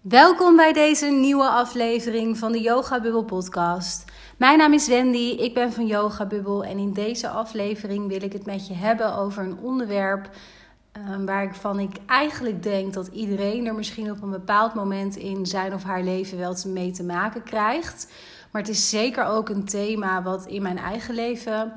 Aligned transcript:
Welkom 0.00 0.56
bij 0.56 0.72
deze 0.72 1.06
nieuwe 1.06 1.48
aflevering 1.48 2.38
van 2.38 2.52
de 2.52 2.60
Yoga 2.60 3.00
Bubble 3.00 3.24
podcast. 3.24 4.04
Mijn 4.36 4.58
naam 4.58 4.72
is 4.72 4.88
Wendy, 4.88 5.36
ik 5.38 5.54
ben 5.54 5.72
van 5.72 5.86
Yoga 5.86 6.26
Bubble 6.26 6.66
en 6.66 6.78
in 6.78 6.92
deze 6.92 7.28
aflevering 7.28 8.08
wil 8.08 8.22
ik 8.22 8.32
het 8.32 8.46
met 8.46 8.66
je 8.66 8.74
hebben 8.74 9.16
over 9.16 9.42
een 9.42 9.58
onderwerp 9.62 10.30
um, 10.96 11.26
waarvan 11.26 11.78
ik 11.78 11.96
eigenlijk 12.06 12.62
denk 12.62 12.94
dat 12.94 13.06
iedereen 13.06 13.66
er 13.66 13.74
misschien 13.74 14.10
op 14.10 14.22
een 14.22 14.30
bepaald 14.30 14.74
moment 14.74 15.16
in 15.16 15.46
zijn 15.46 15.74
of 15.74 15.82
haar 15.82 16.02
leven 16.02 16.38
wel 16.38 16.56
mee 16.66 16.90
te 16.90 17.04
maken 17.04 17.42
krijgt. 17.42 18.12
Maar 18.50 18.62
het 18.62 18.70
is 18.70 18.88
zeker 18.88 19.24
ook 19.24 19.48
een 19.48 19.64
thema 19.64 20.22
wat 20.22 20.46
in 20.46 20.62
mijn 20.62 20.78
eigen 20.78 21.14
leven 21.14 21.72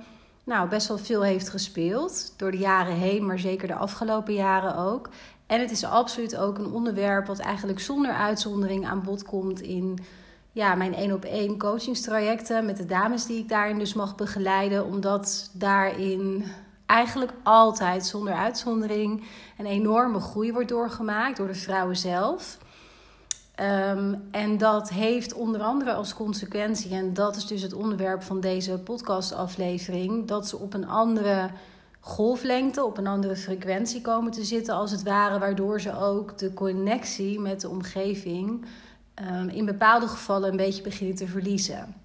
nou, 0.46 0.70
best 0.70 0.88
wel 0.88 0.98
veel 0.98 1.22
heeft 1.22 1.50
gespeeld. 1.50 2.34
Door 2.38 2.52
de 2.52 2.58
jaren 2.58 2.96
heen, 2.96 3.26
maar 3.26 3.40
zeker 3.40 3.68
de 3.68 3.76
afgelopen 3.76 4.34
jaren 4.34 4.76
ook. 4.76 5.10
En 5.54 5.60
het 5.60 5.72
is 5.72 5.86
absoluut 5.86 6.38
ook 6.38 6.58
een 6.58 6.72
onderwerp 6.72 7.28
wat 7.28 7.40
eigenlijk 7.40 7.80
zonder 7.80 8.12
uitzondering 8.12 8.88
aan 8.88 9.04
bod 9.04 9.24
komt 9.24 9.62
in 9.62 10.00
ja, 10.52 10.76
mijn 10.76 10.96
één 10.96 11.12
op 11.12 11.26
één 11.26 11.58
coachingstrajecten 11.58 12.66
met 12.66 12.78
de 12.78 12.86
dames 12.86 13.26
die 13.26 13.38
ik 13.38 13.50
daarin 13.50 13.80
dus 13.80 13.94
mag 13.94 14.16
begeleiden. 14.16 14.86
Omdat 14.86 15.50
daarin 15.54 16.46
eigenlijk 16.86 17.32
altijd 17.44 18.06
zonder 18.06 18.34
uitzondering 18.34 19.24
een 19.58 19.66
enorme 19.66 20.20
groei 20.20 20.52
wordt 20.52 20.70
doorgemaakt 20.70 21.38
door 21.38 21.48
de 21.48 21.56
vrouwen 21.56 21.98
zelf. 21.98 22.58
Ehm, 23.56 24.16
en 24.32 24.58
dat 24.58 24.90
heeft 24.90 25.34
onder 25.34 25.62
andere 25.62 25.94
als 25.94 26.14
consequentie, 26.14 26.92
en 26.92 27.14
dat 27.14 27.36
is 27.36 27.46
dus 27.46 27.62
het 27.62 27.74
onderwerp 27.74 28.24
van 28.24 28.40
deze 28.40 28.80
podcastaflevering, 28.80 30.28
dat 30.28 30.48
ze 30.48 30.58
op 30.58 30.74
een 30.74 30.88
andere 30.88 31.50
golflengte, 32.06 32.84
op 32.84 32.98
een 32.98 33.08
andere 33.08 33.36
frequentie 33.36 34.02
komen 34.02 34.32
te 34.32 34.44
zitten, 34.44 34.74
als 34.74 34.92
het 34.92 35.04
ware, 35.04 35.40
waardoor 35.40 35.82
ze 35.82 35.98
ook 35.98 36.38
de 36.38 36.54
connectie 36.54 37.40
met 37.40 37.62
de 37.62 37.70
omgeving 37.70 38.66
um, 39.32 39.50
in 39.50 39.66
bepaalde 39.66 40.08
gevallen 40.08 40.50
een 40.50 40.58
beetje 40.58 40.82
beginnen 40.82 41.16
te 41.16 41.28
verliezen. 41.28 41.96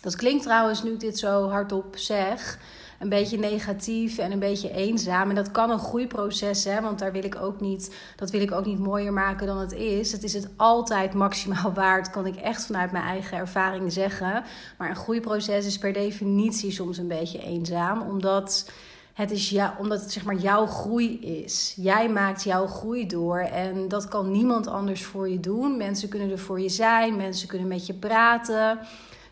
Dat 0.00 0.16
klinkt 0.16 0.42
trouwens, 0.42 0.82
nu 0.82 0.92
ik 0.92 1.00
dit 1.00 1.18
zo 1.18 1.48
hardop 1.48 1.96
zeg, 1.96 2.58
een 2.98 3.08
beetje 3.08 3.38
negatief 3.38 4.18
en 4.18 4.32
een 4.32 4.38
beetje 4.38 4.70
eenzaam. 4.70 5.28
En 5.28 5.34
dat 5.34 5.50
kan 5.50 5.70
een 5.70 5.78
groeiproces 5.78 6.62
zijn, 6.62 6.82
want 6.82 6.98
daar 6.98 7.12
wil 7.12 7.24
ik 7.24 7.36
ook 7.36 7.60
niet, 7.60 7.94
dat 8.16 8.30
wil 8.30 8.40
ik 8.40 8.52
ook 8.52 8.64
niet 8.64 8.78
mooier 8.78 9.12
maken 9.12 9.46
dan 9.46 9.58
het 9.58 9.72
is. 9.72 10.12
Het 10.12 10.22
is 10.22 10.32
het 10.32 10.48
altijd 10.56 11.14
maximaal 11.14 11.72
waard, 11.82 12.10
kan 12.10 12.26
ik 12.26 12.36
echt 12.36 12.66
vanuit 12.66 12.92
mijn 12.92 13.04
eigen 13.04 13.38
ervaring 13.38 13.92
zeggen. 13.92 14.44
Maar 14.78 14.88
een 14.88 14.96
groeiproces 14.96 15.66
is 15.66 15.78
per 15.78 15.92
definitie 15.92 16.70
soms 16.70 16.98
een 16.98 17.08
beetje 17.08 17.42
eenzaam, 17.42 18.02
omdat 18.02 18.70
het 19.16 19.30
is 19.30 19.50
ja, 19.50 19.76
omdat 19.78 20.00
het 20.00 20.12
zeg 20.12 20.24
maar 20.24 20.34
jouw 20.34 20.66
groei 20.66 21.20
is. 21.20 21.74
Jij 21.76 22.08
maakt 22.08 22.42
jouw 22.42 22.66
groei 22.66 23.06
door 23.06 23.38
en 23.38 23.88
dat 23.88 24.08
kan 24.08 24.30
niemand 24.30 24.66
anders 24.66 25.04
voor 25.04 25.28
je 25.28 25.40
doen. 25.40 25.76
Mensen 25.76 26.08
kunnen 26.08 26.30
er 26.30 26.38
voor 26.38 26.60
je 26.60 26.68
zijn, 26.68 27.16
mensen 27.16 27.48
kunnen 27.48 27.68
met 27.68 27.86
je 27.86 27.94
praten. 27.94 28.78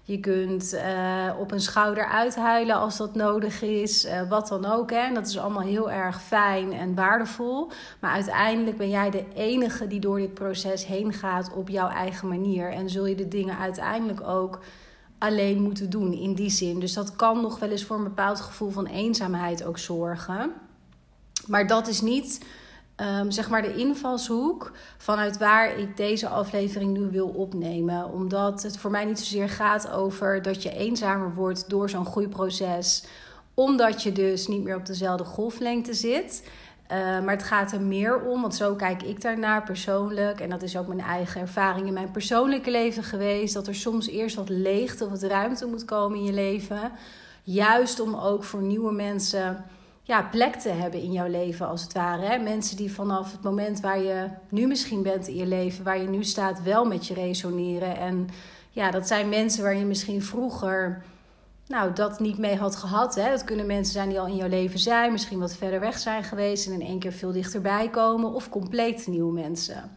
Je 0.05 0.21
kunt 0.21 0.75
uh, 0.75 1.33
op 1.39 1.53
een 1.53 1.61
schouder 1.61 2.07
uithuilen 2.07 2.77
als 2.77 2.97
dat 2.97 3.15
nodig 3.15 3.63
is, 3.63 4.05
uh, 4.05 4.29
wat 4.29 4.49
dan 4.49 4.65
ook. 4.65 4.91
Hè. 4.91 4.99
En 4.99 5.15
dat 5.15 5.27
is 5.27 5.39
allemaal 5.39 5.63
heel 5.63 5.91
erg 5.91 6.23
fijn 6.23 6.73
en 6.73 6.95
waardevol. 6.95 7.71
Maar 8.01 8.13
uiteindelijk 8.13 8.77
ben 8.77 8.91
jij 8.91 9.11
de 9.11 9.25
enige 9.35 9.87
die 9.87 10.01
door 10.01 10.19
dit 10.19 10.35
proces 10.35 10.87
heen 10.87 11.13
gaat 11.13 11.53
op 11.55 11.69
jouw 11.69 11.89
eigen 11.89 12.29
manier. 12.29 12.73
En 12.73 12.91
zul 12.91 13.07
je 13.07 13.15
de 13.15 13.29
dingen 13.29 13.59
uiteindelijk 13.59 14.29
ook 14.29 14.61
alleen 15.19 15.63
moeten 15.63 15.91
doen 15.91 16.13
in 16.13 16.35
die 16.35 16.51
zin. 16.51 16.81
Dus 16.81 16.93
dat 16.93 17.17
kan 17.17 17.41
nog 17.41 17.59
wel 17.59 17.71
eens 17.71 17.85
voor 17.85 17.97
een 17.97 18.05
bepaald 18.05 18.41
gevoel 18.41 18.71
van 18.71 18.87
eenzaamheid 18.87 19.65
ook 19.65 19.79
zorgen. 19.79 20.53
Maar 21.47 21.67
dat 21.67 21.89
is 21.89 22.01
niet 22.01 22.41
um, 22.97 23.31
zeg 23.31 23.51
maar 23.51 23.63
de 23.63 23.75
invalshoek 23.75 24.73
vanuit 24.99 25.39
waar 25.39 25.79
ik 25.79 25.97
deze 25.97 26.29
aflevering 26.29 26.97
nu 26.97 27.11
wil 27.11 27.29
opnemen. 27.29 28.13
Omdat 28.13 28.63
het 28.63 28.79
voor 28.79 28.91
mij 28.91 29.05
niet 29.05 29.19
zozeer 29.19 29.49
gaat 29.49 29.91
over 29.91 30.43
dat 30.43 30.63
je 30.63 30.71
eenzamer 30.71 31.35
wordt 31.35 31.71
door 31.71 31.91
zo'n 31.91 32.07
groeiproces. 32.07 33.05
Omdat 33.55 34.03
je 34.03 34.13
dus 34.13 34.47
niet 34.47 34.63
meer 34.63 34.77
op 34.77 34.87
dezelfde 34.87 35.25
golflengte 35.25 35.95
zit. 35.95 36.49
Uh, 36.93 36.99
maar 36.99 37.35
het 37.35 37.43
gaat 37.43 37.73
er 37.73 37.81
meer 37.81 38.21
om, 38.21 38.41
want 38.41 38.55
zo 38.55 38.75
kijk 38.75 39.03
ik 39.03 39.21
daarnaar 39.21 39.63
persoonlijk. 39.63 40.41
En 40.41 40.51
dat 40.51 40.63
is 40.63 40.77
ook 40.77 40.87
mijn 40.87 41.01
eigen 41.01 41.41
ervaring 41.41 41.87
in 41.87 41.93
mijn 41.93 42.11
persoonlijke 42.11 42.71
leven 42.71 43.03
geweest. 43.03 43.55
Dat 43.55 43.67
er 43.67 43.75
soms 43.75 44.09
eerst 44.09 44.37
wat 44.37 44.49
leegte 44.49 45.05
of 45.05 45.11
wat 45.11 45.23
ruimte 45.23 45.67
moet 45.67 45.85
komen 45.85 46.19
in 46.19 46.25
je 46.25 46.33
leven. 46.33 46.93
Juist 47.43 48.01
om 48.01 48.15
ook 48.15 48.45
voor 48.45 48.63
nieuwe 48.63 48.93
mensen 48.93 49.65
ja, 50.03 50.23
plek 50.23 50.55
te 50.55 50.69
hebben 50.69 51.01
in 51.01 51.13
jouw 51.13 51.29
leven, 51.29 51.69
als 51.69 51.83
het 51.83 51.93
ware. 51.93 52.23
Hè? 52.23 52.39
Mensen 52.39 52.77
die 52.77 52.93
vanaf 52.93 53.33
het 53.33 53.43
moment 53.43 53.81
waar 53.81 54.03
je 54.03 54.29
nu 54.49 54.67
misschien 54.67 55.03
bent 55.03 55.29
in 55.29 55.37
je 55.37 55.47
leven, 55.47 55.85
waar 55.85 56.01
je 56.01 56.09
nu 56.09 56.25
staat, 56.25 56.63
wel 56.63 56.85
met 56.85 57.07
je 57.07 57.15
resoneren. 57.15 57.97
En 57.97 58.29
ja, 58.71 58.91
dat 58.91 59.07
zijn 59.07 59.29
mensen 59.29 59.63
waar 59.63 59.77
je 59.77 59.85
misschien 59.85 60.23
vroeger 60.23 61.03
nou, 61.67 61.93
dat 61.93 62.21
niet 62.21 62.39
mee 62.39 62.57
had 62.57 62.77
gehad. 62.77 63.15
Hè? 63.15 63.31
Dat 63.31 63.45
kunnen 63.45 63.67
mensen 63.67 63.93
zijn 63.93 64.09
die 64.09 64.21
al 64.21 64.27
in 64.27 64.37
jouw 64.37 64.49
leven 64.49 64.79
zijn, 64.79 65.13
misschien 65.13 65.39
wat 65.39 65.57
verder 65.57 65.81
weg 65.81 65.99
zijn 65.99 66.25
geweest 66.25 66.67
en 66.67 66.73
in 66.73 66.87
één 66.87 66.99
keer 66.99 67.13
veel 67.13 67.33
dichterbij 67.33 67.91
komen, 67.91 68.33
of 68.33 68.49
compleet 68.49 69.07
nieuwe 69.07 69.33
mensen. 69.33 69.91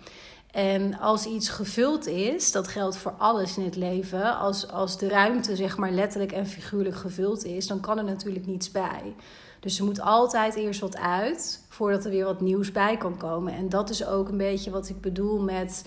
En 0.51 0.99
als 0.99 1.25
iets 1.25 1.49
gevuld 1.49 2.07
is, 2.07 2.51
dat 2.51 2.67
geldt 2.67 2.97
voor 2.97 3.11
alles 3.11 3.57
in 3.57 3.63
het 3.63 3.75
leven, 3.75 4.37
als, 4.37 4.71
als 4.71 4.97
de 4.97 5.07
ruimte 5.07 5.55
zeg 5.55 5.77
maar 5.77 5.91
letterlijk 5.91 6.31
en 6.31 6.47
figuurlijk 6.47 6.95
gevuld 6.95 7.45
is, 7.45 7.67
dan 7.67 7.79
kan 7.79 7.97
er 7.97 8.03
natuurlijk 8.03 8.45
niets 8.45 8.71
bij. 8.71 9.15
Dus 9.59 9.79
er 9.79 9.85
moet 9.85 10.01
altijd 10.01 10.55
eerst 10.55 10.79
wat 10.79 10.97
uit 10.97 11.65
voordat 11.69 12.05
er 12.05 12.11
weer 12.11 12.25
wat 12.25 12.41
nieuws 12.41 12.71
bij 12.71 12.97
kan 12.97 13.17
komen. 13.17 13.53
En 13.53 13.69
dat 13.69 13.89
is 13.89 14.05
ook 14.05 14.29
een 14.29 14.37
beetje 14.37 14.71
wat 14.71 14.89
ik 14.89 15.01
bedoel 15.01 15.39
met. 15.39 15.85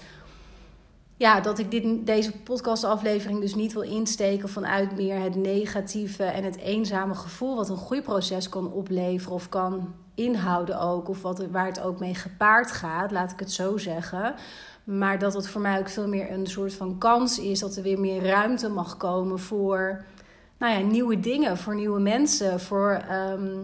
Ja, 1.20 1.40
dat 1.40 1.58
ik 1.58 1.70
dit, 1.70 2.06
deze 2.06 2.32
podcastaflevering 2.32 3.40
dus 3.40 3.54
niet 3.54 3.72
wil 3.72 3.82
insteken 3.82 4.48
vanuit 4.48 4.96
meer 4.96 5.20
het 5.20 5.34
negatieve 5.34 6.24
en 6.24 6.44
het 6.44 6.56
eenzame 6.56 7.14
gevoel 7.14 7.56
wat 7.56 7.68
een 7.68 7.76
groeiproces 7.76 8.48
kan 8.48 8.72
opleveren 8.72 9.34
of 9.34 9.48
kan 9.48 9.94
inhouden 10.14 10.80
ook. 10.80 11.08
Of 11.08 11.22
wat, 11.22 11.46
waar 11.50 11.66
het 11.66 11.80
ook 11.80 11.98
mee 11.98 12.14
gepaard 12.14 12.72
gaat, 12.72 13.10
laat 13.10 13.32
ik 13.32 13.38
het 13.38 13.52
zo 13.52 13.78
zeggen. 13.78 14.34
Maar 14.84 15.18
dat 15.18 15.34
het 15.34 15.48
voor 15.48 15.60
mij 15.60 15.78
ook 15.78 15.88
veel 15.88 16.08
meer 16.08 16.30
een 16.30 16.46
soort 16.46 16.74
van 16.74 16.98
kans 16.98 17.38
is 17.38 17.58
dat 17.58 17.76
er 17.76 17.82
weer 17.82 18.00
meer 18.00 18.22
ruimte 18.22 18.68
mag 18.68 18.96
komen 18.96 19.38
voor 19.38 20.04
nou 20.58 20.72
ja, 20.72 20.86
nieuwe 20.86 21.20
dingen, 21.20 21.56
voor 21.56 21.74
nieuwe 21.74 22.00
mensen, 22.00 22.60
voor 22.60 22.90
ehm, 23.08 23.58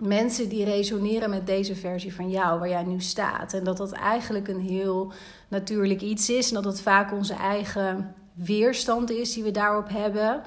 mensen 0.00 0.48
die 0.48 0.64
resoneren 0.64 1.30
met 1.30 1.46
deze 1.46 1.76
versie 1.76 2.14
van 2.14 2.30
jou, 2.30 2.58
waar 2.58 2.68
jij 2.68 2.82
nu 2.82 3.00
staat. 3.00 3.52
En 3.52 3.64
dat 3.64 3.76
dat 3.76 3.92
eigenlijk 3.92 4.48
een 4.48 4.60
heel 4.60 5.12
natuurlijk 5.48 6.00
iets 6.00 6.30
is 6.30 6.48
en 6.48 6.54
dat 6.54 6.64
het 6.64 6.80
vaak 6.80 7.12
onze 7.12 7.34
eigen 7.34 8.14
weerstand 8.34 9.10
is 9.10 9.32
die 9.32 9.42
we 9.42 9.50
daarop 9.50 9.88
hebben. 9.88 10.42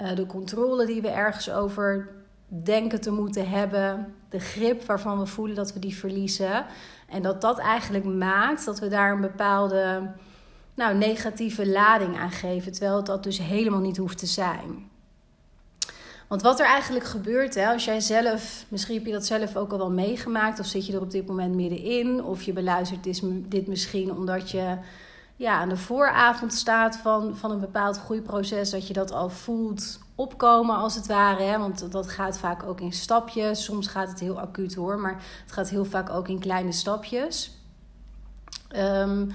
Uh, 0.00 0.16
de 0.16 0.26
controle 0.26 0.86
die 0.86 1.02
we 1.02 1.08
ergens 1.08 1.50
over 1.50 2.08
denken 2.46 3.00
te 3.00 3.10
moeten 3.10 3.48
hebben, 3.48 4.14
de 4.28 4.40
grip 4.40 4.84
waarvan 4.84 5.18
we 5.18 5.26
voelen 5.26 5.56
dat 5.56 5.72
we 5.72 5.78
die 5.78 5.96
verliezen. 5.96 6.66
En 7.08 7.22
dat 7.22 7.40
dat 7.40 7.58
eigenlijk 7.58 8.04
maakt 8.04 8.64
dat 8.64 8.78
we 8.78 8.88
daar 8.88 9.12
een 9.12 9.20
bepaalde 9.20 10.10
nou, 10.74 10.96
negatieve 10.96 11.68
lading 11.68 12.18
aan 12.18 12.30
geven, 12.30 12.72
terwijl 12.72 13.04
dat 13.04 13.22
dus 13.22 13.38
helemaal 13.38 13.80
niet 13.80 13.96
hoeft 13.96 14.18
te 14.18 14.26
zijn. 14.26 14.92
Want 16.34 16.46
wat 16.46 16.60
er 16.60 16.66
eigenlijk 16.66 17.04
gebeurt, 17.04 17.54
hè, 17.54 17.72
als 17.72 17.84
jij 17.84 18.00
zelf, 18.00 18.64
misschien 18.68 18.96
heb 18.96 19.06
je 19.06 19.12
dat 19.12 19.26
zelf 19.26 19.56
ook 19.56 19.72
al 19.72 19.78
wel 19.78 19.90
meegemaakt, 19.90 20.60
of 20.60 20.66
zit 20.66 20.86
je 20.86 20.92
er 20.92 21.00
op 21.00 21.10
dit 21.10 21.26
moment 21.26 21.54
middenin, 21.54 22.24
of 22.24 22.42
je 22.42 22.52
beluistert 22.52 23.04
dit, 23.48 23.66
misschien 23.66 24.12
omdat 24.12 24.50
je 24.50 24.76
ja, 25.36 25.58
aan 25.58 25.68
de 25.68 25.76
vooravond 25.76 26.52
staat 26.52 26.96
van, 26.96 27.36
van 27.36 27.50
een 27.50 27.60
bepaald 27.60 27.98
groeiproces, 27.98 28.70
dat 28.70 28.86
je 28.86 28.92
dat 28.92 29.12
al 29.12 29.30
voelt 29.30 29.98
opkomen 30.14 30.76
als 30.76 30.94
het 30.94 31.06
ware. 31.06 31.42
Hè? 31.42 31.58
Want 31.58 31.92
dat 31.92 32.08
gaat 32.08 32.38
vaak 32.38 32.62
ook 32.62 32.80
in 32.80 32.92
stapjes. 32.92 33.64
Soms 33.64 33.86
gaat 33.86 34.08
het 34.08 34.20
heel 34.20 34.40
acuut 34.40 34.74
hoor, 34.74 34.98
maar 34.98 35.22
het 35.42 35.52
gaat 35.52 35.70
heel 35.70 35.84
vaak 35.84 36.10
ook 36.10 36.28
in 36.28 36.38
kleine 36.38 36.72
stapjes. 36.72 37.58
Um, 38.76 39.32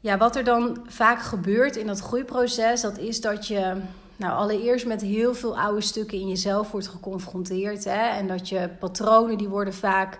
ja, 0.00 0.16
wat 0.18 0.36
er 0.36 0.44
dan 0.44 0.78
vaak 0.86 1.22
gebeurt 1.22 1.76
in 1.76 1.86
dat 1.86 2.00
groeiproces, 2.00 2.80
dat 2.80 2.98
is 2.98 3.20
dat 3.20 3.46
je 3.46 3.82
nou, 4.16 4.38
allereerst 4.38 4.86
met 4.86 5.02
heel 5.02 5.34
veel 5.34 5.58
oude 5.58 5.80
stukken 5.80 6.18
in 6.18 6.28
jezelf 6.28 6.70
wordt 6.70 6.88
geconfronteerd. 6.88 7.84
Hè? 7.84 8.08
En 8.08 8.26
dat 8.26 8.48
je 8.48 8.70
patronen, 8.78 9.38
die 9.38 9.48
worden 9.48 9.74
vaak 9.74 10.18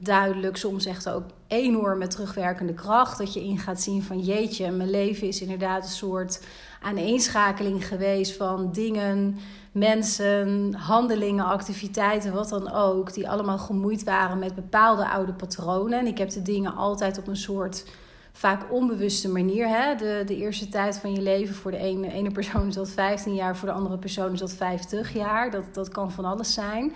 duidelijk. 0.00 0.56
Soms 0.56 0.86
echt 0.86 1.08
ook 1.08 1.24
enorm 1.46 1.98
met 1.98 2.10
terugwerkende 2.10 2.74
kracht. 2.74 3.18
Dat 3.18 3.34
je 3.34 3.44
in 3.44 3.58
gaat 3.58 3.80
zien 3.80 4.02
van 4.02 4.20
jeetje, 4.20 4.70
mijn 4.70 4.90
leven 4.90 5.28
is 5.28 5.40
inderdaad 5.40 5.82
een 5.82 5.90
soort 5.90 6.40
aaneenschakeling 6.82 7.86
geweest 7.86 8.36
van 8.36 8.72
dingen, 8.72 9.38
mensen, 9.72 10.74
handelingen, 10.74 11.44
activiteiten, 11.44 12.32
wat 12.32 12.48
dan 12.48 12.72
ook. 12.72 13.14
Die 13.14 13.30
allemaal 13.30 13.58
gemoeid 13.58 14.04
waren 14.04 14.38
met 14.38 14.54
bepaalde 14.54 15.08
oude 15.08 15.32
patronen. 15.32 15.98
En 15.98 16.06
ik 16.06 16.18
heb 16.18 16.30
de 16.30 16.42
dingen 16.42 16.74
altijd 16.74 17.18
op 17.18 17.26
een 17.26 17.36
soort 17.36 17.84
vaak 18.32 18.72
onbewuste 18.72 19.28
manier. 19.28 19.68
Hè? 19.68 19.94
De, 19.94 20.22
de 20.26 20.36
eerste 20.36 20.68
tijd 20.68 20.98
van 20.98 21.12
je 21.12 21.22
leven 21.22 21.54
voor 21.54 21.70
de 21.70 21.76
ene, 21.76 22.12
ene 22.12 22.30
persoon 22.30 22.68
is 22.68 22.74
dat 22.74 22.90
15 22.90 23.34
jaar, 23.34 23.56
voor 23.56 23.68
de 23.68 23.74
andere 23.74 23.98
persoon 23.98 24.32
is 24.32 24.38
dat 24.38 24.52
50 24.52 25.14
jaar. 25.14 25.50
Dat, 25.50 25.74
dat 25.74 25.88
kan 25.88 26.12
van 26.12 26.24
alles 26.24 26.54
zijn. 26.54 26.92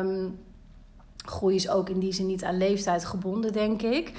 Um, 0.00 0.38
groei 1.24 1.54
is 1.54 1.68
ook 1.68 1.88
in 1.88 1.98
die 1.98 2.12
zin 2.12 2.26
niet 2.26 2.44
aan 2.44 2.56
leeftijd 2.56 3.04
gebonden, 3.04 3.52
denk 3.52 3.82
ik. 3.82 4.12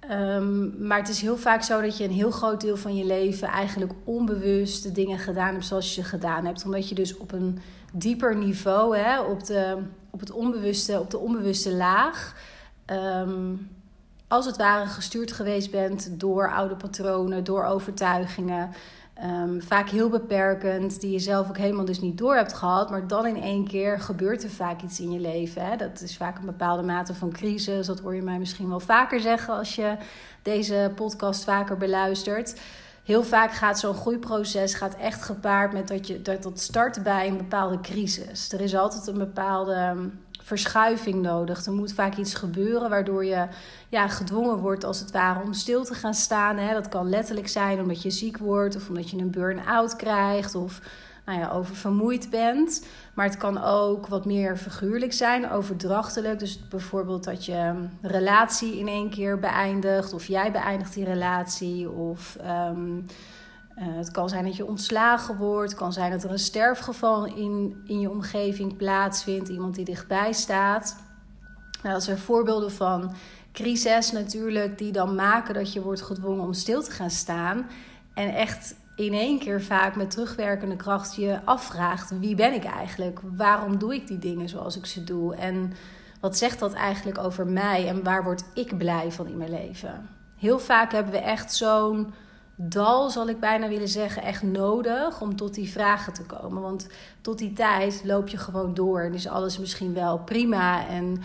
Ehm, 0.00 0.86
maar 0.86 0.98
het 0.98 1.08
is 1.08 1.20
heel 1.20 1.36
vaak 1.36 1.62
zo 1.62 1.80
dat 1.80 1.96
je 1.96 2.04
een 2.04 2.10
heel 2.10 2.30
groot 2.30 2.60
deel 2.60 2.76
van 2.76 2.96
je 2.96 3.04
leven 3.04 3.48
eigenlijk 3.48 3.92
onbewust 4.04 4.82
de 4.82 4.92
dingen 4.92 5.18
gedaan 5.18 5.52
hebt 5.52 5.66
zoals 5.66 5.94
je 5.94 6.02
ze 6.02 6.08
gedaan 6.08 6.44
hebt. 6.44 6.64
Omdat 6.64 6.88
je 6.88 6.94
dus 6.94 7.16
op 7.16 7.32
een 7.32 7.58
dieper 7.92 8.36
niveau, 8.36 8.96
hè, 8.96 9.20
op, 9.20 9.44
de, 9.44 9.78
op, 10.10 10.20
het 10.20 10.30
onbewuste, 10.30 11.00
op 11.00 11.10
de 11.10 11.18
onbewuste 11.18 11.74
laag, 11.74 12.34
ehm, 12.84 13.54
als 14.28 14.46
het 14.46 14.56
ware 14.56 14.86
gestuurd 14.86 15.32
geweest 15.32 15.70
bent 15.70 16.20
door 16.20 16.52
oude 16.52 16.76
patronen, 16.76 17.44
door 17.44 17.64
overtuigingen. 17.64 18.70
Ehm, 19.14 19.60
vaak 19.60 19.88
heel 19.88 20.08
beperkend, 20.08 21.00
die 21.00 21.10
je 21.10 21.18
zelf 21.18 21.48
ook 21.48 21.58
helemaal 21.58 21.84
dus 21.84 22.00
niet 22.00 22.18
door 22.18 22.34
hebt 22.34 22.52
gehad. 22.52 22.90
Maar 22.90 23.06
dan 23.06 23.26
in 23.26 23.42
één 23.42 23.66
keer 23.66 24.00
gebeurt 24.00 24.42
er 24.42 24.50
vaak 24.50 24.82
iets 24.82 25.00
in 25.00 25.10
je 25.10 25.20
leven. 25.20 25.66
Hè? 25.66 25.76
Dat 25.76 26.00
is 26.00 26.16
vaak 26.16 26.38
een 26.38 26.46
bepaalde 26.46 26.82
mate 26.82 27.14
van 27.14 27.32
crisis. 27.32 27.86
Dat 27.86 28.00
hoor 28.00 28.14
je 28.14 28.22
mij 28.22 28.38
misschien 28.38 28.68
wel 28.68 28.80
vaker 28.80 29.20
zeggen 29.20 29.54
als 29.54 29.74
je 29.74 29.96
deze 30.42 30.92
podcast 30.94 31.44
vaker 31.44 31.76
beluistert. 31.76 32.60
Heel 33.04 33.22
vaak 33.22 33.52
gaat 33.52 33.78
zo'n 33.78 33.94
groeiproces 33.94 34.74
gaat 34.74 34.94
echt 34.96 35.22
gepaard 35.22 35.72
met 35.72 35.88
dat, 35.88 36.06
je, 36.06 36.22
dat 36.22 36.42
dat 36.42 36.60
start 36.60 37.02
bij 37.02 37.28
een 37.28 37.36
bepaalde 37.36 37.80
crisis. 37.80 38.52
Er 38.52 38.60
is 38.60 38.76
altijd 38.76 39.06
een 39.06 39.18
bepaalde 39.18 40.10
verschuiving 40.46 41.22
nodig. 41.22 41.64
Er 41.64 41.72
moet 41.72 41.92
vaak 41.92 42.16
iets 42.16 42.34
gebeuren 42.34 42.90
waardoor 42.90 43.24
je 43.24 43.46
ja, 43.88 44.08
gedwongen 44.08 44.58
wordt 44.58 44.84
als 44.84 45.00
het 45.00 45.10
ware 45.10 45.42
om 45.42 45.52
stil 45.52 45.84
te 45.84 45.94
gaan 45.94 46.14
staan. 46.14 46.56
Hè. 46.56 46.72
Dat 46.72 46.88
kan 46.88 47.08
letterlijk 47.08 47.48
zijn 47.48 47.80
omdat 47.80 48.02
je 48.02 48.10
ziek 48.10 48.38
wordt 48.38 48.76
of 48.76 48.88
omdat 48.88 49.10
je 49.10 49.16
een 49.16 49.30
burn-out 49.30 49.96
krijgt 49.96 50.54
of 50.54 50.80
nou 51.24 51.38
ja, 51.38 51.50
oververmoeid 51.50 52.30
bent. 52.30 52.86
Maar 53.14 53.26
het 53.26 53.36
kan 53.36 53.62
ook 53.62 54.06
wat 54.06 54.24
meer 54.24 54.56
figuurlijk 54.56 55.12
zijn, 55.12 55.50
overdrachtelijk. 55.50 56.38
Dus 56.38 56.68
bijvoorbeeld 56.68 57.24
dat 57.24 57.44
je 57.44 57.88
relatie 58.02 58.78
in 58.78 58.88
één 58.88 59.10
keer 59.10 59.38
beëindigt 59.38 60.12
of 60.12 60.26
jij 60.26 60.52
beëindigt 60.52 60.94
die 60.94 61.04
relatie 61.04 61.90
of... 61.90 62.36
Ehm, 62.40 63.00
uh, 63.78 63.84
het 63.96 64.10
kan 64.10 64.28
zijn 64.28 64.44
dat 64.44 64.56
je 64.56 64.66
ontslagen 64.66 65.36
wordt. 65.36 65.70
Het 65.70 65.80
kan 65.80 65.92
zijn 65.92 66.10
dat 66.10 66.24
er 66.24 66.30
een 66.30 66.38
sterfgeval 66.38 67.24
in, 67.24 67.82
in 67.86 68.00
je 68.00 68.10
omgeving 68.10 68.76
plaatsvindt. 68.76 69.48
Iemand 69.48 69.74
die 69.74 69.84
dichtbij 69.84 70.32
staat. 70.32 70.96
Nou, 71.82 71.94
dat 71.94 72.04
zijn 72.04 72.18
voorbeelden 72.18 72.72
van 72.72 73.12
crises 73.52 74.12
natuurlijk. 74.12 74.78
Die 74.78 74.92
dan 74.92 75.14
maken 75.14 75.54
dat 75.54 75.72
je 75.72 75.82
wordt 75.82 76.02
gedwongen 76.02 76.44
om 76.44 76.52
stil 76.52 76.82
te 76.82 76.90
gaan 76.90 77.10
staan. 77.10 77.66
En 78.14 78.34
echt 78.34 78.74
in 78.94 79.12
één 79.12 79.38
keer 79.38 79.62
vaak 79.62 79.96
met 79.96 80.10
terugwerkende 80.10 80.76
kracht 80.76 81.14
je 81.14 81.40
afvraagt: 81.44 82.18
wie 82.18 82.34
ben 82.34 82.54
ik 82.54 82.64
eigenlijk? 82.64 83.20
Waarom 83.36 83.78
doe 83.78 83.94
ik 83.94 84.06
die 84.06 84.18
dingen 84.18 84.48
zoals 84.48 84.76
ik 84.76 84.86
ze 84.86 85.04
doe? 85.04 85.34
En 85.34 85.72
wat 86.20 86.38
zegt 86.38 86.58
dat 86.58 86.72
eigenlijk 86.72 87.18
over 87.18 87.46
mij? 87.46 87.88
En 87.88 88.02
waar 88.02 88.24
word 88.24 88.44
ik 88.54 88.78
blij 88.78 89.12
van 89.12 89.26
in 89.26 89.36
mijn 89.36 89.50
leven? 89.50 90.08
Heel 90.36 90.58
vaak 90.58 90.92
hebben 90.92 91.12
we 91.12 91.18
echt 91.18 91.54
zo'n 91.54 92.12
dal, 92.56 93.10
zal 93.10 93.28
ik 93.28 93.40
bijna 93.40 93.68
willen 93.68 93.88
zeggen, 93.88 94.22
echt 94.22 94.42
nodig 94.42 95.20
om 95.20 95.36
tot 95.36 95.54
die 95.54 95.70
vragen 95.70 96.12
te 96.12 96.22
komen. 96.22 96.62
Want 96.62 96.86
tot 97.20 97.38
die 97.38 97.52
tijd 97.52 98.00
loop 98.04 98.28
je 98.28 98.36
gewoon 98.36 98.74
door 98.74 99.00
en 99.00 99.14
is 99.14 99.28
alles 99.28 99.58
misschien 99.58 99.94
wel 99.94 100.18
prima. 100.18 100.88
En 100.88 101.22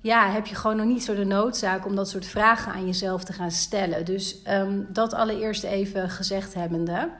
ja, 0.00 0.30
heb 0.30 0.46
je 0.46 0.54
gewoon 0.54 0.76
nog 0.76 0.86
niet 0.86 1.04
zo 1.04 1.14
de 1.14 1.24
noodzaak 1.24 1.86
om 1.86 1.96
dat 1.96 2.08
soort 2.08 2.26
vragen 2.26 2.72
aan 2.72 2.86
jezelf 2.86 3.24
te 3.24 3.32
gaan 3.32 3.50
stellen. 3.50 4.04
Dus 4.04 4.42
ehm, 4.42 4.80
dat 4.88 5.12
allereerst 5.12 5.64
even 5.64 6.10
gezegd 6.10 6.54
hebbende. 6.54 7.10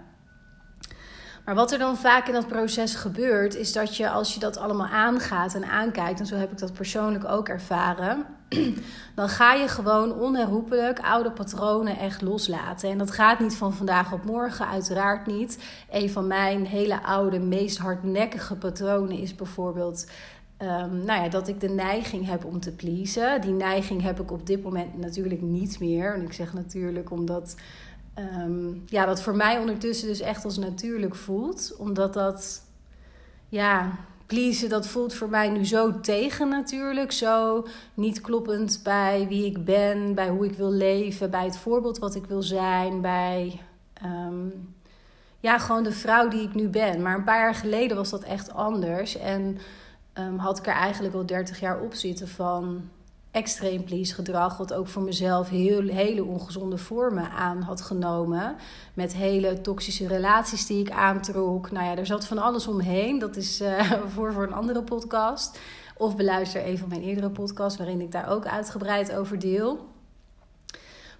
Maar 1.46 1.54
wat 1.54 1.72
er 1.72 1.78
dan 1.78 1.96
vaak 1.96 2.26
in 2.26 2.32
dat 2.32 2.46
proces 2.46 2.94
gebeurt, 2.94 3.54
is 3.54 3.72
dat 3.72 3.96
je 3.96 4.10
als 4.10 4.34
je 4.34 4.40
dat 4.40 4.56
allemaal 4.56 4.86
aangaat 4.86 5.54
en 5.54 5.64
aankijkt, 5.64 6.20
en 6.20 6.26
zo 6.26 6.36
heb 6.36 6.52
ik 6.52 6.58
dat 6.58 6.72
persoonlijk 6.72 7.24
ook 7.28 7.48
ervaren, 7.48 8.24
dan 9.14 9.28
ga 9.28 9.52
je 9.52 9.68
gewoon 9.68 10.14
onherroepelijk 10.14 11.00
oude 11.00 11.30
patronen 11.30 11.98
echt 11.98 12.22
loslaten. 12.22 12.90
En 12.90 12.98
dat 12.98 13.10
gaat 13.10 13.40
niet 13.40 13.54
van 13.54 13.72
vandaag 13.72 14.12
op 14.12 14.24
morgen, 14.24 14.68
uiteraard 14.68 15.26
niet. 15.26 15.58
Een 15.90 16.10
van 16.10 16.26
mijn 16.26 16.66
hele 16.66 17.02
oude, 17.02 17.38
meest 17.38 17.78
hardnekkige 17.78 18.56
patronen 18.56 19.18
is 19.18 19.34
bijvoorbeeld. 19.34 20.06
Um, 20.62 21.04
nou 21.04 21.22
ja, 21.22 21.28
dat 21.28 21.48
ik 21.48 21.60
de 21.60 21.68
neiging 21.68 22.26
heb 22.26 22.44
om 22.44 22.60
te 22.60 22.72
pleasen. 22.72 23.40
Die 23.40 23.52
neiging 23.52 24.02
heb 24.02 24.20
ik 24.20 24.30
op 24.30 24.46
dit 24.46 24.62
moment 24.62 24.98
natuurlijk 24.98 25.42
niet 25.42 25.80
meer. 25.80 26.14
En 26.14 26.22
ik 26.22 26.32
zeg 26.32 26.52
natuurlijk 26.52 27.10
omdat 27.10 27.54
um, 28.18 28.82
ja, 28.86 29.06
dat 29.06 29.22
voor 29.22 29.36
mij 29.36 29.58
ondertussen 29.58 30.08
dus 30.08 30.20
echt 30.20 30.44
als 30.44 30.58
natuurlijk 30.58 31.14
voelt. 31.14 31.76
Omdat 31.78 32.14
dat, 32.14 32.62
ja, 33.48 33.98
pleasen, 34.26 34.68
dat 34.68 34.86
voelt 34.86 35.14
voor 35.14 35.28
mij 35.28 35.48
nu 35.48 35.66
zo 35.66 36.00
tegen 36.00 36.48
natuurlijk. 36.48 37.12
Zo 37.12 37.66
niet 37.94 38.20
kloppend 38.20 38.80
bij 38.82 39.26
wie 39.28 39.44
ik 39.44 39.64
ben, 39.64 40.14
bij 40.14 40.28
hoe 40.28 40.44
ik 40.44 40.56
wil 40.56 40.72
leven, 40.72 41.30
bij 41.30 41.44
het 41.44 41.58
voorbeeld 41.58 41.98
wat 41.98 42.14
ik 42.14 42.26
wil 42.26 42.42
zijn, 42.42 43.00
bij 43.00 43.60
um, 44.04 44.74
ja, 45.40 45.58
gewoon 45.58 45.82
de 45.82 45.92
vrouw 45.92 46.28
die 46.28 46.42
ik 46.42 46.54
nu 46.54 46.68
ben. 46.68 47.02
Maar 47.02 47.14
een 47.14 47.24
paar 47.24 47.40
jaar 47.40 47.54
geleden 47.54 47.96
was 47.96 48.10
dat 48.10 48.22
echt 48.22 48.52
anders. 48.52 49.16
En 49.16 49.58
um, 50.18 50.38
had 50.38 50.58
ik 50.58 50.66
er 50.66 50.72
eigenlijk 50.72 51.14
al 51.14 51.26
30 51.26 51.60
jaar 51.60 51.80
op 51.80 51.94
zitten 51.94 52.28
van 52.28 52.90
extreem 53.36 53.84
please 53.84 54.14
gedrag, 54.14 54.56
wat 54.56 54.72
ook 54.72 54.88
voor 54.88 55.02
mezelf 55.02 55.48
heel, 55.48 55.82
hele 55.82 56.24
ongezonde 56.24 56.78
vormen 56.78 57.30
aan 57.30 57.62
had 57.62 57.80
genomen. 57.80 58.56
Met 58.94 59.14
hele 59.14 59.60
toxische 59.60 60.08
relaties 60.08 60.66
die 60.66 60.80
ik 60.80 60.90
aantrok. 60.90 61.70
Nou 61.70 61.84
ja, 61.86 61.96
er 61.96 62.06
zat 62.06 62.26
van 62.26 62.38
alles 62.38 62.66
omheen. 62.66 63.18
Dat 63.18 63.36
is 63.36 63.60
uh, 63.60 63.92
voor, 64.14 64.32
voor 64.32 64.42
een 64.42 64.52
andere 64.52 64.82
podcast. 64.82 65.58
Of 65.96 66.16
beluister 66.16 66.66
een 66.66 66.78
van 66.78 66.88
mijn 66.88 67.02
eerdere 67.02 67.30
podcasts, 67.30 67.78
waarin 67.78 68.00
ik 68.00 68.12
daar 68.12 68.28
ook 68.28 68.46
uitgebreid 68.46 69.12
over 69.12 69.38
deel. 69.38 69.86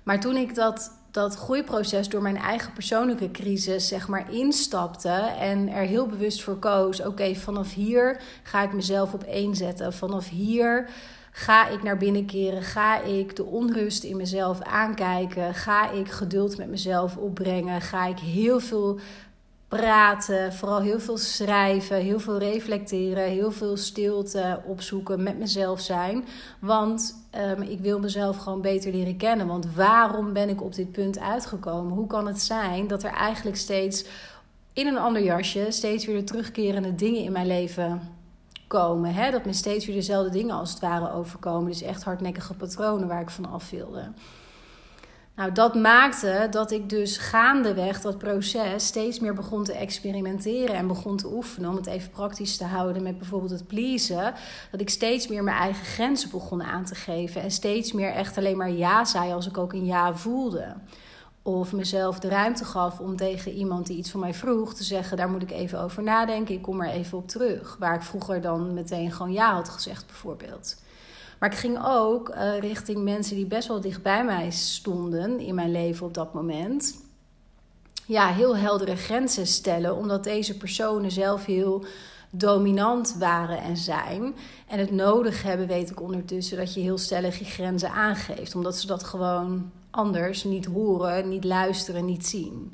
Maar 0.02 0.20
toen 0.20 0.36
ik 0.36 0.54
dat, 0.54 0.92
dat 1.10 1.34
groeiproces 1.34 2.08
door 2.08 2.22
mijn 2.22 2.36
eigen 2.36 2.72
persoonlijke 2.72 3.30
crisis, 3.30 3.88
zeg 3.88 4.08
maar, 4.08 4.32
instapte 4.32 5.34
en 5.38 5.68
er 5.68 5.86
heel 5.86 6.06
bewust 6.06 6.42
voor 6.42 6.56
koos: 6.56 7.02
oké, 7.02 7.34
vanaf 7.34 7.74
hier 7.74 8.20
ga 8.42 8.62
ik 8.62 8.72
mezelf 8.72 9.12
op 9.12 9.22
één 9.22 9.54
zetten. 9.54 9.92
Vanaf 9.92 10.28
hier 10.28 10.88
Ga 11.38 11.68
ik 11.68 11.82
naar 11.82 11.96
binnen 11.96 12.26
keren? 12.26 12.62
Ga 12.62 13.02
ik 13.02 13.36
de 13.36 13.44
onrust 13.44 14.04
in 14.04 14.16
mezelf 14.16 14.60
aankijken? 14.60 15.54
Ga 15.54 15.90
ik 15.90 16.10
geduld 16.10 16.56
met 16.56 16.68
mezelf 16.68 17.16
opbrengen? 17.16 17.80
Ga 17.80 18.06
ik 18.06 18.18
heel 18.18 18.60
veel 18.60 18.98
praten, 19.68 20.52
vooral 20.52 20.80
heel 20.80 21.00
veel 21.00 21.18
schrijven, 21.18 21.96
heel 21.96 22.20
veel 22.20 22.38
reflecteren, 22.38 23.24
heel 23.24 23.52
veel 23.52 23.76
stilte 23.76 24.60
opzoeken, 24.66 25.22
met 25.22 25.38
mezelf 25.38 25.80
zijn. 25.80 26.24
Want 26.60 27.26
um, 27.56 27.62
ik 27.62 27.80
wil 27.80 27.98
mezelf 27.98 28.36
gewoon 28.36 28.60
beter 28.60 28.92
leren 28.92 29.16
kennen. 29.16 29.46
Want 29.46 29.74
waarom 29.74 30.32
ben 30.32 30.48
ik 30.48 30.62
op 30.62 30.74
dit 30.74 30.92
punt 30.92 31.18
uitgekomen? 31.18 31.92
Hoe 31.92 32.06
kan 32.06 32.26
het 32.26 32.40
zijn 32.40 32.86
dat 32.86 33.02
er 33.02 33.12
eigenlijk 33.12 33.56
steeds 33.56 34.04
in 34.72 34.86
een 34.86 34.98
ander 34.98 35.22
jasje 35.22 35.66
steeds 35.68 36.06
weer 36.06 36.16
de 36.16 36.24
terugkerende 36.24 36.94
dingen 36.94 37.22
in 37.22 37.32
mijn 37.32 37.46
leven 37.46 38.15
komen. 38.66 39.14
Hè? 39.14 39.30
Dat 39.30 39.44
me 39.44 39.52
steeds 39.52 39.86
weer 39.86 39.94
dezelfde 39.94 40.30
dingen 40.30 40.54
als 40.54 40.70
het 40.70 40.80
ware 40.80 41.12
overkomen. 41.12 41.70
Dus 41.70 41.82
echt 41.82 42.02
hardnekkige 42.02 42.54
patronen 42.54 43.08
waar 43.08 43.20
ik 43.20 43.30
van 43.30 43.52
af 43.52 43.70
wilde. 43.70 44.12
Nou, 45.36 45.52
dat 45.52 45.74
maakte 45.74 46.46
dat 46.50 46.70
ik 46.70 46.88
dus 46.88 47.16
gaandeweg 47.16 48.00
dat 48.00 48.18
proces 48.18 48.86
steeds 48.86 49.20
meer 49.20 49.34
begon 49.34 49.64
te 49.64 49.72
experimenteren 49.72 50.74
en 50.74 50.86
begon 50.86 51.16
te 51.16 51.32
oefenen. 51.32 51.70
Om 51.70 51.76
het 51.76 51.86
even 51.86 52.10
praktisch 52.10 52.56
te 52.56 52.64
houden 52.64 53.02
met 53.02 53.18
bijvoorbeeld 53.18 53.50
het 53.50 53.66
pleasen. 53.66 54.34
Dat 54.70 54.80
ik 54.80 54.90
steeds 54.90 55.28
meer 55.28 55.42
mijn 55.42 55.56
eigen 55.56 55.84
grenzen 55.84 56.30
begon 56.30 56.62
aan 56.62 56.84
te 56.84 56.94
geven. 56.94 57.42
En 57.42 57.50
steeds 57.50 57.92
meer 57.92 58.12
echt 58.12 58.38
alleen 58.38 58.56
maar 58.56 58.70
ja 58.70 59.04
zei 59.04 59.32
als 59.32 59.46
ik 59.46 59.58
ook 59.58 59.72
een 59.72 59.84
ja 59.84 60.14
voelde. 60.14 60.74
Of 61.46 61.72
mezelf 61.72 62.18
de 62.18 62.28
ruimte 62.28 62.64
gaf 62.64 63.00
om 63.00 63.16
tegen 63.16 63.52
iemand 63.52 63.86
die 63.86 63.96
iets 63.96 64.10
van 64.10 64.20
mij 64.20 64.34
vroeg 64.34 64.74
te 64.74 64.84
zeggen: 64.84 65.16
daar 65.16 65.28
moet 65.28 65.42
ik 65.42 65.50
even 65.50 65.80
over 65.80 66.02
nadenken, 66.02 66.54
ik 66.54 66.62
kom 66.62 66.80
er 66.80 66.90
even 66.90 67.18
op 67.18 67.28
terug. 67.28 67.76
Waar 67.78 67.94
ik 67.94 68.02
vroeger 68.02 68.40
dan 68.40 68.74
meteen 68.74 69.12
gewoon 69.12 69.32
ja 69.32 69.54
had 69.54 69.68
gezegd, 69.68 70.06
bijvoorbeeld. 70.06 70.76
Maar 71.38 71.50
ik 71.50 71.58
ging 71.58 71.78
ook 71.84 72.28
uh, 72.28 72.58
richting 72.58 73.02
mensen 73.04 73.36
die 73.36 73.46
best 73.46 73.68
wel 73.68 73.80
dicht 73.80 74.02
bij 74.02 74.24
mij 74.24 74.50
stonden 74.50 75.40
in 75.40 75.54
mijn 75.54 75.70
leven 75.70 76.06
op 76.06 76.14
dat 76.14 76.34
moment. 76.34 76.98
Ja, 78.06 78.26
heel 78.28 78.56
heldere 78.56 78.96
grenzen 78.96 79.46
stellen, 79.46 79.96
omdat 79.96 80.24
deze 80.24 80.56
personen 80.56 81.10
zelf 81.10 81.44
heel 81.44 81.84
dominant 82.38 83.16
waren 83.18 83.58
en 83.58 83.76
zijn. 83.76 84.34
En 84.68 84.78
het 84.78 84.90
nodig 84.90 85.42
hebben, 85.42 85.66
weet 85.66 85.90
ik 85.90 86.00
ondertussen, 86.00 86.56
dat 86.56 86.74
je 86.74 86.80
heel 86.80 86.98
stellig 86.98 87.38
je 87.38 87.44
grenzen 87.44 87.90
aangeeft. 87.90 88.54
Omdat 88.54 88.76
ze 88.76 88.86
dat 88.86 89.04
gewoon 89.04 89.70
anders 89.90 90.44
niet 90.44 90.64
horen, 90.64 91.28
niet 91.28 91.44
luisteren, 91.44 92.04
niet 92.04 92.26
zien. 92.26 92.72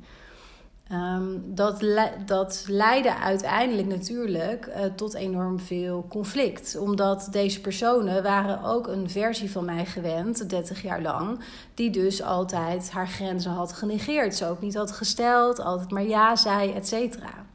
Um, 0.93 1.43
dat, 1.55 1.85
dat 2.27 2.65
leidde 2.69 3.17
uiteindelijk 3.17 3.89
natuurlijk 3.89 4.67
uh, 4.67 4.85
tot 4.97 5.15
enorm 5.15 5.61
veel 5.61 6.07
conflict. 6.09 6.79
Omdat 6.79 7.29
deze 7.31 7.61
personen 7.61 8.23
waren 8.23 8.63
ook 8.63 8.87
een 8.87 9.11
versie 9.11 9.51
van 9.51 9.65
mij 9.65 9.87
gewend, 9.87 10.51
30 10.51 10.83
jaar 10.83 11.03
lang, 11.03 11.39
die 11.75 11.91
dus 11.91 12.23
altijd 12.23 12.91
haar 12.91 13.09
grenzen 13.09 13.51
had 13.51 13.73
genegeerd. 13.73 14.35
Ze 14.35 14.47
ook 14.47 14.61
niet 14.61 14.75
had 14.75 14.93
gesteld, 14.93 15.61
altijd 15.61 15.91
maar 15.91 16.07
ja 16.07 16.37
zei, 16.37 16.73
et 16.73 16.89
cetera. 16.89 17.47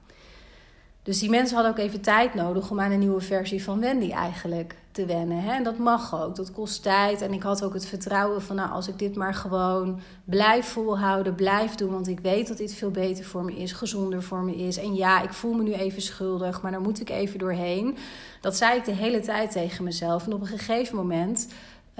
Dus 1.07 1.19
die 1.19 1.29
mensen 1.29 1.55
hadden 1.55 1.73
ook 1.73 1.85
even 1.85 2.01
tijd 2.01 2.33
nodig 2.33 2.71
om 2.71 2.79
aan 2.79 2.91
een 2.91 2.99
nieuwe 2.99 3.21
versie 3.21 3.63
van 3.63 3.79
Wendy 3.79 4.11
eigenlijk 4.11 4.75
te 4.91 5.05
wennen. 5.05 5.41
Hè? 5.41 5.51
En 5.51 5.63
dat 5.63 5.77
mag 5.77 6.21
ook, 6.21 6.35
dat 6.35 6.51
kost 6.51 6.83
tijd. 6.83 7.21
En 7.21 7.33
ik 7.33 7.43
had 7.43 7.63
ook 7.63 7.73
het 7.73 7.85
vertrouwen 7.85 8.41
van, 8.41 8.55
nou, 8.55 8.71
als 8.71 8.87
ik 8.87 8.99
dit 8.99 9.15
maar 9.15 9.33
gewoon 9.33 9.99
blijf 10.23 10.65
volhouden, 10.65 11.35
blijf 11.35 11.75
doen, 11.75 11.91
want 11.91 12.07
ik 12.07 12.19
weet 12.19 12.47
dat 12.47 12.57
dit 12.57 12.73
veel 12.73 12.91
beter 12.91 13.25
voor 13.25 13.45
me 13.45 13.55
is, 13.55 13.71
gezonder 13.71 14.23
voor 14.23 14.43
me 14.43 14.55
is. 14.55 14.77
En 14.77 14.95
ja, 14.95 15.21
ik 15.21 15.33
voel 15.33 15.53
me 15.53 15.63
nu 15.63 15.73
even 15.73 16.01
schuldig, 16.01 16.61
maar 16.61 16.71
daar 16.71 16.81
moet 16.81 17.01
ik 17.01 17.09
even 17.09 17.39
doorheen. 17.39 17.97
Dat 18.41 18.57
zei 18.57 18.77
ik 18.77 18.85
de 18.85 18.91
hele 18.91 19.19
tijd 19.19 19.51
tegen 19.51 19.83
mezelf. 19.83 20.25
En 20.25 20.33
op 20.33 20.41
een 20.41 20.47
gegeven 20.47 20.95
moment 20.95 21.47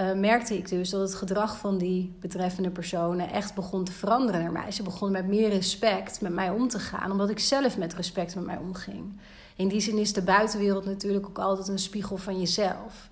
uh, 0.00 0.12
merkte 0.12 0.56
ik 0.56 0.68
dus 0.68 0.90
dat 0.90 1.00
het 1.00 1.14
gedrag 1.14 1.58
van 1.58 1.78
die 1.78 2.16
betreffende 2.20 2.70
personen 2.70 3.30
echt 3.30 3.54
begon 3.54 3.84
te 3.84 3.92
veranderen 3.92 4.40
naar 4.40 4.52
mij. 4.52 4.70
Ze 4.70 4.82
begonnen 4.82 5.22
met 5.22 5.30
meer 5.36 5.48
respect 5.48 6.20
met 6.20 6.32
mij 6.32 6.50
om 6.50 6.68
te 6.68 6.78
gaan, 6.78 7.10
omdat 7.10 7.30
ik 7.30 7.38
zelf 7.38 7.78
met 7.78 7.94
respect 7.94 8.34
met 8.34 8.44
mij 8.44 8.56
omging. 8.56 9.20
In 9.56 9.68
die 9.68 9.80
zin 9.80 9.98
is 9.98 10.12
de 10.12 10.22
buitenwereld 10.22 10.84
natuurlijk 10.84 11.26
ook 11.26 11.38
altijd 11.38 11.68
een 11.68 11.78
spiegel 11.78 12.16
van 12.16 12.38
jezelf. 12.38 13.10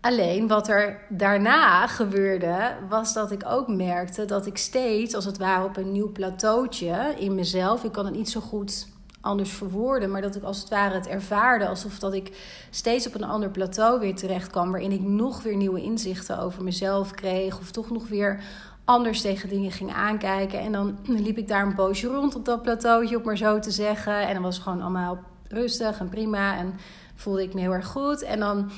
Alleen 0.00 0.48
wat 0.48 0.68
er 0.68 1.00
daarna 1.08 1.86
gebeurde, 1.86 2.76
was 2.88 3.12
dat 3.12 3.30
ik 3.30 3.42
ook 3.46 3.68
merkte 3.68 4.24
dat 4.24 4.46
ik 4.46 4.56
steeds, 4.56 5.14
als 5.14 5.24
het 5.24 5.38
ware, 5.38 5.64
op 5.64 5.76
een 5.76 5.92
nieuw 5.92 6.12
plateautje 6.12 7.14
in 7.18 7.34
mezelf, 7.34 7.84
ik 7.84 7.92
kan 7.92 8.04
het 8.04 8.14
niet 8.14 8.30
zo 8.30 8.40
goed 8.40 8.88
anders 9.20 9.50
verwoorden, 9.50 10.10
maar 10.10 10.22
dat 10.22 10.36
ik 10.36 10.42
als 10.42 10.60
het 10.60 10.68
ware 10.68 10.94
het 10.94 11.06
ervaarde 11.06 11.68
alsof 11.68 11.98
dat 11.98 12.14
ik 12.14 12.36
steeds 12.70 13.06
op 13.06 13.14
een 13.14 13.24
ander 13.24 13.50
plateau 13.50 14.00
weer 14.00 14.14
terecht 14.14 14.50
kwam, 14.50 14.70
waarin 14.70 14.92
ik 14.92 15.00
nog 15.00 15.42
weer 15.42 15.56
nieuwe 15.56 15.82
inzichten 15.82 16.38
over 16.38 16.62
mezelf 16.62 17.10
kreeg, 17.10 17.58
of 17.58 17.70
toch 17.70 17.90
nog 17.90 18.08
weer 18.08 18.42
anders 18.84 19.20
tegen 19.20 19.48
dingen 19.48 19.72
ging 19.72 19.92
aankijken. 19.92 20.60
En 20.60 20.72
dan 20.72 20.98
liep 21.26 21.38
ik 21.38 21.48
daar 21.48 21.66
een 21.66 21.74
poosje 21.74 22.06
rond 22.06 22.34
op 22.34 22.44
dat 22.44 22.62
plateautje, 22.62 23.16
om 23.16 23.24
maar 23.24 23.36
zo 23.36 23.58
te 23.58 23.70
zeggen. 23.70 24.26
En 24.26 24.34
dan 24.34 24.42
was 24.42 24.58
gewoon 24.58 24.80
allemaal 24.80 25.18
rustig 25.48 25.98
en 26.00 26.08
prima 26.08 26.56
en 26.56 26.74
voelde 27.14 27.42
ik 27.42 27.54
me 27.54 27.60
heel 27.60 27.72
erg 27.72 27.86
goed. 27.86 28.22
En 28.22 28.38
dan, 28.38 28.70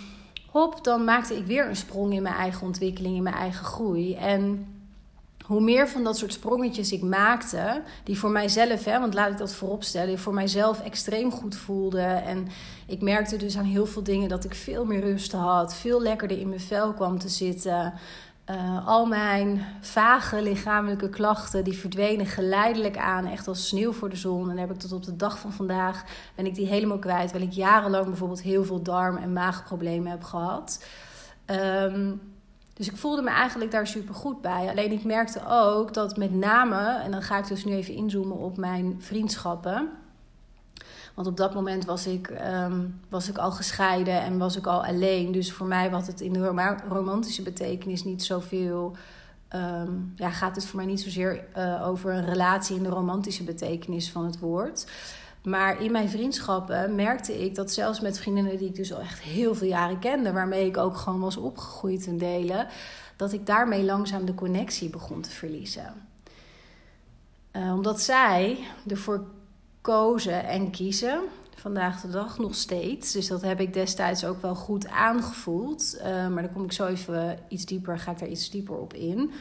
hop, 0.51 0.85
dan 0.85 1.05
maakte 1.05 1.37
ik 1.37 1.47
weer 1.47 1.69
een 1.69 1.77
sprong 1.77 2.13
in 2.13 2.23
mijn 2.23 2.35
eigen 2.35 2.67
ontwikkeling, 2.67 3.17
in 3.17 3.23
mijn 3.23 3.35
eigen 3.35 3.65
groei. 3.65 4.15
En 4.15 4.67
hoe 5.53 5.61
meer 5.61 5.89
van 5.89 6.05
dat 6.05 6.19
soort 6.19 6.33
sprongetjes 6.33 6.93
ik 6.93 7.03
maakte, 7.03 7.83
die 8.05 8.19
voor 8.19 8.31
mijzelf, 8.31 8.85
hè, 8.85 9.01
want 9.01 9.15
laat 9.15 9.31
ik 9.31 9.39
dat 9.39 9.55
vooropstellen, 9.55 10.19
voor 10.19 10.35
mijzelf 10.35 10.81
extreem 10.81 11.31
goed 11.31 11.57
voelde. 11.57 12.01
En 12.01 12.49
ik 12.87 13.03
merkte 13.03 13.37
dus 13.37 13.57
aan 13.59 13.65
heel 13.65 13.87
veel 13.87 14.03
dingen 14.03 14.29
dat 14.29 14.45
ik 14.45 14.55
veel 14.55 14.85
meer 14.85 15.01
rust 15.01 15.33
had, 15.33 15.75
veel 15.75 16.03
lekkerder 16.03 16.39
in 16.39 16.49
mijn 16.49 16.61
vel 16.61 16.93
kwam 16.93 17.19
te 17.19 17.29
zitten. 17.29 17.93
Uh, 18.51 18.87
al 18.87 19.07
mijn 19.07 19.67
vage 19.81 20.43
lichamelijke 20.43 21.09
klachten 21.09 21.65
die 21.65 21.79
verdwenen 21.79 22.27
geleidelijk 22.27 22.97
aan, 22.97 23.27
echt 23.27 23.49
als 23.49 23.69
sneeuw 23.69 23.93
voor 23.93 24.11
de 24.11 24.17
zon. 24.17 24.51
En 24.51 24.59
heb 24.59 24.71
ik 24.71 24.79
tot 24.79 24.93
op 24.93 25.05
de 25.05 25.17
dag 25.17 25.39
van 25.39 25.53
vandaag 25.53 26.05
ben 26.35 26.47
ik 26.47 26.55
die 26.55 26.67
helemaal 26.67 26.99
kwijt. 26.99 27.29
Terwijl 27.29 27.51
ik 27.51 27.57
jarenlang 27.57 28.05
bijvoorbeeld 28.05 28.43
heel 28.43 28.65
veel 28.65 28.83
darm- 28.83 29.17
en 29.17 29.33
maagproblemen 29.33 30.11
heb 30.11 30.23
gehad. 30.23 30.85
Um, 31.47 32.21
dus 32.83 32.91
ik 32.93 32.97
voelde 33.01 33.23
me 33.23 33.31
eigenlijk 33.31 33.71
daar 33.71 33.87
super 33.87 34.15
goed 34.15 34.41
bij. 34.41 34.69
Alleen 34.69 34.93
ik 34.93 35.05
merkte 35.05 35.41
ook 35.49 35.95
dat 35.95 36.17
met 36.17 36.35
name, 36.35 37.01
en 37.03 37.11
dan 37.11 37.23
ga 37.23 37.39
ik 37.39 37.49
dus 37.49 37.65
nu 37.65 37.73
even 37.73 37.95
inzoomen 37.95 38.37
op 38.37 38.57
mijn 38.57 38.97
vriendschappen. 38.99 39.89
Want 41.15 41.27
op 41.27 41.37
dat 41.37 41.55
moment 41.55 41.85
was 41.85 42.07
ik, 42.07 42.27
ehm, 42.29 42.81
was 43.09 43.29
ik 43.29 43.39
al 43.39 43.51
gescheiden 43.51 44.21
en 44.21 44.39
was 44.39 44.57
ik 44.57 44.67
al 44.67 44.85
alleen. 44.85 45.33
Dus 45.33 45.53
voor 45.53 45.67
mij 45.67 45.91
was 45.91 46.07
het 46.07 46.21
in 46.21 46.33
de 46.33 46.53
romantische 46.89 47.43
betekenis 47.43 48.05
niet 48.05 48.25
zoveel. 48.25 48.97
Um, 49.55 50.13
ja, 50.17 50.31
gaat 50.31 50.55
het 50.55 50.67
voor 50.67 50.77
mij 50.77 50.87
niet 50.87 51.01
zozeer 51.01 51.45
uh, 51.57 51.87
over 51.87 52.13
een 52.13 52.25
relatie 52.25 52.77
in 52.77 52.83
de 52.83 52.89
romantische 52.89 53.45
betekenis 53.45 54.11
van 54.11 54.25
het 54.25 54.39
woord. 54.39 54.87
Maar 55.43 55.83
in 55.83 55.93
mijn 55.93 56.09
vriendschappen 56.09 56.95
merkte 56.95 57.45
ik 57.45 57.55
dat 57.55 57.73
zelfs 57.73 58.01
met 58.01 58.19
vriendinnen 58.19 58.59
die 58.59 58.69
ik 58.69 58.75
dus 58.75 58.93
al 58.93 59.01
echt 59.01 59.21
heel 59.21 59.55
veel 59.55 59.69
jaren 59.69 59.99
kende, 59.99 60.33
waarmee 60.33 60.67
ik 60.67 60.77
ook 60.77 60.97
gewoon 60.97 61.21
was 61.21 61.37
opgegroeid 61.37 62.05
ten 62.05 62.19
delen, 62.19 62.67
dat 63.17 63.33
ik 63.33 63.47
daarmee 63.47 63.85
langzaam 63.85 64.25
de 64.25 64.35
connectie 64.35 64.91
begon 64.91 65.21
te 65.21 65.31
verliezen. 65.31 65.95
Uh, 67.53 67.75
omdat 67.75 68.01
zij 68.01 68.59
ervoor 68.87 69.25
kozen 69.81 70.45
en 70.45 70.71
kiezen, 70.71 71.21
vandaag 71.57 72.01
de 72.01 72.11
dag 72.11 72.39
nog 72.39 72.55
steeds. 72.55 73.13
Dus 73.13 73.27
dat 73.27 73.43
heb 73.43 73.61
ik 73.61 73.73
destijds 73.73 74.25
ook 74.25 74.43
wel 74.43 74.55
goed 74.55 74.89
aangevoeld. 74.89 75.97
Uh, 75.99 76.29
maar 76.29 76.43
dan 76.43 76.53
kom 76.53 76.65
ik 76.65 76.73
zo 76.73 76.87
even 76.87 77.39
iets 77.49 77.65
dieper, 77.65 77.99
ga 77.99 78.11
ik 78.11 78.19
daar 78.19 78.29
iets 78.29 78.51
dieper 78.51 78.77
op 78.77 78.95
in 78.95 79.33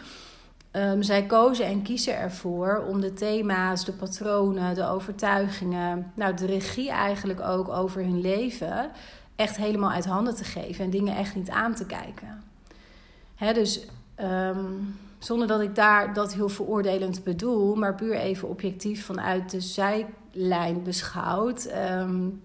Um, 0.73 1.03
zij 1.03 1.25
kozen 1.25 1.65
en 1.65 1.81
kiezen 1.81 2.17
ervoor 2.17 2.85
om 2.87 3.01
de 3.01 3.13
thema's, 3.13 3.85
de 3.85 3.91
patronen, 3.91 4.75
de 4.75 4.87
overtuigingen, 4.87 6.11
nou 6.15 6.33
de 6.33 6.45
regie 6.45 6.89
eigenlijk 6.89 7.41
ook 7.41 7.69
over 7.69 8.01
hun 8.01 8.21
leven 8.21 8.91
echt 9.35 9.57
helemaal 9.57 9.91
uit 9.91 10.05
handen 10.05 10.35
te 10.35 10.43
geven 10.43 10.85
en 10.85 10.89
dingen 10.89 11.15
echt 11.15 11.35
niet 11.35 11.49
aan 11.49 11.73
te 11.75 11.85
kijken. 11.85 12.43
Hè, 13.35 13.53
dus 13.53 13.85
um, 14.21 14.99
zonder 15.19 15.47
dat 15.47 15.61
ik 15.61 15.75
daar 15.75 16.13
dat 16.13 16.33
heel 16.33 16.49
veroordelend 16.49 17.23
bedoel, 17.23 17.75
maar 17.75 17.95
puur 17.95 18.15
even 18.15 18.49
objectief 18.49 19.05
vanuit 19.05 19.51
de 19.51 19.61
zijlijn 19.61 20.83
beschouwd, 20.83 21.71
um, 21.99 22.41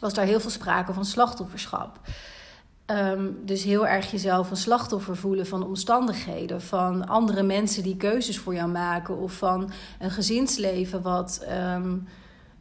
was 0.00 0.14
daar 0.14 0.26
heel 0.26 0.40
veel 0.40 0.50
sprake 0.50 0.92
van 0.92 1.04
slachtofferschap. 1.04 2.00
Um, 2.90 3.38
dus 3.44 3.64
heel 3.64 3.86
erg 3.86 4.10
jezelf 4.10 4.50
een 4.50 4.56
slachtoffer 4.56 5.16
voelen 5.16 5.46
van 5.46 5.64
omstandigheden, 5.64 6.62
van 6.62 7.06
andere 7.06 7.42
mensen 7.42 7.82
die 7.82 7.96
keuzes 7.96 8.38
voor 8.38 8.54
jou 8.54 8.68
maken, 8.68 9.18
of 9.18 9.32
van 9.32 9.70
een 9.98 10.10
gezinsleven 10.10 11.02
wat, 11.02 11.46
um, 11.74 12.08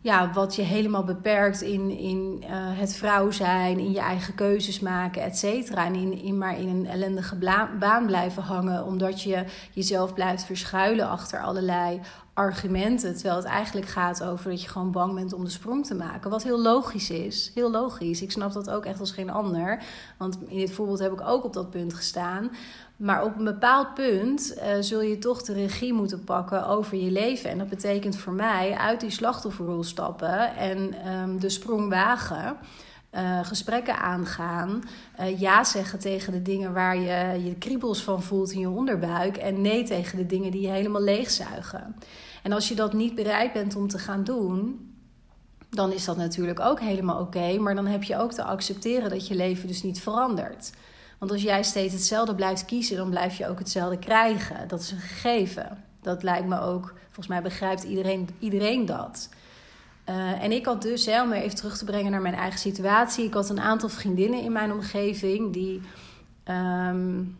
ja, 0.01 0.31
wat 0.33 0.55
je 0.55 0.61
helemaal 0.61 1.03
beperkt 1.03 1.61
in, 1.61 1.89
in 1.89 2.43
uh, 2.43 2.47
het 2.51 2.95
vrouw 2.95 3.31
zijn, 3.31 3.79
in 3.79 3.91
je 3.91 3.99
eigen 3.99 4.35
keuzes 4.35 4.79
maken, 4.79 5.21
et 5.21 5.37
cetera. 5.37 5.85
En 5.85 5.95
in, 5.95 6.21
in 6.21 6.37
maar 6.37 6.59
in 6.59 6.67
een 6.67 6.87
ellendige 6.87 7.35
baan 7.79 8.05
blijven 8.05 8.43
hangen, 8.43 8.85
omdat 8.85 9.21
je 9.21 9.43
jezelf 9.73 10.13
blijft 10.13 10.43
verschuilen 10.43 11.09
achter 11.09 11.39
allerlei 11.39 11.99
argumenten. 12.35 13.13
Terwijl 13.13 13.35
het 13.35 13.45
eigenlijk 13.45 13.87
gaat 13.87 14.23
over 14.23 14.49
dat 14.49 14.61
je 14.61 14.67
gewoon 14.67 14.91
bang 14.91 15.13
bent 15.15 15.33
om 15.33 15.43
de 15.43 15.49
sprong 15.49 15.85
te 15.85 15.95
maken. 15.95 16.29
Wat 16.29 16.43
heel 16.43 16.61
logisch 16.61 17.09
is. 17.09 17.51
Heel 17.53 17.71
logisch. 17.71 18.21
Ik 18.21 18.31
snap 18.31 18.53
dat 18.53 18.69
ook 18.69 18.85
echt 18.85 18.99
als 18.99 19.11
geen 19.11 19.29
ander. 19.29 19.83
Want 20.17 20.37
in 20.47 20.57
dit 20.57 20.71
voorbeeld 20.71 20.99
heb 20.99 21.11
ik 21.11 21.21
ook 21.21 21.43
op 21.43 21.53
dat 21.53 21.69
punt 21.69 21.93
gestaan. 21.93 22.51
Maar 22.97 23.23
op 23.23 23.37
een 23.37 23.43
bepaald 23.43 23.93
punt 23.93 24.53
uh, 24.57 24.63
zul 24.79 25.01
je 25.01 25.17
toch 25.17 25.41
de 25.41 25.53
regie 25.53 25.93
moeten 25.93 26.23
pakken 26.23 26.67
over 26.67 26.97
je 26.97 27.11
leven. 27.11 27.49
En 27.49 27.57
dat 27.57 27.69
betekent 27.69 28.17
voor 28.17 28.33
mij 28.33 28.73
uit 28.73 28.99
die 28.99 29.09
slachtofferrol 29.09 29.83
stappen 29.83 30.55
en 30.55 31.09
um, 31.11 31.39
de 31.39 31.49
sprong 31.49 31.89
wagen. 31.89 32.57
Uh, 33.15 33.45
gesprekken 33.45 33.99
aangaan. 33.99 34.83
Uh, 35.19 35.39
ja 35.39 35.63
zeggen 35.63 35.99
tegen 35.99 36.33
de 36.33 36.41
dingen 36.41 36.73
waar 36.73 36.97
je 36.97 37.43
je 37.43 37.55
kriebels 37.55 38.03
van 38.03 38.23
voelt 38.23 38.51
in 38.51 38.59
je 38.59 38.69
onderbuik. 38.69 39.37
En 39.37 39.61
nee 39.61 39.83
tegen 39.83 40.17
de 40.17 40.25
dingen 40.25 40.51
die 40.51 40.61
je 40.61 40.67
helemaal 40.67 41.01
leegzuigen. 41.01 41.95
En 42.43 42.51
als 42.51 42.67
je 42.67 42.75
dat 42.75 42.93
niet 42.93 43.15
bereid 43.15 43.53
bent 43.53 43.75
om 43.75 43.87
te 43.87 43.99
gaan 43.99 44.23
doen, 44.23 44.89
dan 45.69 45.91
is 45.91 46.05
dat 46.05 46.17
natuurlijk 46.17 46.59
ook 46.59 46.79
helemaal 46.79 47.19
oké. 47.19 47.57
maar 47.59 47.75
dan 47.75 47.87
heb 47.87 48.03
je 48.03 48.17
ook 48.17 48.31
te 48.31 48.43
accepteren 48.43 49.09
dat 49.09 49.27
je 49.27 49.35
leven 49.35 49.67
dus 49.67 49.83
niet 49.83 50.01
verandert. 50.01 50.71
Want 51.17 51.31
als 51.31 51.41
jij 51.41 51.63
steeds 51.63 51.93
hetzelfde 51.93 52.35
blijft 52.35 52.65
kiezen, 52.65 52.97
dan 52.97 53.09
blijf 53.09 53.37
je 53.37 53.47
ook 53.47 53.59
hetzelfde 53.59 53.99
krijgen. 53.99 54.67
Dat 54.67 54.79
is 54.79 54.91
een 54.91 54.99
gegeven. 54.99 55.83
Dat 56.01 56.23
lijkt 56.23 56.47
me 56.47 56.59
ook, 56.59 56.93
volgens 57.05 57.27
mij 57.27 57.41
begrijpt 57.41 57.83
iedereen, 57.83 58.29
iedereen 58.39 58.85
dat. 58.85 59.29
Uh, 60.09 60.43
en 60.43 60.51
ik 60.51 60.65
had 60.65 60.81
dus, 60.81 61.05
hè, 61.05 61.21
om 61.21 61.31
even 61.31 61.55
terug 61.55 61.77
te 61.77 61.85
brengen 61.85 62.11
naar 62.11 62.21
mijn 62.21 62.35
eigen 62.35 62.59
situatie, 62.59 63.25
ik 63.25 63.33
had 63.33 63.49
een 63.49 63.59
aantal 63.59 63.89
vriendinnen 63.89 64.41
in 64.41 64.51
mijn 64.51 64.71
omgeving 64.71 65.53
die. 65.53 65.81
Um, 66.45 67.37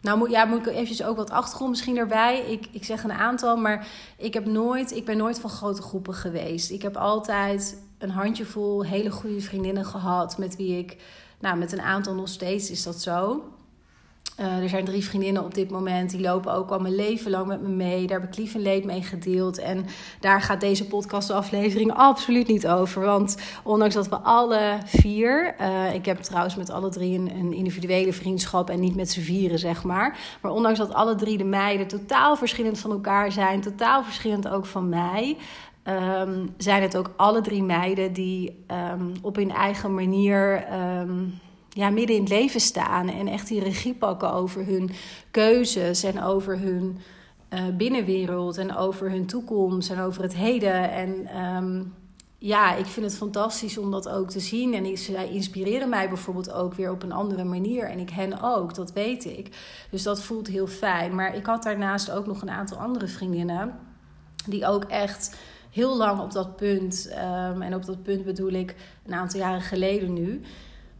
nou, 0.00 0.18
moet, 0.18 0.30
ja, 0.30 0.44
moet 0.44 0.66
ik 0.66 0.72
eventjes 0.72 1.02
ook 1.02 1.16
wat 1.16 1.30
achtergrond 1.30 1.70
misschien 1.70 1.96
erbij. 1.96 2.40
Ik, 2.40 2.68
ik 2.70 2.84
zeg 2.84 3.04
een 3.04 3.12
aantal, 3.12 3.56
maar 3.56 3.86
ik, 4.16 4.34
heb 4.34 4.46
nooit, 4.46 4.96
ik 4.96 5.04
ben 5.04 5.16
nooit 5.16 5.40
van 5.40 5.50
grote 5.50 5.82
groepen 5.82 6.14
geweest. 6.14 6.70
Ik 6.70 6.82
heb 6.82 6.96
altijd 6.96 7.82
een 7.98 8.10
handjevol 8.10 8.84
hele 8.84 9.10
goede 9.10 9.40
vriendinnen 9.40 9.84
gehad 9.84 10.38
met 10.38 10.56
wie 10.56 10.78
ik, 10.78 10.96
nou, 11.40 11.56
met 11.56 11.72
een 11.72 11.80
aantal 11.80 12.14
nog 12.14 12.28
steeds 12.28 12.70
is 12.70 12.82
dat 12.82 13.02
zo. 13.02 13.44
Uh, 14.40 14.62
er 14.62 14.68
zijn 14.68 14.84
drie 14.84 15.04
vriendinnen 15.04 15.44
op 15.44 15.54
dit 15.54 15.70
moment, 15.70 16.10
die 16.10 16.20
lopen 16.20 16.52
ook 16.52 16.70
al 16.70 16.78
mijn 16.78 16.94
leven 16.94 17.30
lang 17.30 17.46
met 17.46 17.62
me 17.62 17.68
mee. 17.68 18.06
Daar 18.06 18.20
heb 18.20 18.28
ik 18.28 18.36
lief 18.36 18.54
leed 18.54 18.84
mee 18.84 19.02
gedeeld. 19.02 19.58
En 19.58 19.86
daar 20.20 20.40
gaat 20.40 20.60
deze 20.60 20.86
podcastaflevering 20.86 21.92
absoluut 21.92 22.46
niet 22.46 22.68
over. 22.68 23.04
Want 23.04 23.36
ondanks 23.62 23.94
dat 23.94 24.08
we 24.08 24.16
alle 24.16 24.78
vier, 24.84 25.54
uh, 25.60 25.94
ik 25.94 26.04
heb 26.04 26.18
trouwens 26.18 26.56
met 26.56 26.70
alle 26.70 26.88
drie 26.88 27.18
een, 27.18 27.52
individuele 27.52 28.12
vriendschap 28.12 28.70
en 28.70 28.80
niet 28.80 28.96
met 28.96 29.10
z'n 29.10 29.20
vieren, 29.20 29.58
zeg 29.58 29.84
maar. 29.84 30.18
Maar 30.40 30.52
ondanks 30.52 30.78
dat 30.78 30.94
alle 30.94 31.14
drie 31.14 31.38
de 31.38 31.44
meiden 31.44 31.86
totaal 31.86 32.36
verschillend 32.36 32.78
van 32.78 32.90
elkaar 32.90 33.32
zijn, 33.32 33.60
totaal 33.60 34.04
verschillend 34.04 34.48
ook 34.48 34.66
van 34.66 34.88
mij. 34.88 35.36
Um, 35.84 36.54
zijn 36.56 36.82
het 36.82 36.96
ook 36.96 37.12
alle 37.16 37.40
drie 37.40 37.62
meiden 37.62 38.12
die 38.12 38.64
um, 38.92 39.12
op 39.22 39.36
hun 39.36 39.50
eigen 39.50 39.94
manier. 39.94 40.66
Um, 41.00 41.40
ja, 41.76 41.90
midden 41.90 42.16
in 42.16 42.22
het 42.22 42.30
leven 42.30 42.60
staan 42.60 43.08
en 43.08 43.28
echt 43.28 43.48
die 43.48 43.60
regie 43.60 43.94
pakken 43.94 44.32
over 44.32 44.64
hun 44.64 44.90
keuzes 45.30 46.02
en 46.02 46.22
over 46.22 46.58
hun 46.58 46.98
uh, 47.50 47.76
binnenwereld 47.76 48.58
en 48.58 48.76
over 48.76 49.10
hun 49.10 49.26
toekomst 49.26 49.90
en 49.90 50.00
over 50.00 50.22
het 50.22 50.34
heden. 50.34 50.90
En 50.90 51.42
um, 51.44 51.94
ja, 52.38 52.74
ik 52.74 52.86
vind 52.86 53.06
het 53.06 53.16
fantastisch 53.16 53.78
om 53.78 53.90
dat 53.90 54.08
ook 54.08 54.30
te 54.30 54.40
zien. 54.40 54.74
En 54.74 54.98
zij 54.98 55.28
inspireren 55.28 55.88
mij 55.88 56.08
bijvoorbeeld 56.08 56.52
ook 56.52 56.74
weer 56.74 56.90
op 56.90 57.02
een 57.02 57.12
andere 57.12 57.44
manier. 57.44 57.90
En 57.90 57.98
ik 57.98 58.10
hen 58.10 58.42
ook, 58.42 58.74
dat 58.74 58.92
weet 58.92 59.24
ik. 59.24 59.56
Dus 59.90 60.02
dat 60.02 60.22
voelt 60.22 60.46
heel 60.46 60.66
fijn. 60.66 61.14
Maar 61.14 61.36
ik 61.36 61.46
had 61.46 61.62
daarnaast 61.62 62.10
ook 62.10 62.26
nog 62.26 62.42
een 62.42 62.50
aantal 62.50 62.78
andere 62.78 63.06
vriendinnen. 63.06 63.78
Die 64.46 64.66
ook 64.66 64.84
echt 64.84 65.36
heel 65.70 65.96
lang 65.96 66.20
op 66.20 66.32
dat 66.32 66.56
punt, 66.56 67.10
um, 67.52 67.62
en 67.62 67.74
op 67.74 67.84
dat 67.84 68.02
punt 68.02 68.24
bedoel 68.24 68.52
ik 68.52 68.74
een 69.06 69.14
aantal 69.14 69.40
jaren 69.40 69.60
geleden 69.60 70.12
nu, 70.12 70.42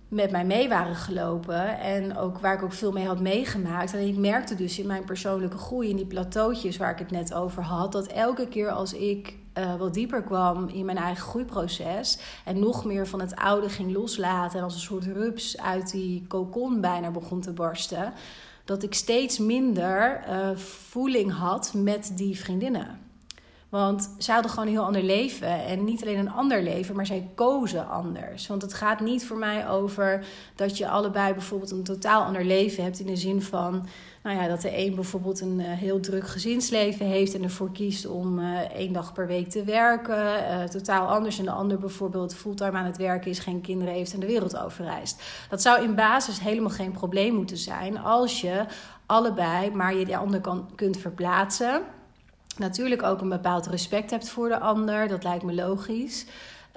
met 0.09 0.31
mij 0.31 0.45
mee 0.45 0.69
waren 0.69 0.95
gelopen. 0.95 1.79
En 1.79 2.17
ook 2.17 2.39
waar 2.39 2.55
ik 2.55 2.63
ook 2.63 2.73
veel 2.73 2.93
mee 2.93 3.07
had 3.07 3.21
meegemaakt. 3.21 3.95
En 3.95 4.09
ik 4.09 4.17
merkte 4.17 4.55
dus 4.55 4.79
in 4.79 4.87
mijn 4.87 5.05
persoonlijke 5.05 5.59
groei, 5.59 5.91
in 5.91 5.97
die 5.97 6.07
plateautjes 6.07 6.77
waar 6.77 6.91
ik 6.91 6.99
het 6.99 7.11
net 7.11 7.35
over 7.35 7.63
had, 7.63 7.93
dat 7.93 8.07
elke 8.07 8.49
keer 8.49 8.71
als 8.71 8.93
ik 8.93 9.37
uh, 9.59 9.77
wat 9.77 9.95
dieper 9.95 10.23
kwam 10.23 10.69
in 10.69 10.85
mijn 10.85 10.97
eigen 10.97 11.25
groeiproces. 11.25 12.19
En 12.45 12.59
nog 12.59 12.85
meer 12.85 13.07
van 13.07 13.21
het 13.21 13.37
oude 13.37 13.69
ging 13.69 13.93
loslaten. 13.93 14.59
En 14.59 14.65
als 14.65 14.75
een 14.75 14.81
soort 14.81 15.07
rups 15.07 15.61
uit 15.61 15.91
die 15.91 16.25
kokon 16.27 16.81
bijna 16.81 17.11
begon 17.11 17.41
te 17.41 17.53
barsten. 17.53 18.13
Dat 18.65 18.83
ik 18.83 18.95
steeds 18.95 19.39
minder 19.39 20.25
uh, 20.29 20.57
voeling 20.57 21.33
had 21.33 21.73
met 21.75 22.13
die 22.15 22.39
vriendinnen. 22.39 23.06
Want 23.69 24.15
zij 24.19 24.35
hadden 24.35 24.53
gewoon 24.53 24.67
een 24.67 24.75
heel 24.75 24.85
ander 24.85 25.03
leven. 25.03 25.65
En 25.65 25.85
niet 25.85 26.03
alleen 26.03 26.19
een 26.19 26.31
ander 26.31 26.63
leven, 26.63 26.97
maar 26.97 27.07
zij 27.07 27.31
kozen 27.35 27.89
anders. 27.89 28.47
Want 28.47 28.63
het 28.63 28.75
gaat 28.75 29.01
niet 29.01 29.27
voor 29.27 29.37
mij 29.37 29.69
over 29.69 30.25
dat 30.55 30.79
je 30.79 30.89
allebei 30.89 31.33
bijvoorbeeld 31.33 31.71
een 31.71 31.83
totaal 31.83 32.23
ander 32.23 32.45
leven 32.45 32.85
hebt. 32.85 33.01
In 33.01 33.07
de 33.07 33.17
zin 33.17 33.43
van 33.43 33.87
nou 34.23 34.39
ja, 34.39 34.49
dat 34.49 34.61
de 34.61 34.79
een 34.79 34.95
bijvoorbeeld 34.95 35.41
een 35.41 35.59
uh, 35.59 35.67
heel 35.69 36.01
druk 36.01 36.27
gezinsleven 36.27 37.07
heeft 37.07 37.35
en 37.35 37.43
ervoor 37.43 37.73
kiest 37.73 38.07
om 38.07 38.39
uh, 38.39 38.59
één 38.59 38.93
dag 38.93 39.13
per 39.13 39.27
week 39.27 39.51
te 39.51 39.65
werken. 39.65 40.17
Uh, 40.17 40.63
totaal 40.65 41.07
anders. 41.07 41.39
En 41.39 41.45
de 41.45 41.51
ander 41.51 41.79
bijvoorbeeld 41.79 42.35
fulltime 42.35 42.79
aan 42.79 42.85
het 42.85 42.97
werken 42.97 43.31
is, 43.31 43.39
geen 43.39 43.61
kinderen 43.61 43.95
heeft 43.95 44.13
en 44.13 44.21
de 44.21 44.27
wereld 44.27 44.57
overreist. 44.57 45.23
Dat 45.49 45.63
zou 45.63 45.83
in 45.83 45.95
basis 45.95 46.41
helemaal 46.41 46.71
geen 46.71 46.93
probleem 46.93 47.35
moeten 47.35 47.57
zijn 47.57 47.99
als 47.99 48.41
je 48.41 48.65
allebei 49.07 49.71
maar 49.71 49.95
je 49.95 50.05
de 50.05 50.17
ander 50.17 50.41
kan, 50.41 50.69
kunt 50.75 50.97
verplaatsen. 50.97 51.83
Natuurlijk 52.59 53.03
ook 53.03 53.21
een 53.21 53.29
bepaald 53.29 53.67
respect 53.67 54.11
hebt 54.11 54.29
voor 54.29 54.49
de 54.49 54.59
ander, 54.59 55.09
dat 55.09 55.25
lijkt 55.25 55.45
me 55.45 55.55
logisch. 55.55 56.27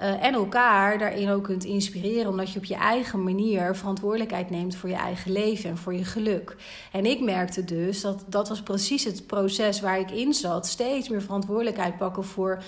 Uh, 0.00 0.24
en 0.24 0.34
elkaar 0.34 0.98
daarin 0.98 1.30
ook 1.30 1.44
kunt 1.44 1.64
inspireren, 1.64 2.30
omdat 2.30 2.52
je 2.52 2.58
op 2.58 2.64
je 2.64 2.74
eigen 2.74 3.22
manier 3.22 3.76
verantwoordelijkheid 3.76 4.50
neemt 4.50 4.76
voor 4.76 4.88
je 4.88 4.94
eigen 4.94 5.32
leven 5.32 5.70
en 5.70 5.76
voor 5.76 5.94
je 5.94 6.04
geluk. 6.04 6.56
En 6.92 7.06
ik 7.06 7.20
merkte 7.20 7.64
dus 7.64 8.00
dat 8.00 8.24
dat 8.26 8.48
was 8.48 8.62
precies 8.62 9.04
het 9.04 9.26
proces 9.26 9.80
waar 9.80 9.98
ik 9.98 10.10
in 10.10 10.34
zat. 10.34 10.66
Steeds 10.66 11.08
meer 11.08 11.22
verantwoordelijkheid 11.22 11.96
pakken 11.98 12.24
voor 12.24 12.62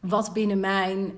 wat 0.00 0.32
binnen 0.32 0.60
mijn. 0.60 1.12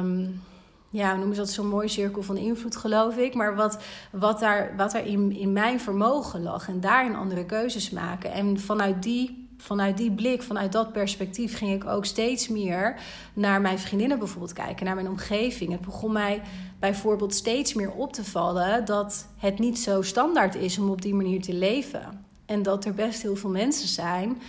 Um, 0.00 0.42
ja, 0.90 1.14
noemen 1.16 1.34
ze 1.34 1.40
dat 1.40 1.50
zo'n 1.50 1.68
mooi 1.68 1.88
cirkel 1.88 2.22
van 2.22 2.36
invloed, 2.36 2.76
geloof 2.76 3.16
ik. 3.16 3.34
Maar 3.34 3.56
wat, 3.56 3.82
wat 4.10 4.40
daar, 4.40 4.74
wat 4.76 4.92
daar 4.92 5.06
in, 5.06 5.32
in 5.32 5.52
mijn 5.52 5.80
vermogen 5.80 6.42
lag. 6.42 6.68
En 6.68 6.80
daarin 6.80 7.16
andere 7.16 7.44
keuzes 7.44 7.90
maken. 7.90 8.32
En 8.32 8.60
vanuit 8.60 9.02
die 9.02 9.47
vanuit 9.58 9.96
die 9.96 10.12
blik, 10.12 10.42
vanuit 10.42 10.72
dat 10.72 10.92
perspectief, 10.92 11.56
ging 11.56 11.72
ik 11.72 11.88
ook 11.88 12.04
steeds 12.04 12.48
meer 12.48 13.00
naar 13.34 13.60
mijn 13.60 13.78
vriendinnen 13.78 14.18
bijvoorbeeld 14.18 14.52
kijken, 14.52 14.86
naar 14.86 14.94
mijn 14.94 15.08
omgeving. 15.08 15.72
Het 15.72 15.80
begon 15.80 16.12
mij 16.12 16.42
bijvoorbeeld 16.78 17.34
steeds 17.34 17.74
meer 17.74 17.90
op 17.90 18.12
te 18.12 18.24
vallen 18.24 18.84
dat 18.84 19.26
het 19.36 19.58
niet 19.58 19.78
zo 19.78 20.02
standaard 20.02 20.54
is 20.54 20.78
om 20.78 20.90
op 20.90 21.02
die 21.02 21.14
manier 21.14 21.42
te 21.42 21.54
leven. 21.54 22.26
En 22.46 22.62
dat 22.62 22.84
er 22.84 22.94
best 22.94 23.22
heel 23.22 23.36
veel 23.36 23.50
mensen 23.50 23.88
zijn. 23.88 24.40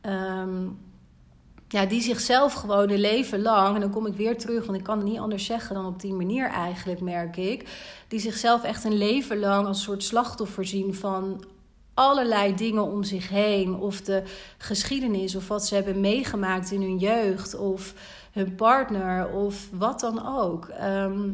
Ehm, 0.00 0.64
ja, 1.68 1.86
die 1.86 2.00
zichzelf 2.00 2.52
gewoon 2.52 2.90
een 2.90 3.00
leven 3.00 3.42
lang, 3.42 3.74
en 3.74 3.80
dan 3.80 3.90
kom 3.90 4.06
ik 4.06 4.14
weer 4.14 4.38
terug, 4.38 4.66
want 4.66 4.78
ik 4.78 4.84
kan 4.84 4.98
het 4.98 5.06
niet 5.06 5.18
anders 5.18 5.44
zeggen 5.44 5.74
dan 5.74 5.86
op 5.86 6.00
die 6.00 6.12
manier 6.12 6.48
eigenlijk, 6.48 7.00
merk 7.00 7.36
ik. 7.36 7.68
Die 8.08 8.20
zichzelf 8.20 8.62
echt 8.62 8.84
een 8.84 8.98
leven 8.98 9.38
lang 9.38 9.66
als 9.66 9.82
soort 9.82 10.02
slachtoffer 10.02 10.64
zien 10.64 10.94
van 10.94 11.44
allerlei 11.96 12.54
dingen 12.54 12.82
om 12.82 13.04
zich 13.04 13.28
heen. 13.28 13.74
Of 13.74 14.00
de 14.00 14.22
geschiedenis, 14.58 15.36
of 15.36 15.48
wat 15.48 15.66
ze 15.66 15.74
hebben 15.74 16.00
meegemaakt 16.00 16.70
in 16.70 16.82
hun 16.82 16.98
jeugd, 16.98 17.56
of 17.56 17.94
hun 18.32 18.54
partner, 18.54 19.28
of 19.28 19.68
wat 19.72 20.00
dan 20.00 20.26
ook. 20.26 20.68
Ehm, 20.68 21.30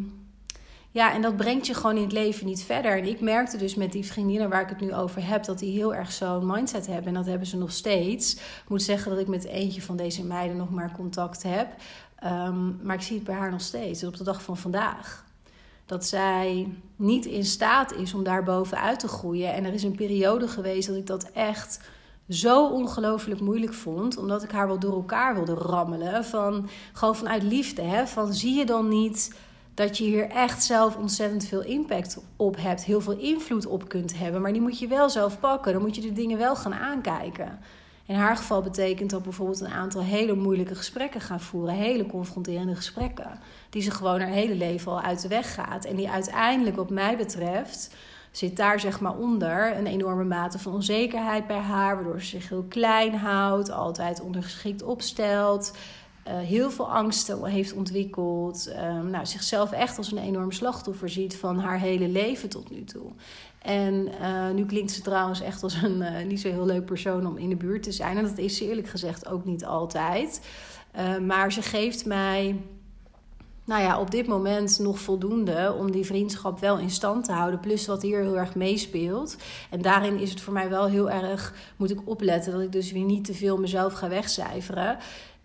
ja, 0.90 1.12
en 1.14 1.22
dat 1.22 1.36
brengt 1.36 1.66
je 1.66 1.74
gewoon 1.74 1.96
in 1.96 2.02
het 2.02 2.12
leven 2.12 2.46
niet 2.46 2.62
verder. 2.62 2.98
En 2.98 3.04
ik 3.04 3.20
merkte 3.20 3.56
dus 3.56 3.74
met 3.74 3.92
die 3.92 4.04
vriendinnen 4.04 4.48
waar 4.48 4.62
ik 4.62 4.68
het 4.68 4.80
nu 4.80 4.94
over 4.94 5.26
heb, 5.26 5.44
dat 5.44 5.58
die 5.58 5.76
heel 5.76 5.94
erg 5.94 6.12
zo'n 6.12 6.46
mindset 6.46 6.86
hebben. 6.86 7.06
En 7.06 7.14
dat 7.14 7.26
hebben 7.26 7.46
ze 7.46 7.56
nog 7.56 7.72
steeds. 7.72 8.34
Ik 8.34 8.68
moet 8.68 8.82
zeggen 8.82 9.10
dat 9.10 9.20
ik 9.20 9.28
met 9.28 9.44
eentje 9.44 9.82
van 9.82 9.96
deze 9.96 10.24
meiden 10.24 10.56
nog 10.56 10.70
maar 10.70 10.92
contact 10.92 11.42
heb. 11.42 11.74
Ehm, 12.18 12.84
maar 12.86 12.96
ik 12.96 13.02
zie 13.02 13.16
het 13.16 13.24
bij 13.24 13.34
haar 13.34 13.50
nog 13.50 13.60
steeds. 13.60 14.04
Op 14.04 14.16
de 14.16 14.24
dag 14.24 14.42
van 14.42 14.56
vandaag 14.56 15.24
dat 15.92 16.06
zij 16.06 16.68
niet 16.96 17.26
in 17.26 17.44
staat 17.44 17.94
is 17.94 18.14
om 18.14 18.24
daar 18.24 18.44
bovenuit 18.44 18.98
te 18.98 19.08
groeien. 19.08 19.52
En 19.52 19.64
er 19.64 19.72
is 19.72 19.82
een 19.82 19.94
periode 19.94 20.48
geweest 20.48 20.88
dat 20.88 20.96
ik 20.96 21.06
dat 21.06 21.30
echt 21.32 21.80
zo 22.28 22.66
ongelooflijk 22.66 23.40
moeilijk 23.40 23.74
vond. 23.74 24.16
Omdat 24.16 24.42
ik 24.42 24.50
haar 24.50 24.66
wel 24.66 24.78
door 24.78 24.92
elkaar 24.92 25.34
wilde 25.34 25.54
rammelen. 25.54 26.24
Van, 26.24 26.68
gewoon 26.92 27.16
vanuit 27.16 27.42
liefde. 27.42 27.82
Hè? 27.82 28.06
Van 28.06 28.32
zie 28.32 28.54
je 28.54 28.64
dan 28.64 28.88
niet 28.88 29.34
dat 29.74 29.98
je 29.98 30.04
hier 30.04 30.28
echt 30.28 30.64
zelf 30.64 30.96
ontzettend 30.96 31.44
veel 31.44 31.62
impact 31.62 32.18
op 32.36 32.56
hebt. 32.56 32.84
Heel 32.84 33.00
veel 33.00 33.18
invloed 33.18 33.66
op 33.66 33.88
kunt 33.88 34.18
hebben. 34.18 34.42
Maar 34.42 34.52
die 34.52 34.62
moet 34.62 34.78
je 34.78 34.86
wel 34.86 35.10
zelf 35.10 35.40
pakken. 35.40 35.72
Dan 35.72 35.82
moet 35.82 35.94
je 35.94 36.00
de 36.02 36.12
dingen 36.12 36.38
wel 36.38 36.56
gaan 36.56 36.74
aankijken. 36.74 37.58
In 38.06 38.14
haar 38.14 38.36
geval 38.36 38.62
betekent 38.62 39.10
dat 39.10 39.22
bijvoorbeeld 39.22 39.60
een 39.60 39.72
aantal 39.72 40.02
hele 40.02 40.34
moeilijke 40.34 40.74
gesprekken 40.74 41.20
gaan 41.20 41.40
voeren, 41.40 41.74
hele 41.74 42.06
confronterende 42.06 42.74
gesprekken, 42.74 43.40
die 43.70 43.82
ze 43.82 43.90
gewoon 43.90 44.20
haar 44.20 44.28
hele 44.28 44.54
leven 44.54 44.92
al 44.92 45.00
uit 45.00 45.22
de 45.22 45.28
weg 45.28 45.54
gaat 45.54 45.84
en 45.84 45.96
die 45.96 46.10
uiteindelijk, 46.10 46.76
wat 46.76 46.90
mij 46.90 47.16
betreft, 47.16 47.94
zit 48.30 48.56
daar 48.56 48.80
zeg 48.80 49.00
maar 49.00 49.16
onder 49.16 49.76
een 49.76 49.86
enorme 49.86 50.24
mate 50.24 50.58
van 50.58 50.72
onzekerheid 50.72 51.46
bij 51.46 51.58
haar, 51.58 51.94
waardoor 51.94 52.20
ze 52.20 52.26
zich 52.26 52.48
heel 52.48 52.66
klein 52.68 53.14
houdt, 53.14 53.70
altijd 53.70 54.20
ondergeschikt 54.20 54.82
opstelt. 54.82 55.72
Uh, 56.28 56.38
heel 56.38 56.70
veel 56.70 56.92
angsten 56.92 57.44
heeft 57.44 57.72
ontwikkeld. 57.72 58.68
Uh, 58.68 59.00
nou, 59.00 59.26
zichzelf 59.26 59.72
echt 59.72 59.98
als 59.98 60.12
een 60.12 60.18
enorm 60.18 60.52
slachtoffer 60.52 61.08
ziet 61.08 61.36
van 61.36 61.58
haar 61.58 61.78
hele 61.78 62.08
leven 62.08 62.48
tot 62.48 62.70
nu 62.70 62.84
toe. 62.84 63.10
En 63.58 64.08
uh, 64.20 64.50
nu 64.50 64.66
klinkt 64.66 64.90
ze 64.90 65.02
trouwens 65.02 65.40
echt 65.40 65.62
als 65.62 65.74
een 65.74 66.00
uh, 66.00 66.26
niet 66.26 66.40
zo 66.40 66.48
heel 66.48 66.66
leuk 66.66 66.84
persoon 66.84 67.26
om 67.26 67.36
in 67.36 67.48
de 67.48 67.56
buurt 67.56 67.82
te 67.82 67.92
zijn. 67.92 68.16
En 68.16 68.24
dat 68.24 68.38
is 68.38 68.56
ze 68.56 68.68
eerlijk 68.68 68.88
gezegd 68.88 69.28
ook 69.28 69.44
niet 69.44 69.64
altijd. 69.64 70.40
Maar 71.26 71.52
ze 71.52 71.62
geeft 71.62 72.06
mij, 72.06 72.60
nou 73.64 73.82
ja, 73.82 74.00
op 74.00 74.10
dit 74.10 74.26
moment 74.26 74.78
nog 74.78 74.98
voldoende 74.98 75.74
om 75.78 75.90
die 75.90 76.06
vriendschap 76.06 76.60
wel 76.60 76.78
in 76.78 76.90
stand 76.90 77.24
te 77.24 77.32
houden. 77.32 77.60
Plus 77.60 77.86
wat 77.86 78.02
hier 78.02 78.20
heel 78.20 78.38
erg 78.38 78.54
meespeelt. 78.54 79.36
En 79.70 79.82
daarin 79.82 80.18
is 80.18 80.30
het 80.30 80.40
voor 80.40 80.52
mij 80.52 80.68
wel 80.68 80.86
heel 80.86 81.10
erg, 81.10 81.54
moet 81.76 81.90
ik 81.90 82.00
opletten, 82.04 82.52
dat 82.52 82.60
ik 82.60 82.72
dus 82.72 82.92
weer 82.92 83.04
niet 83.04 83.24
te 83.24 83.34
veel 83.34 83.58
mezelf 83.58 83.92
ga 83.92 84.08
wegcijferen 84.08 84.98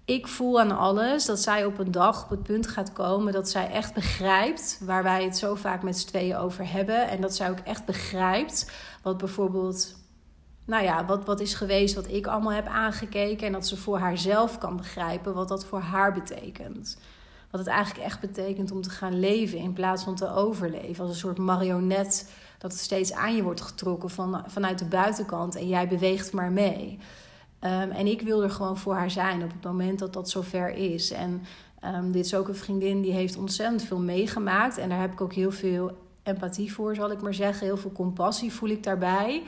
ik 0.07 0.27
voel 0.27 0.59
aan 0.59 0.77
alles 0.77 1.25
dat 1.25 1.39
zij 1.39 1.65
op 1.65 1.79
een 1.79 1.91
dag 1.91 2.23
op 2.23 2.29
het 2.29 2.43
punt 2.43 2.67
gaat 2.67 2.93
komen 2.93 3.33
dat 3.33 3.49
zij 3.49 3.71
echt 3.71 3.93
begrijpt 3.93 4.79
waar 4.81 5.03
wij 5.03 5.23
het 5.23 5.37
zo 5.37 5.55
vaak 5.55 5.83
met 5.83 5.97
z'n 5.97 6.07
tweeën 6.07 6.35
over 6.35 6.71
hebben. 6.71 7.09
En 7.09 7.21
dat 7.21 7.35
zij 7.35 7.49
ook 7.49 7.59
echt 7.59 7.85
begrijpt 7.85 8.71
wat 9.01 9.17
bijvoorbeeld, 9.17 9.95
nou 10.65 10.83
ja, 10.83 11.05
wat, 11.05 11.25
wat 11.25 11.39
is 11.39 11.53
geweest, 11.53 11.95
wat 11.95 12.07
ik 12.07 12.27
allemaal 12.27 12.51
heb 12.51 12.67
aangekeken. 12.67 13.47
En 13.47 13.53
dat 13.53 13.67
ze 13.67 13.77
voor 13.77 13.97
haarzelf 13.97 14.57
kan 14.57 14.77
begrijpen 14.77 15.33
wat 15.33 15.47
dat 15.47 15.65
voor 15.65 15.79
haar 15.79 16.13
betekent. 16.13 16.97
Wat 17.51 17.59
het 17.59 17.69
eigenlijk 17.69 18.05
echt 18.05 18.19
betekent 18.19 18.71
om 18.71 18.81
te 18.81 18.89
gaan 18.89 19.19
leven 19.19 19.57
in 19.57 19.73
plaats 19.73 20.03
van 20.03 20.15
te 20.15 20.33
overleven. 20.33 21.03
Als 21.03 21.13
een 21.13 21.19
soort 21.19 21.37
marionet 21.37 22.31
dat 22.57 22.73
steeds 22.73 23.13
aan 23.13 23.35
je 23.35 23.43
wordt 23.43 23.61
getrokken 23.61 24.09
van, 24.09 24.43
vanuit 24.47 24.79
de 24.79 24.85
buitenkant 24.85 25.55
en 25.55 25.67
jij 25.67 25.87
beweegt 25.87 26.33
maar 26.33 26.51
mee. 26.51 26.99
Um, 27.61 27.91
en 27.91 28.07
ik 28.07 28.21
wil 28.21 28.43
er 28.43 28.49
gewoon 28.49 28.77
voor 28.77 28.93
haar 28.93 29.11
zijn 29.11 29.43
op 29.43 29.51
het 29.51 29.63
moment 29.63 29.99
dat 29.99 30.13
dat 30.13 30.29
zover 30.29 30.69
is. 30.69 31.11
En 31.11 31.41
um, 31.85 32.11
dit 32.11 32.25
is 32.25 32.35
ook 32.35 32.47
een 32.47 32.55
vriendin 32.55 33.01
die 33.01 33.11
heeft 33.11 33.37
ontzettend 33.37 33.83
veel 33.83 33.99
meegemaakt. 33.99 34.77
En 34.77 34.89
daar 34.89 35.01
heb 35.01 35.11
ik 35.11 35.21
ook 35.21 35.33
heel 35.33 35.51
veel 35.51 35.91
empathie 36.23 36.73
voor, 36.73 36.95
zal 36.95 37.11
ik 37.11 37.21
maar 37.21 37.33
zeggen. 37.33 37.65
Heel 37.65 37.77
veel 37.77 37.91
compassie 37.91 38.53
voel 38.53 38.69
ik 38.69 38.83
daarbij. 38.83 39.43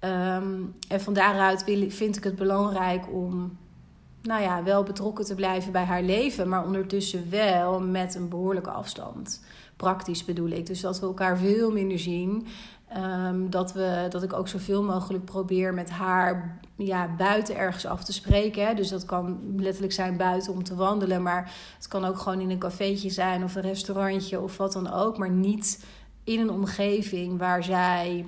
Um, 0.00 0.74
en 0.88 1.00
van 1.00 1.12
daaruit 1.12 1.64
wil, 1.64 1.90
vind 1.90 2.16
ik 2.16 2.24
het 2.24 2.36
belangrijk 2.36 3.12
om 3.12 3.58
nou 4.22 4.42
ja, 4.42 4.62
wel 4.62 4.82
betrokken 4.82 5.24
te 5.24 5.34
blijven 5.34 5.72
bij 5.72 5.84
haar 5.84 6.02
leven, 6.02 6.48
maar 6.48 6.64
ondertussen 6.64 7.30
wel 7.30 7.80
met 7.80 8.14
een 8.14 8.28
behoorlijke 8.28 8.70
afstand. 8.70 9.44
Praktisch 9.76 10.24
bedoel 10.24 10.48
ik. 10.48 10.66
Dus 10.66 10.80
dat 10.80 11.00
we 11.00 11.06
elkaar 11.06 11.38
veel 11.38 11.70
minder 11.70 11.98
zien. 11.98 12.46
Um, 12.96 13.50
dat, 13.50 13.72
we, 13.72 14.06
dat 14.10 14.22
ik 14.22 14.32
ook 14.32 14.48
zoveel 14.48 14.82
mogelijk 14.82 15.24
probeer 15.24 15.74
met 15.74 15.90
haar 15.90 16.58
ja, 16.76 17.08
buiten 17.16 17.56
ergens 17.56 17.86
af 17.86 18.04
te 18.04 18.12
spreken. 18.12 18.66
Hè. 18.66 18.74
Dus 18.74 18.88
dat 18.88 19.04
kan 19.04 19.40
letterlijk 19.56 19.92
zijn 19.92 20.16
buiten 20.16 20.52
om 20.52 20.62
te 20.62 20.74
wandelen. 20.74 21.22
Maar 21.22 21.52
het 21.76 21.88
kan 21.88 22.04
ook 22.04 22.18
gewoon 22.18 22.40
in 22.40 22.50
een 22.50 22.58
cafeetje 22.58 23.10
zijn 23.10 23.44
of 23.44 23.54
een 23.54 23.62
restaurantje 23.62 24.40
of 24.40 24.56
wat 24.56 24.72
dan 24.72 24.92
ook. 24.92 25.18
Maar 25.18 25.30
niet 25.30 25.84
in 26.24 26.40
een 26.40 26.50
omgeving 26.50 27.38
waar 27.38 27.64
zij 27.64 28.26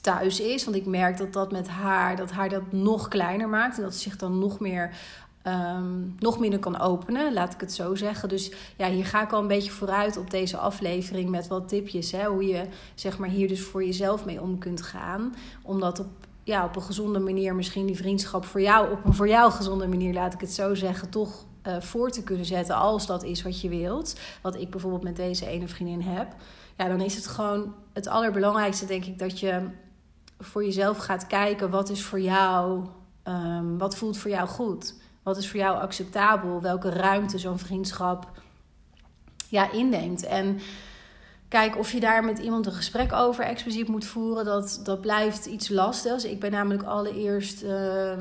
thuis 0.00 0.40
is. 0.40 0.64
Want 0.64 0.76
ik 0.76 0.86
merk 0.86 1.16
dat 1.16 1.32
dat 1.32 1.52
met 1.52 1.68
haar, 1.68 2.16
dat 2.16 2.30
haar 2.30 2.48
dat 2.48 2.72
nog 2.72 3.08
kleiner 3.08 3.48
maakt. 3.48 3.76
En 3.76 3.82
dat 3.82 3.94
ze 3.94 4.00
zich 4.00 4.16
dan 4.16 4.38
nog 4.38 4.60
meer 4.60 4.96
ehm, 5.44 6.00
nog 6.18 6.38
minder 6.38 6.58
kan 6.58 6.80
openen, 6.80 7.32
laat 7.32 7.54
ik 7.54 7.60
het 7.60 7.72
zo 7.72 7.94
zeggen. 7.94 8.28
Dus 8.28 8.52
ja, 8.76 8.88
hier 8.88 9.06
ga 9.06 9.22
ik 9.22 9.32
al 9.32 9.40
een 9.40 9.46
beetje 9.46 9.70
vooruit 9.70 10.16
op 10.16 10.30
deze 10.30 10.56
aflevering 10.56 11.30
met 11.30 11.48
wat 11.48 11.68
tipjes. 11.68 12.12
Hè, 12.12 12.24
hoe 12.24 12.46
je 12.46 12.64
zeg 12.94 13.18
maar, 13.18 13.28
hier 13.28 13.48
dus 13.48 13.62
voor 13.62 13.84
jezelf 13.84 14.24
mee 14.24 14.40
om 14.40 14.58
kunt 14.58 14.82
gaan. 14.82 15.34
Omdat 15.62 16.00
op, 16.00 16.08
ja, 16.42 16.64
op 16.64 16.76
een 16.76 16.82
gezonde 16.82 17.18
manier 17.18 17.54
misschien 17.54 17.86
die 17.86 17.96
vriendschap 17.96 18.44
voor 18.44 18.60
jou, 18.60 18.92
op 18.92 19.04
een 19.04 19.14
voor 19.14 19.28
jou 19.28 19.52
gezonde 19.52 19.86
manier, 19.86 20.14
laat 20.14 20.34
ik 20.34 20.40
het 20.40 20.52
zo 20.52 20.74
zeggen, 20.74 21.10
toch 21.10 21.44
uh, 21.66 21.80
voor 21.80 22.10
te 22.10 22.22
kunnen 22.22 22.46
zetten 22.46 22.76
als 22.76 23.06
dat 23.06 23.22
is 23.22 23.42
wat 23.42 23.60
je 23.60 23.68
wilt. 23.68 24.20
Wat 24.42 24.56
ik 24.56 24.70
bijvoorbeeld 24.70 25.02
met 25.02 25.16
deze 25.16 25.46
ene 25.46 25.68
vriendin 25.68 26.00
heb. 26.00 26.34
Ja, 26.76 26.88
dan 26.88 27.00
is 27.00 27.14
het 27.14 27.26
gewoon 27.26 27.74
het 27.92 28.06
allerbelangrijkste, 28.06 28.86
denk 28.86 29.04
ik, 29.04 29.18
dat 29.18 29.40
je 29.40 29.68
voor 30.38 30.64
jezelf 30.64 30.96
gaat 30.96 31.26
kijken 31.26 31.70
wat 31.70 31.90
is 31.90 32.02
voor 32.02 32.20
jou, 32.20 32.86
um, 33.28 33.78
wat 33.78 33.96
voelt 33.96 34.16
voor 34.16 34.30
jou 34.30 34.48
goed. 34.48 34.94
Wat 35.24 35.36
is 35.36 35.48
voor 35.48 35.60
jou 35.60 35.80
acceptabel? 35.80 36.60
Welke 36.60 36.90
ruimte 36.90 37.38
zo'n 37.38 37.58
vriendschap 37.58 38.30
ja, 39.48 39.70
inneemt. 39.72 40.24
En 40.24 40.60
kijk 41.48 41.78
of 41.78 41.92
je 41.92 42.00
daar 42.00 42.24
met 42.24 42.38
iemand 42.38 42.66
een 42.66 42.72
gesprek 42.72 43.12
over 43.12 43.44
expliciet 43.44 43.88
moet 43.88 44.04
voeren. 44.04 44.44
Dat, 44.44 44.80
dat 44.84 45.00
blijft 45.00 45.46
iets 45.46 45.68
lastigs. 45.68 46.24
Ik 46.24 46.40
ben 46.40 46.50
namelijk 46.50 46.82
allereerst. 46.82 47.62
Uh, 47.62 48.12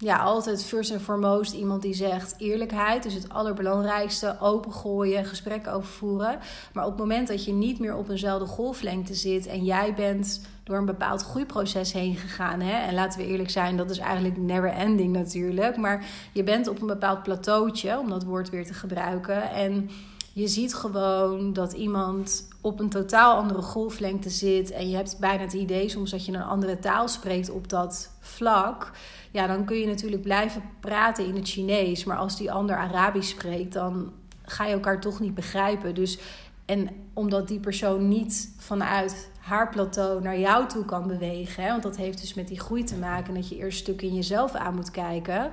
ja, 0.00 0.18
altijd 0.18 0.64
first 0.64 0.92
and 0.92 1.02
foremost 1.02 1.52
iemand 1.52 1.82
die 1.82 1.94
zegt 1.94 2.34
eerlijkheid 2.38 3.04
is 3.04 3.14
het 3.14 3.28
allerbelangrijkste. 3.28 4.36
Opengooien, 4.40 5.24
gesprekken 5.24 5.72
over 5.72 5.88
voeren. 5.88 6.38
Maar 6.72 6.84
op 6.84 6.90
het 6.90 7.00
moment 7.00 7.28
dat 7.28 7.44
je 7.44 7.52
niet 7.52 7.78
meer 7.78 7.96
op 7.96 8.08
eenzelfde 8.08 8.46
golflengte 8.46 9.14
zit 9.14 9.46
en 9.46 9.64
jij 9.64 9.94
bent 9.94 10.40
door 10.64 10.76
een 10.76 10.84
bepaald 10.84 11.22
groeiproces 11.22 11.92
heen 11.92 12.16
gegaan. 12.16 12.60
Hè? 12.60 12.86
En 12.86 12.94
laten 12.94 13.20
we 13.20 13.26
eerlijk 13.26 13.50
zijn, 13.50 13.76
dat 13.76 13.90
is 13.90 13.98
eigenlijk 13.98 14.36
never 14.36 14.70
ending 14.70 15.12
natuurlijk. 15.12 15.76
Maar 15.76 16.04
je 16.32 16.44
bent 16.44 16.68
op 16.68 16.80
een 16.80 16.86
bepaald 16.86 17.22
plateautje, 17.22 17.98
om 17.98 18.08
dat 18.08 18.24
woord 18.24 18.50
weer 18.50 18.66
te 18.66 18.74
gebruiken. 18.74 19.50
En 19.50 19.90
je 20.32 20.48
ziet 20.48 20.74
gewoon 20.74 21.52
dat 21.52 21.72
iemand 21.72 22.48
op 22.60 22.80
een 22.80 22.88
totaal 22.88 23.36
andere 23.36 23.62
golflengte 23.62 24.30
zit. 24.30 24.70
En 24.70 24.90
je 24.90 24.96
hebt 24.96 25.16
bijna 25.20 25.42
het 25.42 25.52
idee 25.52 25.88
soms 25.88 26.10
dat 26.10 26.26
je 26.26 26.32
een 26.32 26.42
andere 26.42 26.78
taal 26.78 27.08
spreekt 27.08 27.50
op 27.50 27.68
dat 27.68 28.10
vlak. 28.20 28.90
Ja, 29.38 29.46
dan 29.46 29.64
kun 29.64 29.76
je 29.76 29.86
natuurlijk 29.86 30.22
blijven 30.22 30.62
praten 30.80 31.26
in 31.26 31.34
het 31.34 31.48
Chinees. 31.48 32.04
Maar 32.04 32.16
als 32.16 32.36
die 32.36 32.52
ander 32.52 32.76
Arabisch 32.76 33.30
spreekt, 33.30 33.72
dan 33.72 34.12
ga 34.42 34.64
je 34.64 34.72
elkaar 34.72 35.00
toch 35.00 35.20
niet 35.20 35.34
begrijpen. 35.34 35.94
Dus, 35.94 36.18
en 36.64 36.88
omdat 37.12 37.48
die 37.48 37.60
persoon 37.60 38.08
niet 38.08 38.54
vanuit 38.56 39.30
haar 39.40 39.68
plateau 39.68 40.22
naar 40.22 40.38
jou 40.38 40.68
toe 40.68 40.84
kan 40.84 41.06
bewegen. 41.06 41.62
Hè, 41.62 41.70
want 41.70 41.82
dat 41.82 41.96
heeft 41.96 42.20
dus 42.20 42.34
met 42.34 42.48
die 42.48 42.60
groei 42.60 42.84
te 42.84 42.96
maken. 42.96 43.34
Dat 43.34 43.48
je 43.48 43.56
eerst 43.56 43.78
stuk 43.78 44.02
in 44.02 44.14
jezelf 44.14 44.54
aan 44.54 44.74
moet 44.74 44.90
kijken. 44.90 45.50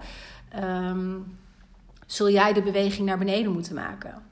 Um, 0.63 1.37
zul 2.05 2.29
jij 2.29 2.53
de 2.53 2.61
beweging 2.61 3.07
naar 3.07 3.17
beneden 3.17 3.51
moeten 3.51 3.75
maken. 3.75 4.23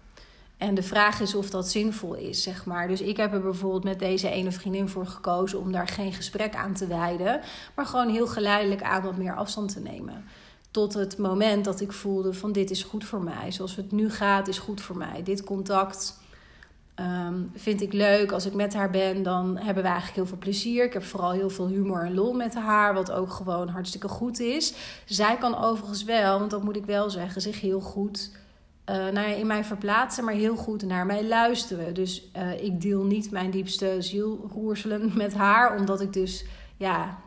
En 0.57 0.75
de 0.75 0.83
vraag 0.83 1.19
is 1.19 1.35
of 1.35 1.49
dat 1.49 1.69
zinvol 1.69 2.13
is, 2.13 2.43
zeg 2.43 2.65
maar. 2.65 2.87
Dus 2.87 3.01
ik 3.01 3.17
heb 3.17 3.33
er 3.33 3.41
bijvoorbeeld 3.41 3.83
met 3.83 3.99
deze 3.99 4.29
ene 4.29 4.51
vriendin 4.51 4.89
voor 4.89 5.05
gekozen 5.05 5.59
om 5.59 5.71
daar 5.71 5.87
geen 5.87 6.13
gesprek 6.13 6.55
aan 6.55 6.73
te 6.73 6.87
wijden, 6.87 7.41
maar 7.75 7.85
gewoon 7.85 8.09
heel 8.09 8.27
geleidelijk 8.27 8.83
aan 8.83 9.03
wat 9.03 9.17
meer 9.17 9.35
afstand 9.35 9.73
te 9.73 9.79
nemen. 9.79 10.25
Tot 10.71 10.93
het 10.93 11.17
moment 11.17 11.65
dat 11.65 11.81
ik 11.81 11.91
voelde 11.91 12.33
van 12.33 12.51
dit 12.51 12.71
is 12.71 12.83
goed 12.83 13.05
voor 13.05 13.23
mij. 13.23 13.51
Zoals 13.51 13.75
het 13.75 13.91
nu 13.91 14.09
gaat 14.09 14.47
is 14.47 14.59
goed 14.59 14.81
voor 14.81 14.97
mij. 14.97 15.23
Dit 15.23 15.43
contact 15.43 16.19
ehm, 16.95 17.35
vind 17.53 17.81
ik 17.81 17.93
leuk. 17.93 18.31
Als 18.31 18.45
ik 18.45 18.53
met 18.53 18.73
haar 18.73 18.89
ben, 18.89 19.23
dan 19.23 19.57
hebben 19.57 19.83
we 19.83 19.89
eigenlijk 19.89 20.15
heel 20.15 20.25
veel 20.25 20.37
plezier. 20.37 20.85
Ik 20.85 20.93
heb 20.93 21.03
vooral 21.03 21.31
heel 21.31 21.49
veel 21.49 21.67
humor 21.67 22.05
en 22.05 22.13
lol 22.13 22.33
met 22.33 22.55
haar, 22.55 22.93
wat 22.93 23.11
ook 23.11 23.31
gewoon 23.31 23.67
hartstikke 23.67 24.07
goed 24.07 24.39
is. 24.39 24.73
Zij 25.05 25.37
kan 25.37 25.57
overigens 25.57 26.03
wel, 26.03 26.39
want 26.39 26.51
dat 26.51 26.63
moet 26.63 26.75
ik 26.75 26.85
wel 26.85 27.09
zeggen, 27.09 27.41
zich 27.41 27.61
heel 27.61 27.79
goed 27.79 28.31
uh, 28.89 28.95
nou 28.95 29.27
ja, 29.27 29.35
in 29.35 29.47
mij 29.47 29.63
verplaatsen, 29.63 30.23
maar 30.23 30.33
heel 30.33 30.55
goed 30.55 30.83
naar 30.85 31.05
mij 31.05 31.27
luisteren. 31.27 31.93
Dus 31.93 32.29
uh, 32.37 32.63
ik 32.63 32.81
deel 32.81 33.03
niet 33.03 33.31
mijn 33.31 33.51
diepste 33.51 33.95
zielroerselen 33.99 35.11
met 35.17 35.33
haar, 35.33 35.77
omdat 35.77 36.01
ik 36.01 36.13
dus 36.13 36.45
ja, 36.77 37.17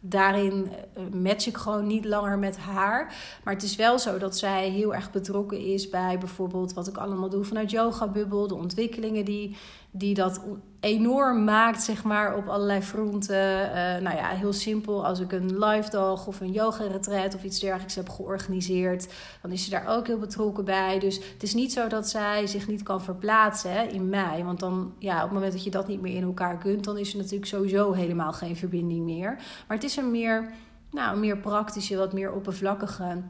daarin 0.00 0.68
uh, 0.98 1.20
match 1.22 1.46
ik 1.46 1.56
gewoon 1.56 1.86
niet 1.86 2.04
langer 2.04 2.38
met 2.38 2.56
haar. 2.56 3.14
Maar 3.44 3.54
het 3.54 3.62
is 3.62 3.76
wel 3.76 3.98
zo 3.98 4.18
dat 4.18 4.38
zij 4.38 4.68
heel 4.68 4.94
erg 4.94 5.10
betrokken 5.10 5.58
is 5.58 5.88
bij 5.88 6.18
bijvoorbeeld 6.18 6.72
wat 6.72 6.88
ik 6.88 6.96
allemaal 6.96 7.28
doe 7.28 7.44
vanuit 7.44 7.70
Yoga 7.70 8.08
Bubble, 8.08 8.48
de 8.48 8.54
ontwikkelingen 8.54 9.24
die, 9.24 9.56
die 9.90 10.14
dat 10.14 10.40
enorm 10.80 11.44
maakt, 11.44 11.82
zeg 11.82 12.04
maar, 12.04 12.36
op 12.36 12.46
allerlei 12.48 12.82
fronten. 12.82 13.36
Uh, 13.36 13.74
nou 13.74 14.16
ja, 14.16 14.28
heel 14.28 14.52
simpel. 14.52 15.06
Als 15.06 15.20
ik 15.20 15.32
een 15.32 15.58
live 15.58 15.90
dag 15.90 16.26
of 16.26 16.40
een 16.40 16.52
yoga-retreat 16.52 17.34
of 17.34 17.44
iets 17.44 17.60
dergelijks 17.60 17.94
heb 17.94 18.08
georganiseerd, 18.08 19.08
dan 19.42 19.52
is 19.52 19.64
ze 19.64 19.70
daar 19.70 19.86
ook 19.88 20.06
heel 20.06 20.18
betrokken 20.18 20.64
bij. 20.64 20.98
Dus 20.98 21.16
het 21.32 21.42
is 21.42 21.54
niet 21.54 21.72
zo 21.72 21.88
dat 21.88 22.08
zij 22.08 22.46
zich 22.46 22.68
niet 22.68 22.82
kan 22.82 23.02
verplaatsen 23.02 23.90
in 23.90 24.08
mij. 24.08 24.44
Want 24.44 24.60
dan, 24.60 24.92
ja, 24.98 25.16
op 25.16 25.22
het 25.22 25.32
moment 25.32 25.52
dat 25.52 25.64
je 25.64 25.70
dat 25.70 25.88
niet 25.88 26.00
meer 26.00 26.16
in 26.16 26.22
elkaar 26.22 26.58
kunt, 26.58 26.84
dan 26.84 26.98
is 26.98 27.12
er 27.12 27.18
natuurlijk 27.18 27.46
sowieso 27.46 27.92
helemaal 27.92 28.32
geen 28.32 28.56
verbinding 28.56 29.04
meer. 29.04 29.34
Maar 29.66 29.76
het 29.76 29.84
is 29.84 29.96
een 29.96 30.10
meer, 30.10 30.50
nou, 30.90 31.14
een 31.14 31.20
meer 31.20 31.38
praktische, 31.38 31.96
wat 31.96 32.12
meer 32.12 32.32
oppervlakkige 32.32 33.22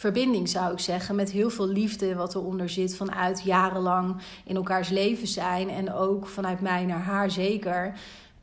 verbinding, 0.00 0.48
zou 0.48 0.72
ik 0.72 0.78
zeggen. 0.78 1.14
Met 1.14 1.30
heel 1.30 1.50
veel 1.50 1.68
liefde 1.68 2.14
wat 2.14 2.34
eronder 2.34 2.68
zit 2.68 2.96
vanuit 2.96 3.42
jarenlang 3.42 4.16
in 4.44 4.56
elkaars 4.56 4.88
leven 4.88 5.26
zijn. 5.26 5.70
En 5.70 5.92
ook 5.92 6.26
vanuit 6.26 6.60
mij 6.60 6.84
naar 6.84 7.02
haar 7.02 7.30
zeker. 7.30 7.92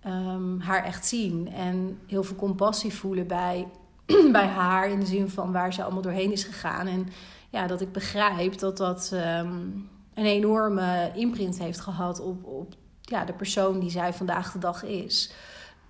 Um, 0.07 0.59
haar 0.59 0.83
echt 0.83 1.05
zien. 1.05 1.53
En 1.53 1.99
heel 2.07 2.23
veel 2.23 2.35
compassie 2.35 2.93
voelen 2.93 3.27
bij, 3.27 3.67
bij 4.31 4.47
haar. 4.47 4.89
In 4.89 4.99
de 4.99 5.05
zin 5.05 5.29
van 5.29 5.51
waar 5.51 5.73
ze 5.73 5.83
allemaal 5.83 6.01
doorheen 6.01 6.31
is 6.31 6.43
gegaan. 6.43 6.87
En 6.87 7.07
ja, 7.49 7.67
dat 7.67 7.81
ik 7.81 7.91
begrijp 7.91 8.59
dat 8.59 8.77
dat 8.77 9.11
um, 9.13 9.89
een 10.13 10.25
enorme 10.25 11.11
imprint 11.15 11.59
heeft 11.59 11.79
gehad 11.79 12.19
op, 12.19 12.45
op 12.45 12.73
ja, 13.01 13.25
de 13.25 13.33
persoon 13.33 13.79
die 13.79 13.89
zij 13.89 14.13
vandaag 14.13 14.51
de 14.51 14.59
dag 14.59 14.83
is. 14.83 15.31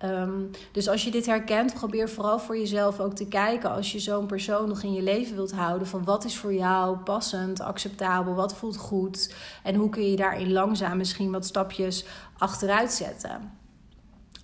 Um, 0.04 0.50
dus 0.72 0.88
als 0.88 1.04
je 1.04 1.10
dit 1.10 1.26
herkent, 1.26 1.74
probeer 1.74 2.08
vooral 2.08 2.38
voor 2.38 2.58
jezelf 2.58 3.00
ook 3.00 3.14
te 3.14 3.26
kijken 3.28 3.70
als 3.70 3.92
je 3.92 3.98
zo'n 3.98 4.26
persoon 4.26 4.68
nog 4.68 4.82
in 4.82 4.92
je 4.92 5.02
leven 5.02 5.34
wilt 5.34 5.52
houden. 5.52 5.88
Van 5.88 6.04
wat 6.04 6.24
is 6.24 6.36
voor 6.36 6.54
jou 6.54 6.96
passend, 6.96 7.60
acceptabel, 7.60 8.34
wat 8.34 8.54
voelt 8.54 8.76
goed. 8.76 9.34
En 9.62 9.74
hoe 9.74 9.88
kun 9.88 10.10
je 10.10 10.16
daarin 10.16 10.52
langzaam 10.52 10.96
misschien 10.96 11.30
wat 11.30 11.46
stapjes 11.46 12.04
achteruit 12.36 12.92
zetten. 12.92 13.52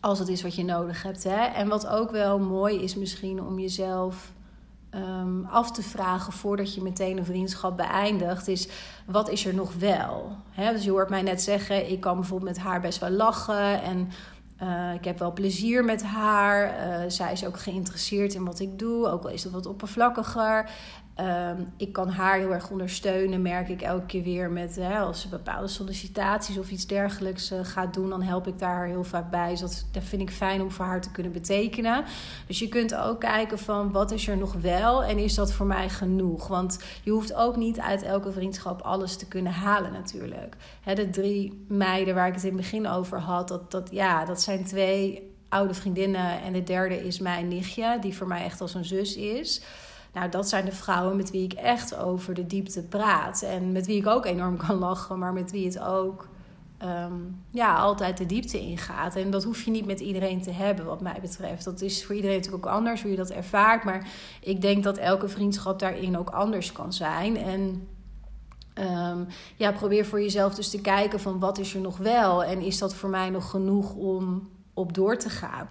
Als 0.00 0.18
het 0.18 0.28
is 0.28 0.42
wat 0.42 0.54
je 0.54 0.64
nodig 0.64 1.02
hebt. 1.02 1.24
Hè? 1.24 1.44
En 1.44 1.68
wat 1.68 1.86
ook 1.86 2.10
wel 2.10 2.38
mooi 2.38 2.82
is 2.82 2.94
misschien 2.94 3.42
om 3.42 3.58
jezelf 3.58 4.32
um, 4.94 5.46
af 5.50 5.70
te 5.70 5.82
vragen 5.82 6.32
voordat 6.32 6.74
je 6.74 6.82
meteen 6.82 7.18
een 7.18 7.24
vriendschap 7.24 7.76
beëindigt, 7.76 8.48
is 8.48 8.68
wat 9.06 9.28
is 9.28 9.46
er 9.46 9.54
nog 9.54 9.74
wel? 9.74 10.36
Hè? 10.50 10.72
Dus 10.72 10.84
je 10.84 10.90
hoort 10.90 11.08
mij 11.08 11.22
net 11.22 11.42
zeggen, 11.42 11.90
ik 11.90 12.00
kan 12.00 12.16
bijvoorbeeld 12.16 12.56
met 12.56 12.64
haar 12.64 12.80
best 12.80 12.98
wel 12.98 13.10
lachen 13.10 13.82
en 13.82 14.08
uh, 14.64 14.94
ik 14.94 15.04
heb 15.04 15.18
wel 15.18 15.32
plezier 15.32 15.84
met 15.84 16.02
haar. 16.02 16.88
Uh, 16.88 17.10
zij 17.10 17.32
is 17.32 17.46
ook 17.46 17.58
geïnteresseerd 17.58 18.34
in 18.34 18.44
wat 18.44 18.60
ik 18.60 18.78
doe, 18.78 19.08
ook 19.08 19.24
al 19.24 19.30
is 19.30 19.42
dat 19.42 19.52
wat 19.52 19.66
oppervlakkiger. 19.66 20.70
Um, 21.20 21.72
ik 21.76 21.92
kan 21.92 22.08
haar 22.08 22.38
heel 22.38 22.52
erg 22.52 22.70
ondersteunen, 22.70 23.42
merk 23.42 23.68
ik 23.68 23.82
elke 23.82 24.06
keer 24.06 24.22
weer 24.22 24.50
met 24.50 24.78
als 25.00 25.20
ze 25.20 25.28
bepaalde 25.28 25.68
sollicitaties 25.68 26.58
of 26.58 26.70
iets 26.70 26.86
dergelijks 26.86 27.52
uh, 27.52 27.58
gaat 27.62 27.94
doen, 27.94 28.08
dan 28.08 28.22
help 28.22 28.46
ik 28.46 28.58
daar 28.58 28.86
heel 28.86 29.04
vaak 29.04 29.30
bij. 29.30 29.50
Dus 29.50 29.60
dat, 29.60 29.86
dat 29.92 30.02
vind 30.02 30.22
ik 30.22 30.30
fijn 30.30 30.62
om 30.62 30.70
voor 30.70 30.84
haar 30.84 31.00
te 31.00 31.10
kunnen 31.10 31.32
betekenen. 31.32 32.04
Dus 32.46 32.58
je 32.58 32.68
kunt 32.68 32.94
ook 32.94 33.20
kijken 33.20 33.58
van 33.58 33.92
wat 33.92 34.10
is 34.10 34.28
er 34.28 34.36
nog 34.36 34.52
wel 34.52 35.04
en 35.04 35.18
is 35.18 35.34
dat 35.34 35.52
voor 35.52 35.66
mij 35.66 35.88
genoeg? 35.88 36.46
Want 36.48 36.78
je 37.02 37.10
hoeft 37.10 37.34
ook 37.34 37.56
niet 37.56 37.80
uit 37.80 38.02
elke 38.02 38.32
vriendschap 38.32 38.80
alles 38.80 39.16
te 39.16 39.28
kunnen 39.28 39.52
halen 39.52 39.92
natuurlijk. 39.92 40.56
Hè, 40.80 40.94
de 40.94 41.10
drie 41.10 41.64
meiden 41.68 42.14
waar 42.14 42.28
ik 42.28 42.34
het 42.34 42.44
in 42.44 42.52
het 42.52 42.60
begin 42.60 42.88
over 42.88 43.18
had, 43.18 43.48
dat, 43.48 43.70
dat, 43.70 43.88
ja, 43.90 44.24
dat 44.24 44.42
zijn 44.42 44.64
twee 44.64 45.32
oude 45.48 45.74
vriendinnen 45.74 46.42
en 46.42 46.52
de 46.52 46.62
derde 46.62 47.06
is 47.06 47.18
mijn 47.18 47.48
nichtje, 47.48 47.98
die 48.00 48.16
voor 48.16 48.26
mij 48.26 48.44
echt 48.44 48.60
als 48.60 48.74
een 48.74 48.84
zus 48.84 49.16
is. 49.16 49.62
Nou, 50.14 50.28
dat 50.30 50.48
zijn 50.48 50.64
de 50.64 50.72
vrouwen 50.72 51.16
met 51.16 51.30
wie 51.30 51.44
ik 51.44 51.52
echt 51.52 51.96
over 51.96 52.34
de 52.34 52.46
diepte 52.46 52.82
praat. 52.82 53.42
En 53.42 53.72
met 53.72 53.86
wie 53.86 53.96
ik 53.96 54.06
ook 54.06 54.26
enorm 54.26 54.56
kan 54.66 54.76
lachen, 54.76 55.18
maar 55.18 55.32
met 55.32 55.50
wie 55.50 55.66
het 55.66 55.80
ook 55.80 56.28
um, 56.82 57.44
ja, 57.50 57.76
altijd 57.76 58.18
de 58.18 58.26
diepte 58.26 58.60
ingaat. 58.60 59.16
En 59.16 59.30
dat 59.30 59.44
hoef 59.44 59.62
je 59.62 59.70
niet 59.70 59.86
met 59.86 60.00
iedereen 60.00 60.42
te 60.42 60.50
hebben, 60.50 60.84
wat 60.84 61.00
mij 61.00 61.18
betreft. 61.20 61.64
Dat 61.64 61.80
is 61.80 62.04
voor 62.04 62.14
iedereen 62.14 62.36
natuurlijk 62.36 62.66
ook 62.66 62.72
anders 62.72 63.02
hoe 63.02 63.10
je 63.10 63.16
dat 63.16 63.30
ervaart. 63.30 63.84
Maar 63.84 64.08
ik 64.40 64.60
denk 64.60 64.84
dat 64.84 64.96
elke 64.96 65.28
vriendschap 65.28 65.78
daarin 65.78 66.18
ook 66.18 66.30
anders 66.30 66.72
kan 66.72 66.92
zijn. 66.92 67.36
En 67.36 67.88
um, 68.74 69.26
ja, 69.56 69.72
probeer 69.72 70.06
voor 70.06 70.20
jezelf 70.20 70.54
dus 70.54 70.70
te 70.70 70.80
kijken 70.80 71.20
van 71.20 71.38
wat 71.38 71.58
is 71.58 71.74
er 71.74 71.80
nog 71.80 71.96
wel 71.96 72.44
en 72.44 72.60
is 72.60 72.78
dat 72.78 72.94
voor 72.94 73.10
mij 73.10 73.30
nog 73.30 73.50
genoeg 73.50 73.94
om 73.94 74.48
op 74.74 74.94
door 74.94 75.16
te 75.16 75.30
gaan. 75.30 75.68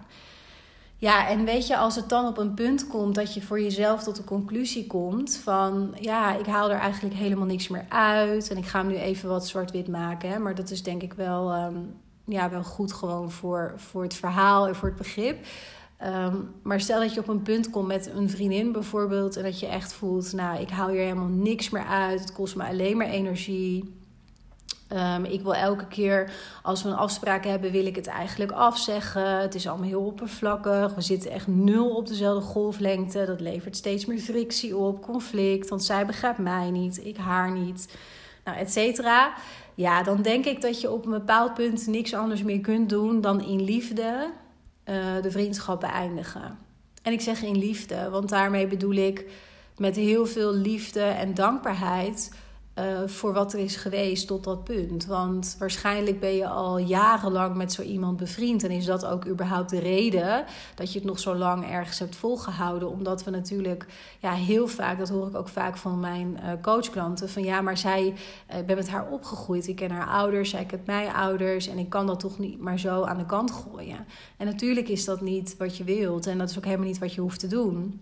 Ja, 1.04 1.28
en 1.28 1.44
weet 1.44 1.66
je, 1.66 1.76
als 1.76 1.96
het 1.96 2.08
dan 2.08 2.26
op 2.26 2.38
een 2.38 2.54
punt 2.54 2.86
komt 2.86 3.14
dat 3.14 3.34
je 3.34 3.42
voor 3.42 3.60
jezelf 3.60 4.02
tot 4.02 4.16
de 4.16 4.24
conclusie 4.24 4.86
komt 4.86 5.36
van 5.36 5.94
ja, 6.00 6.36
ik 6.36 6.46
haal 6.46 6.70
er 6.70 6.78
eigenlijk 6.78 7.14
helemaal 7.14 7.46
niks 7.46 7.68
meer 7.68 7.84
uit 7.88 8.50
en 8.50 8.56
ik 8.56 8.64
ga 8.64 8.78
hem 8.78 8.88
nu 8.88 8.94
even 8.94 9.28
wat 9.28 9.48
zwart-wit 9.48 9.88
maken. 9.88 10.28
Hè, 10.28 10.38
maar 10.38 10.54
dat 10.54 10.70
is 10.70 10.82
denk 10.82 11.02
ik 11.02 11.12
wel, 11.12 11.54
um, 11.54 11.94
ja, 12.24 12.50
wel 12.50 12.64
goed 12.64 12.92
gewoon 12.92 13.30
voor, 13.30 13.72
voor 13.76 14.02
het 14.02 14.14
verhaal 14.14 14.68
en 14.68 14.74
voor 14.74 14.88
het 14.88 14.98
begrip. 14.98 15.46
Ehm, 15.96 16.36
maar 16.62 16.80
stel 16.80 17.00
dat 17.00 17.14
je 17.14 17.20
op 17.20 17.28
een 17.28 17.42
punt 17.42 17.70
komt 17.70 17.86
met 17.86 18.10
een 18.14 18.30
vriendin 18.30 18.72
bijvoorbeeld 18.72 19.36
en 19.36 19.42
dat 19.42 19.60
je 19.60 19.66
echt 19.66 19.92
voelt, 19.92 20.32
nou, 20.32 20.60
ik 20.60 20.70
haal 20.70 20.88
hier 20.88 21.00
helemaal 21.00 21.28
niks 21.28 21.70
meer 21.70 21.86
uit, 21.86 22.20
het 22.20 22.32
kost 22.32 22.56
me 22.56 22.64
alleen 22.64 22.96
maar 22.96 23.08
energie. 23.08 23.94
Ehm, 24.88 25.24
ik 25.24 25.42
wil 25.42 25.54
elke 25.54 25.86
keer 25.86 26.32
als 26.62 26.82
we 26.82 26.88
een 26.88 26.96
afspraak 26.96 27.44
hebben, 27.44 27.70
wil 27.70 27.86
ik 27.86 27.96
het 27.96 28.06
eigenlijk 28.06 28.52
afzeggen. 28.52 29.40
Het 29.40 29.54
is 29.54 29.68
allemaal 29.68 29.88
heel 29.88 30.04
oppervlakkig. 30.04 30.94
We 30.94 31.00
zitten 31.00 31.30
echt 31.30 31.46
nul 31.46 31.96
op 31.96 32.06
dezelfde 32.06 32.46
golflengte. 32.46 33.24
Dat 33.24 33.40
levert 33.40 33.76
steeds 33.76 34.06
meer 34.06 34.18
frictie 34.18 34.76
op, 34.76 35.02
conflict. 35.02 35.68
Want 35.68 35.84
zij 35.84 36.06
begrijpt 36.06 36.38
mij 36.38 36.70
niet, 36.70 37.04
ik 37.04 37.16
haar 37.16 37.50
niet. 37.52 37.96
Nou, 38.44 38.58
et 38.58 38.72
cetera. 38.72 39.32
Ja, 39.74 40.02
dan 40.02 40.22
denk 40.22 40.44
ik 40.44 40.60
dat 40.60 40.80
je 40.80 40.90
op 40.90 41.04
een 41.04 41.10
bepaald 41.10 41.54
punt 41.54 41.86
niks 41.86 42.14
anders 42.14 42.42
meer 42.42 42.60
kunt 42.60 42.88
doen 42.88 43.20
dan 43.20 43.40
in 43.40 43.62
liefde 43.62 44.30
uh, 44.84 44.94
de 45.22 45.30
vriendschap 45.30 45.80
beëindigen. 45.80 46.58
En 47.02 47.12
ik 47.12 47.20
zeg 47.20 47.42
in 47.42 47.58
liefde, 47.58 48.10
want 48.10 48.28
daarmee 48.28 48.66
bedoel 48.66 48.94
ik 48.94 49.24
met 49.76 49.96
heel 49.96 50.26
veel 50.26 50.54
liefde 50.54 51.00
en 51.00 51.34
dankbaarheid 51.34 52.30
uh, 52.78 52.84
voor 53.06 53.32
wat 53.32 53.52
er 53.52 53.58
is 53.58 53.76
geweest 53.76 54.26
tot 54.26 54.44
dat 54.44 54.64
punt. 54.64 55.06
Want 55.06 55.56
waarschijnlijk 55.58 56.20
ben 56.20 56.34
je 56.34 56.48
al 56.48 56.78
jarenlang 56.78 57.56
met 57.56 57.72
zo 57.72 57.82
iemand 57.82 58.16
bevriend. 58.16 58.64
En 58.64 58.70
is 58.70 58.84
dat 58.84 59.06
ook 59.06 59.26
überhaupt 59.26 59.70
de 59.70 59.78
reden 59.78 60.44
dat 60.74 60.92
je 60.92 60.98
het 60.98 61.08
nog 61.08 61.18
zo 61.18 61.34
lang 61.34 61.70
ergens 61.70 61.98
hebt 61.98 62.16
volgehouden? 62.16 62.90
Omdat 62.90 63.24
we 63.24 63.30
natuurlijk 63.30 63.86
ja, 64.20 64.32
heel 64.32 64.68
vaak, 64.68 64.98
dat 64.98 65.08
hoor 65.08 65.28
ik 65.28 65.36
ook 65.36 65.48
vaak 65.48 65.76
van 65.76 66.00
mijn 66.00 66.38
uh, 66.42 66.50
coachklanten: 66.62 67.28
van 67.28 67.44
ja, 67.44 67.60
maar 67.60 67.78
zij, 67.78 68.14
uh, 68.52 68.58
ik 68.58 68.66
ben 68.66 68.76
met 68.76 68.90
haar 68.90 69.10
opgegroeid. 69.10 69.68
Ik 69.68 69.76
ken 69.76 69.90
haar 69.90 70.08
ouders, 70.08 70.50
zij 70.50 70.64
kent 70.64 70.86
mijn 70.86 71.12
ouders. 71.12 71.66
En 71.66 71.78
ik 71.78 71.88
kan 71.88 72.06
dat 72.06 72.20
toch 72.20 72.38
niet 72.38 72.60
maar 72.60 72.78
zo 72.78 73.02
aan 73.02 73.18
de 73.18 73.26
kant 73.26 73.50
gooien. 73.50 74.06
En 74.36 74.46
natuurlijk 74.46 74.88
is 74.88 75.04
dat 75.04 75.20
niet 75.20 75.56
wat 75.56 75.76
je 75.76 75.84
wilt. 75.84 76.26
En 76.26 76.38
dat 76.38 76.50
is 76.50 76.58
ook 76.58 76.64
helemaal 76.64 76.86
niet 76.86 76.98
wat 76.98 77.14
je 77.14 77.20
hoeft 77.20 77.40
te 77.40 77.46
doen. 77.46 78.00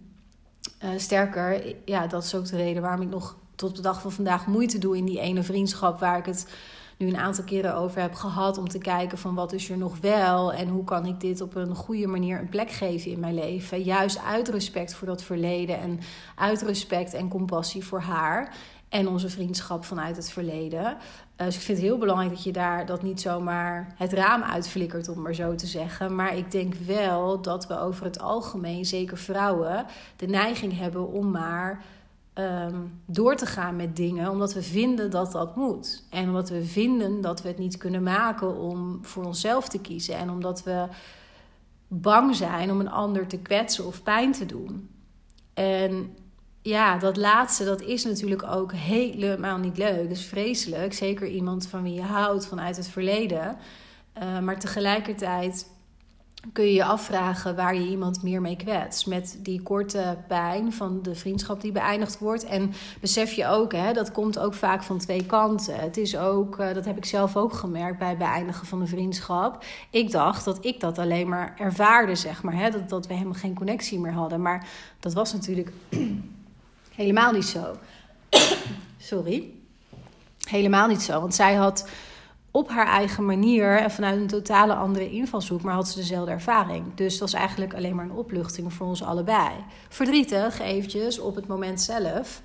sterker, 0.96 1.76
ja, 1.84 2.06
dat 2.06 2.24
is 2.24 2.34
ook 2.34 2.46
de 2.46 2.56
reden 2.56 2.82
waarom 2.82 3.02
ik 3.02 3.08
nog 3.08 3.36
tot 3.54 3.76
de 3.76 3.82
dag 3.82 4.00
van 4.00 4.12
vandaag 4.12 4.46
moeite 4.46 4.78
doe 4.78 4.96
in 4.96 5.04
die 5.04 5.20
ene 5.20 5.42
vriendschap 5.42 6.00
waar 6.00 6.18
ik 6.18 6.26
het 6.26 6.46
nu 6.96 7.08
een 7.08 7.16
aantal 7.16 7.44
keren 7.44 7.74
over 7.74 8.00
heb 8.00 8.14
gehad 8.14 8.58
om 8.58 8.68
te 8.68 8.78
kijken 8.78 9.18
van 9.18 9.34
wat 9.34 9.52
is 9.52 9.70
er 9.70 9.78
nog 9.78 9.98
wel 10.00 10.52
en 10.52 10.68
hoe 10.68 10.84
kan 10.84 11.06
ik 11.06 11.20
dit 11.20 11.40
op 11.40 11.54
een 11.54 11.74
goede 11.74 12.06
manier 12.06 12.38
een 12.38 12.48
plek 12.48 12.70
geven 12.70 13.10
in 13.10 13.20
mijn 13.20 13.34
leven. 13.34 13.82
Juist 13.82 14.18
uit 14.24 14.48
respect 14.48 14.94
voor 14.94 15.06
dat 15.06 15.22
verleden 15.22 15.80
en 15.80 16.00
uit 16.34 16.62
respect 16.62 17.14
en 17.14 17.28
compassie 17.28 17.84
voor 17.84 18.00
haar 18.00 18.54
en 18.88 19.08
onze 19.08 19.28
vriendschap 19.28 19.84
vanuit 19.84 20.16
het 20.16 20.30
verleden. 20.30 20.84
Uh, 20.84 21.46
dus 21.46 21.54
ik 21.54 21.62
vind 21.62 21.78
het 21.78 21.86
heel 21.86 21.98
belangrijk 21.98 22.30
dat 22.30 22.42
je 22.44 22.52
daar 22.52 22.86
dat 22.86 23.02
niet 23.02 23.20
zomaar 23.20 23.94
het 23.96 24.12
raam 24.12 24.42
uitflikkert, 24.42 25.08
om 25.08 25.22
maar 25.22 25.34
zo 25.34 25.54
te 25.54 25.66
zeggen. 25.66 26.14
Maar 26.14 26.36
ik 26.36 26.50
denk 26.50 26.74
wel 26.74 27.42
dat 27.42 27.66
we 27.66 27.78
over 27.78 28.04
het 28.04 28.20
algemeen, 28.20 28.84
zeker 28.84 29.18
vrouwen, 29.18 29.86
de 30.16 30.26
neiging 30.26 30.78
hebben 30.78 31.12
om 31.12 31.30
maar 31.30 31.82
um, 32.34 33.00
door 33.06 33.36
te 33.36 33.46
gaan 33.46 33.76
met 33.76 33.96
dingen, 33.96 34.30
omdat 34.30 34.54
we 34.54 34.62
vinden 34.62 35.10
dat 35.10 35.32
dat 35.32 35.56
moet. 35.56 36.04
En 36.10 36.28
omdat 36.28 36.48
we 36.48 36.64
vinden 36.64 37.20
dat 37.20 37.42
we 37.42 37.48
het 37.48 37.58
niet 37.58 37.76
kunnen 37.76 38.02
maken 38.02 38.56
om 38.56 38.98
voor 39.02 39.24
onszelf 39.24 39.68
te 39.68 39.80
kiezen. 39.80 40.16
En 40.16 40.30
omdat 40.30 40.62
we 40.62 40.86
bang 41.88 42.36
zijn 42.36 42.70
om 42.70 42.80
een 42.80 42.90
ander 42.90 43.26
te 43.26 43.38
kwetsen 43.38 43.86
of 43.86 44.02
pijn 44.02 44.32
te 44.32 44.46
doen. 44.46 44.90
En 45.54 46.16
ja, 46.62 46.98
dat 46.98 47.16
laatste, 47.16 47.64
dat 47.64 47.80
is 47.80 48.04
natuurlijk 48.04 48.42
ook 48.42 48.72
helemaal 48.72 49.58
niet 49.58 49.78
leuk. 49.78 50.08
Dat 50.08 50.18
is 50.18 50.24
vreselijk. 50.24 50.92
Zeker 50.92 51.28
iemand 51.28 51.66
van 51.66 51.82
wie 51.82 51.94
je 51.94 52.02
houdt 52.02 52.46
vanuit 52.46 52.76
het 52.76 52.88
verleden. 52.88 53.56
Uh, 54.22 54.38
maar 54.38 54.58
tegelijkertijd 54.58 55.66
kun 56.52 56.64
je 56.64 56.72
je 56.72 56.84
afvragen 56.84 57.56
waar 57.56 57.74
je 57.74 57.88
iemand 57.88 58.22
meer 58.22 58.40
mee 58.40 58.56
kwetst. 58.56 59.06
Met 59.06 59.38
die 59.38 59.62
korte 59.62 60.16
pijn 60.28 60.72
van 60.72 61.02
de 61.02 61.14
vriendschap 61.14 61.60
die 61.60 61.72
beëindigd 61.72 62.18
wordt. 62.18 62.44
En 62.44 62.72
besef 63.00 63.32
je 63.32 63.46
ook, 63.46 63.72
hè, 63.72 63.92
dat 63.92 64.12
komt 64.12 64.38
ook 64.38 64.54
vaak 64.54 64.82
van 64.82 64.98
twee 64.98 65.26
kanten. 65.26 65.74
Het 65.74 65.96
is 65.96 66.16
ook, 66.16 66.58
eh, 66.58 66.74
dat 66.74 66.84
heb 66.84 66.96
ik 66.96 67.04
zelf 67.04 67.36
ook 67.36 67.52
gemerkt 67.52 67.98
bij 67.98 68.08
het 68.08 68.18
beëindigen 68.18 68.66
van 68.66 68.80
de 68.80 68.86
vriendschap. 68.86 69.64
Ik 69.90 70.10
dacht 70.10 70.44
dat 70.44 70.64
ik 70.64 70.80
dat 70.80 70.98
alleen 70.98 71.28
maar 71.28 71.54
ervaarde, 71.58 72.14
zeg 72.14 72.42
maar. 72.42 72.54
Hè, 72.54 72.70
dat, 72.70 72.88
dat 72.88 73.06
we 73.06 73.12
helemaal 73.12 73.38
geen 73.38 73.54
connectie 73.54 73.98
meer 73.98 74.12
hadden. 74.12 74.42
Maar 74.42 74.68
dat 75.00 75.12
was 75.12 75.32
natuurlijk 75.32 75.72
helemaal 76.94 77.32
niet 77.32 77.44
zo. 77.44 77.76
Sorry. 78.98 79.50
Helemaal 80.48 80.88
niet 80.88 81.02
zo. 81.02 81.20
Want 81.20 81.34
zij 81.34 81.54
had 81.54 81.88
op 82.52 82.68
haar 82.68 82.86
eigen 82.86 83.24
manier 83.24 83.78
en 83.78 83.90
vanuit 83.90 84.20
een 84.20 84.26
totale 84.26 84.74
andere 84.74 85.10
invalshoek, 85.10 85.62
maar 85.62 85.74
had 85.74 85.88
ze 85.88 85.96
dezelfde 85.98 86.30
ervaring. 86.30 86.94
Dus 86.94 87.18
dat 87.18 87.30
was 87.30 87.40
eigenlijk 87.40 87.74
alleen 87.74 87.94
maar 87.94 88.04
een 88.04 88.12
opluchting 88.12 88.72
voor 88.72 88.86
ons 88.86 89.02
allebei. 89.02 89.50
Verdrietig 89.88 90.60
eventjes 90.60 91.18
op 91.18 91.34
het 91.34 91.46
moment 91.46 91.80
zelf, 91.80 92.42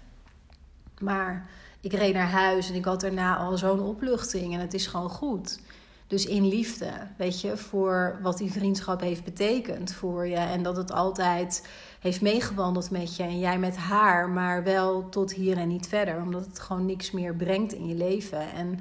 maar 0.99 1.49
ik 1.81 1.93
reed 1.93 2.13
naar 2.13 2.29
huis 2.29 2.69
en 2.69 2.75
ik 2.75 2.85
had 2.85 3.01
daarna 3.01 3.37
al 3.37 3.57
zo'n 3.57 3.79
opluchting 3.79 4.53
en 4.53 4.59
het 4.59 4.73
is 4.73 4.87
gewoon 4.87 5.09
goed. 5.09 5.59
Dus 6.07 6.25
in 6.25 6.47
liefde, 6.47 6.91
weet 7.17 7.41
je, 7.41 7.57
voor 7.57 8.19
wat 8.21 8.37
die 8.37 8.51
vriendschap 8.51 9.01
heeft 9.01 9.23
betekend 9.23 9.93
voor 9.93 10.27
je. 10.27 10.35
En 10.35 10.63
dat 10.63 10.77
het 10.77 10.91
altijd 10.91 11.67
heeft 11.99 12.21
meegewandeld 12.21 12.91
met 12.91 13.15
je 13.15 13.23
en 13.23 13.39
jij 13.39 13.59
met 13.59 13.75
haar, 13.75 14.29
maar 14.29 14.63
wel 14.63 15.09
tot 15.09 15.33
hier 15.33 15.57
en 15.57 15.67
niet 15.67 15.87
verder. 15.87 16.21
Omdat 16.21 16.45
het 16.45 16.59
gewoon 16.59 16.85
niks 16.85 17.11
meer 17.11 17.35
brengt 17.35 17.73
in 17.73 17.87
je 17.87 17.95
leven. 17.95 18.51
En 18.51 18.79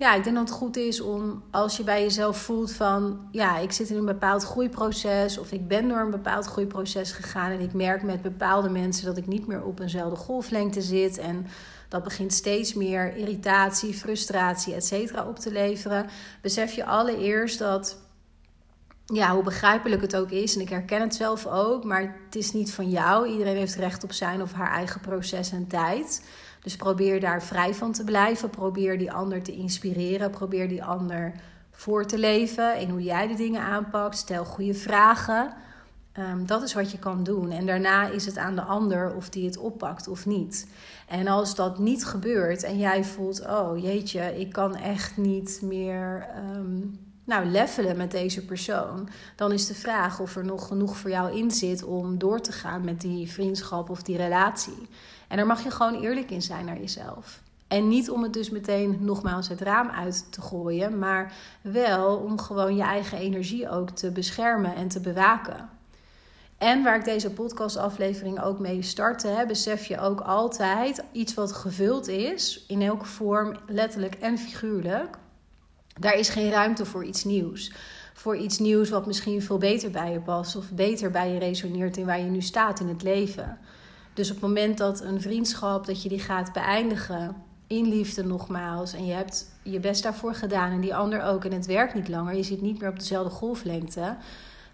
ja, 0.00 0.14
ik 0.14 0.24
denk 0.24 0.36
dat 0.36 0.48
het 0.48 0.58
goed 0.58 0.76
is 0.76 1.00
om 1.00 1.42
als 1.50 1.76
je 1.76 1.84
bij 1.84 2.02
jezelf 2.02 2.38
voelt 2.38 2.72
van 2.72 3.28
ja, 3.30 3.58
ik 3.58 3.72
zit 3.72 3.90
in 3.90 3.96
een 3.96 4.04
bepaald 4.04 4.44
groeiproces 4.44 5.38
of 5.38 5.52
ik 5.52 5.68
ben 5.68 5.88
door 5.88 5.98
een 5.98 6.10
bepaald 6.10 6.46
groeiproces 6.46 7.12
gegaan 7.12 7.50
en 7.50 7.60
ik 7.60 7.72
merk 7.72 8.02
met 8.02 8.22
bepaalde 8.22 8.70
mensen 8.70 9.06
dat 9.06 9.16
ik 9.16 9.26
niet 9.26 9.46
meer 9.46 9.62
op 9.62 9.80
eenzelfde 9.80 10.16
golflengte 10.16 10.82
zit 10.82 11.18
en 11.18 11.46
dat 11.88 12.04
begint 12.04 12.32
steeds 12.32 12.74
meer 12.74 13.16
irritatie, 13.16 13.94
frustratie, 13.94 14.74
et 14.74 14.86
cetera 14.86 15.26
op 15.26 15.38
te 15.38 15.52
leveren. 15.52 16.06
Besef 16.42 16.72
je 16.72 16.84
allereerst 16.84 17.58
dat 17.58 17.98
ja, 19.06 19.34
hoe 19.34 19.42
begrijpelijk 19.42 20.02
het 20.02 20.16
ook 20.16 20.30
is, 20.30 20.54
en 20.54 20.60
ik 20.60 20.68
herken 20.68 21.00
het 21.00 21.14
zelf 21.14 21.46
ook, 21.46 21.84
maar 21.84 22.16
het 22.24 22.36
is 22.36 22.52
niet 22.52 22.72
van 22.72 22.90
jou. 22.90 23.28
Iedereen 23.28 23.56
heeft 23.56 23.74
recht 23.74 24.04
op 24.04 24.12
zijn 24.12 24.42
of 24.42 24.52
haar 24.52 24.72
eigen 24.72 25.00
proces 25.00 25.52
en 25.52 25.66
tijd. 25.66 26.22
Dus 26.60 26.76
probeer 26.76 27.20
daar 27.20 27.42
vrij 27.42 27.74
van 27.74 27.92
te 27.92 28.04
blijven. 28.04 28.50
Probeer 28.50 28.98
die 28.98 29.12
ander 29.12 29.42
te 29.42 29.52
inspireren. 29.52 30.30
Probeer 30.30 30.68
die 30.68 30.84
ander 30.84 31.32
voor 31.70 32.06
te 32.06 32.18
leven 32.18 32.78
in 32.78 32.90
hoe 32.90 33.02
jij 33.02 33.28
de 33.28 33.34
dingen 33.34 33.60
aanpakt. 33.60 34.16
Stel 34.16 34.44
goede 34.44 34.74
vragen. 34.74 35.52
Um, 36.18 36.46
dat 36.46 36.62
is 36.62 36.74
wat 36.74 36.90
je 36.90 36.98
kan 36.98 37.22
doen. 37.24 37.50
En 37.50 37.66
daarna 37.66 38.08
is 38.08 38.26
het 38.26 38.36
aan 38.36 38.54
de 38.54 38.62
ander 38.62 39.14
of 39.14 39.28
die 39.28 39.46
het 39.46 39.56
oppakt 39.56 40.08
of 40.08 40.26
niet. 40.26 40.68
En 41.08 41.26
als 41.26 41.54
dat 41.54 41.78
niet 41.78 42.04
gebeurt 42.04 42.62
en 42.62 42.78
jij 42.78 43.04
voelt: 43.04 43.46
oh 43.46 43.78
jeetje, 43.78 44.40
ik 44.40 44.52
kan 44.52 44.76
echt 44.76 45.16
niet 45.16 45.60
meer. 45.62 46.26
Um, 46.56 46.98
nou, 47.30 47.46
levelen 47.46 47.96
met 47.96 48.10
deze 48.10 48.44
persoon, 48.44 49.08
dan 49.36 49.52
is 49.52 49.66
de 49.66 49.74
vraag 49.74 50.20
of 50.20 50.36
er 50.36 50.44
nog 50.44 50.66
genoeg 50.66 50.96
voor 50.96 51.10
jou 51.10 51.36
in 51.36 51.50
zit 51.50 51.84
om 51.84 52.18
door 52.18 52.40
te 52.40 52.52
gaan 52.52 52.84
met 52.84 53.00
die 53.00 53.30
vriendschap 53.30 53.90
of 53.90 54.02
die 54.02 54.16
relatie. 54.16 54.88
En 55.28 55.36
daar 55.36 55.46
mag 55.46 55.62
je 55.62 55.70
gewoon 55.70 56.02
eerlijk 56.02 56.30
in 56.30 56.42
zijn 56.42 56.64
naar 56.64 56.78
jezelf. 56.78 57.40
En 57.68 57.88
niet 57.88 58.10
om 58.10 58.22
het 58.22 58.32
dus 58.32 58.50
meteen 58.50 58.96
nogmaals 59.00 59.48
het 59.48 59.60
raam 59.60 59.88
uit 59.88 60.32
te 60.32 60.40
gooien, 60.40 60.98
maar 60.98 61.32
wel 61.60 62.16
om 62.16 62.38
gewoon 62.38 62.76
je 62.76 62.82
eigen 62.82 63.18
energie 63.18 63.68
ook 63.68 63.90
te 63.90 64.10
beschermen 64.10 64.74
en 64.74 64.88
te 64.88 65.00
bewaken. 65.00 65.68
En 66.58 66.82
waar 66.82 66.96
ik 66.96 67.04
deze 67.04 67.30
podcastaflevering 67.30 68.42
ook 68.42 68.58
mee 68.58 68.82
startte, 68.82 69.28
hè, 69.28 69.46
besef 69.46 69.84
je 69.84 70.00
ook 70.00 70.20
altijd 70.20 71.04
iets 71.12 71.34
wat 71.34 71.52
gevuld 71.52 72.08
is, 72.08 72.64
in 72.68 72.82
elke 72.82 73.06
vorm, 73.06 73.56
letterlijk 73.66 74.14
en 74.14 74.38
figuurlijk. 74.38 75.18
Daar 75.98 76.18
is 76.18 76.28
geen 76.28 76.50
ruimte 76.50 76.84
voor 76.84 77.04
iets 77.04 77.24
nieuws. 77.24 77.72
Voor 78.14 78.36
iets 78.36 78.58
nieuws 78.58 78.90
wat 78.90 79.06
misschien 79.06 79.42
veel 79.42 79.58
beter 79.58 79.90
bij 79.90 80.12
je 80.12 80.20
past 80.20 80.56
of 80.56 80.70
beter 80.70 81.10
bij 81.10 81.32
je 81.32 81.38
resoneert 81.38 81.96
in 81.96 82.06
waar 82.06 82.20
je 82.20 82.30
nu 82.30 82.40
staat 82.40 82.80
in 82.80 82.88
het 82.88 83.02
leven. 83.02 83.58
Dus 84.14 84.28
op 84.28 84.34
het 84.34 84.44
moment 84.44 84.78
dat 84.78 85.00
een 85.00 85.20
vriendschap, 85.20 85.86
dat 85.86 86.02
je 86.02 86.08
die 86.08 86.20
gaat 86.20 86.52
beëindigen 86.52 87.36
in 87.66 87.88
liefde 87.88 88.24
nogmaals. 88.24 88.92
En 88.92 89.06
je 89.06 89.12
hebt 89.12 89.46
je 89.62 89.80
best 89.80 90.02
daarvoor 90.02 90.34
gedaan 90.34 90.72
en 90.72 90.80
die 90.80 90.94
ander 90.94 91.22
ook. 91.22 91.44
En 91.44 91.52
het 91.52 91.66
werkt 91.66 91.94
niet 91.94 92.08
langer. 92.08 92.36
Je 92.36 92.42
zit 92.42 92.60
niet 92.60 92.80
meer 92.80 92.88
op 92.88 92.98
dezelfde 92.98 93.30
golflengte. 93.30 94.16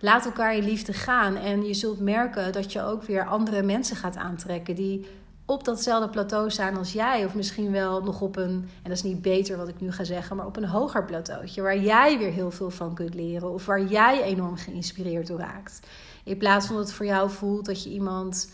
Laat 0.00 0.24
elkaar 0.24 0.56
in 0.56 0.64
liefde 0.64 0.92
gaan. 0.92 1.36
En 1.36 1.66
je 1.66 1.74
zult 1.74 2.00
merken 2.00 2.52
dat 2.52 2.72
je 2.72 2.82
ook 2.82 3.02
weer 3.02 3.26
andere 3.26 3.62
mensen 3.62 3.96
gaat 3.96 4.16
aantrekken. 4.16 4.74
Die 4.74 5.06
op 5.46 5.64
datzelfde 5.64 6.08
plateau 6.08 6.50
staan 6.50 6.76
als 6.76 6.92
jij. 6.92 7.24
Of 7.24 7.34
misschien 7.34 7.72
wel 7.72 8.02
nog 8.02 8.20
op 8.20 8.36
een, 8.36 8.50
en 8.52 8.82
dat 8.82 8.92
is 8.92 9.02
niet 9.02 9.22
beter 9.22 9.56
wat 9.56 9.68
ik 9.68 9.80
nu 9.80 9.92
ga 9.92 10.04
zeggen, 10.04 10.36
maar 10.36 10.46
op 10.46 10.56
een 10.56 10.64
hoger 10.64 11.04
plateautje. 11.04 11.62
Waar 11.62 11.78
jij 11.78 12.18
weer 12.18 12.32
heel 12.32 12.50
veel 12.50 12.70
van 12.70 12.94
kunt 12.94 13.14
leren. 13.14 13.52
Of 13.52 13.66
waar 13.66 13.84
jij 13.84 14.22
enorm 14.22 14.56
geïnspireerd 14.56 15.26
door 15.26 15.38
raakt. 15.38 15.80
In 16.24 16.38
plaats 16.38 16.66
van 16.66 16.76
dat 16.76 16.84
het 16.84 16.94
voor 16.94 17.06
jou 17.06 17.30
voelt 17.30 17.64
dat 17.66 17.82
je 17.82 17.90
iemand 17.90 18.50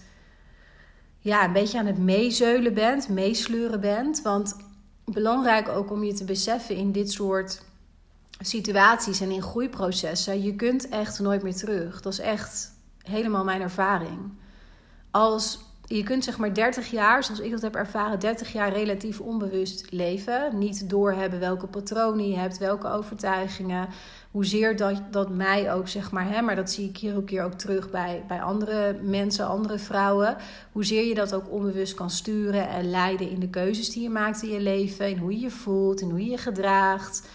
ja, 1.18 1.44
een 1.44 1.52
beetje 1.52 1.78
aan 1.78 1.86
het 1.86 1.98
meezeulen 1.98 2.74
bent, 2.74 3.08
meesleuren 3.08 3.80
bent. 3.80 4.22
Want 4.22 4.56
belangrijk 5.04 5.68
ook 5.68 5.90
om 5.90 6.04
je 6.04 6.12
te 6.12 6.24
beseffen 6.24 6.76
in 6.76 6.92
dit 6.92 7.12
soort 7.12 7.62
situaties 8.38 9.20
en 9.20 9.30
in 9.30 9.42
groeiprocessen, 9.42 10.42
je 10.42 10.56
kunt 10.56 10.88
echt 10.88 11.20
nooit 11.20 11.42
meer 11.42 11.56
terug. 11.56 12.00
Dat 12.00 12.12
is 12.12 12.18
echt 12.18 12.72
helemaal 13.02 13.44
mijn 13.44 13.60
ervaring. 13.60 14.32
Als 15.10 15.58
je 15.96 16.02
kunt 16.02 16.24
zeg 16.24 16.38
maar 16.38 16.54
30 16.54 16.90
jaar, 16.90 17.24
zoals 17.24 17.40
ik 17.40 17.50
dat 17.50 17.62
heb 17.62 17.74
ervaren, 17.74 18.20
30 18.20 18.52
jaar 18.52 18.72
relatief 18.72 19.20
onbewust 19.20 19.86
leven. 19.90 20.58
Niet 20.58 20.90
doorhebben 20.90 21.40
welke 21.40 21.66
patronen 21.66 22.28
je 22.28 22.36
hebt, 22.36 22.58
welke 22.58 22.88
overtuigingen. 22.88 23.88
Hoezeer 24.30 24.76
dat, 24.76 25.02
dat 25.10 25.30
mij 25.30 25.72
ook, 25.72 25.88
zeg 25.88 26.10
maar, 26.10 26.28
hè, 26.28 26.42
maar 26.42 26.56
dat 26.56 26.70
zie 26.70 26.88
ik 26.88 26.96
hier 26.96 27.16
ook 27.16 27.26
keer 27.26 27.44
ook 27.44 27.54
terug 27.54 27.90
bij, 27.90 28.24
bij 28.28 28.42
andere 28.42 28.98
mensen, 29.02 29.46
andere 29.46 29.78
vrouwen. 29.78 30.36
Hoezeer 30.72 31.04
je 31.04 31.14
dat 31.14 31.34
ook 31.34 31.50
onbewust 31.50 31.94
kan 31.94 32.10
sturen 32.10 32.68
en 32.68 32.90
leiden 32.90 33.30
in 33.30 33.40
de 33.40 33.50
keuzes 33.50 33.90
die 33.90 34.02
je 34.02 34.10
maakt 34.10 34.42
in 34.42 34.50
je 34.50 34.60
leven. 34.60 35.08
In 35.08 35.18
hoe 35.18 35.32
je 35.32 35.40
je 35.40 35.50
voelt, 35.50 36.00
in 36.00 36.10
hoe 36.10 36.24
je 36.24 36.30
je 36.30 36.38
gedraagt. 36.38 37.28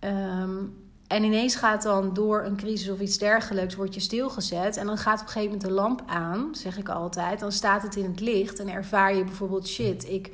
Um, 0.00 0.81
en 1.12 1.24
ineens 1.24 1.54
gaat 1.54 1.82
dan 1.82 2.14
door 2.14 2.44
een 2.44 2.56
crisis 2.56 2.90
of 2.90 3.00
iets 3.00 3.18
dergelijks, 3.18 3.74
word 3.74 3.94
je 3.94 4.00
stilgezet. 4.00 4.76
En 4.76 4.86
dan 4.86 4.98
gaat 4.98 5.20
op 5.20 5.26
een 5.26 5.32
gegeven 5.32 5.52
moment 5.52 5.68
de 5.68 5.74
lamp 5.74 6.02
aan, 6.06 6.48
zeg 6.52 6.78
ik 6.78 6.88
altijd. 6.88 7.40
Dan 7.40 7.52
staat 7.52 7.82
het 7.82 7.96
in 7.96 8.04
het 8.04 8.20
licht 8.20 8.58
en 8.58 8.68
ervaar 8.68 9.14
je 9.14 9.24
bijvoorbeeld 9.24 9.68
shit. 9.68 10.08
Ik, 10.08 10.30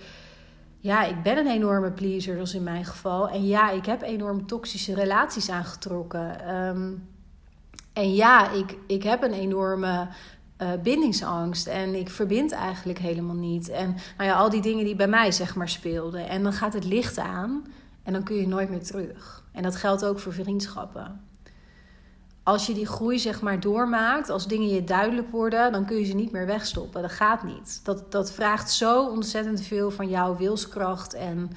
ja, 0.79 1.05
ik 1.05 1.23
ben 1.23 1.39
een 1.39 1.51
enorme 1.51 1.91
pleaser, 1.91 2.35
zoals 2.35 2.55
in 2.55 2.63
mijn 2.63 2.85
geval. 2.85 3.29
En 3.29 3.47
ja, 3.47 3.71
ik 3.71 3.87
heb 3.87 4.03
enorm 4.03 4.47
toxische 4.47 4.95
relaties 4.95 5.51
aangetrokken. 5.51 6.41
Ehm, 6.41 6.93
en 7.93 8.15
ja, 8.15 8.51
ik, 8.51 8.77
ik 8.87 9.03
heb 9.03 9.23
een 9.23 9.33
enorme 9.33 10.09
uh, 10.63 10.69
bindingsangst. 10.83 11.67
En 11.67 11.95
ik 11.95 12.11
verbind 12.11 12.53
eigenlijk 12.53 12.99
helemaal 12.99 13.37
niet. 13.37 13.69
En 13.69 13.97
nou 14.17 14.31
ja, 14.31 14.37
al 14.37 14.51
die 14.51 14.63
dingen 14.63 14.85
die 14.85 14.97
bij 14.97 15.09
mij 15.09 15.33
zeg 15.33 15.55
maar 15.55 15.69
speelden. 15.69 16.29
En 16.29 16.43
dan 16.43 16.53
gaat 16.53 16.73
het 16.73 16.85
licht 16.85 17.19
aan 17.19 17.65
en 18.09 18.15
dan 18.15 18.23
kun 18.23 18.37
je 18.37 18.49
nooit 18.49 18.71
meer 18.71 18.83
terug. 18.83 19.45
En 19.53 19.63
dat 19.63 19.77
geldt 19.77 20.05
ook 20.05 20.19
voor 20.19 20.33
vriendschappen. 20.33 21.21
Als 22.43 22.67
je 22.67 22.75
die 22.75 22.87
groei 22.87 23.19
zeg 23.19 23.41
maar 23.41 23.61
doormaakt, 23.61 24.31
als 24.31 24.47
dingen 24.47 24.69
je 24.69 24.85
duidelijk 24.85 25.31
worden, 25.31 25.73
dan 25.73 25.85
kun 25.85 25.97
je 25.97 26.05
ze 26.05 26.15
niet 26.15 26.33
meer 26.33 26.47
wegstoppen. 26.47 27.03
Dat 27.03 27.11
gaat 27.11 27.43
niet. 27.43 27.81
Dat, 27.85 28.13
dat 28.13 28.33
vraagt 28.33 28.71
zo 28.71 29.07
ontzettend 29.07 29.61
veel 29.61 29.91
van 29.91 30.09
jouw 30.09 30.37
wilskracht 30.37 31.15
en 31.15 31.51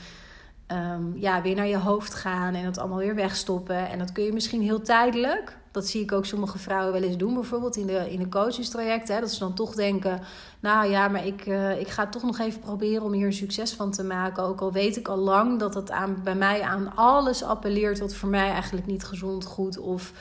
um, 0.67 1.17
ja, 1.17 1.41
weer 1.41 1.55
naar 1.55 1.67
je 1.67 1.77
hoofd 1.77 2.13
gaan 2.13 2.53
en 2.53 2.63
dat 2.63 2.77
allemaal 2.77 2.97
weer 2.97 3.15
wegstoppen. 3.15 3.89
En 3.89 3.99
dat 3.99 4.11
kun 4.11 4.23
je 4.23 4.33
misschien 4.33 4.61
heel 4.61 4.81
tijdelijk. 4.81 5.57
Dat 5.71 5.87
zie 5.87 6.01
ik 6.01 6.11
ook 6.11 6.25
sommige 6.25 6.57
vrouwen 6.57 6.93
wel 6.93 7.03
eens 7.03 7.17
doen, 7.17 7.33
bijvoorbeeld 7.33 7.75
in 7.75 7.87
de, 7.87 8.11
in 8.11 8.19
de 8.19 8.29
coachingstraject. 8.29 9.07
dat 9.07 9.31
ze 9.31 9.39
dan 9.39 9.53
toch 9.53 9.75
denken, 9.75 10.21
nou 10.59 10.89
ja, 10.89 11.07
maar 11.07 11.25
ik, 11.25 11.45
uh, 11.45 11.79
ik 11.79 11.87
ga 11.87 12.07
toch 12.07 12.23
nog 12.23 12.39
even 12.39 12.59
proberen 12.59 13.03
om 13.03 13.11
hier 13.11 13.25
een 13.25 13.33
succes 13.33 13.73
van 13.73 13.91
te 13.91 14.03
maken. 14.03 14.43
Ook 14.43 14.61
al 14.61 14.71
weet 14.71 14.97
ik 14.97 15.07
al 15.07 15.17
lang 15.17 15.59
dat 15.59 15.73
het 15.73 15.91
aan, 15.91 16.21
bij 16.23 16.35
mij 16.35 16.61
aan 16.61 16.95
alles 16.95 17.43
appelleert 17.43 17.99
wat 17.99 18.13
voor 18.13 18.29
mij 18.29 18.49
eigenlijk 18.51 18.85
niet 18.85 19.03
gezond, 19.03 19.45
goed 19.45 19.77
of 19.77 20.13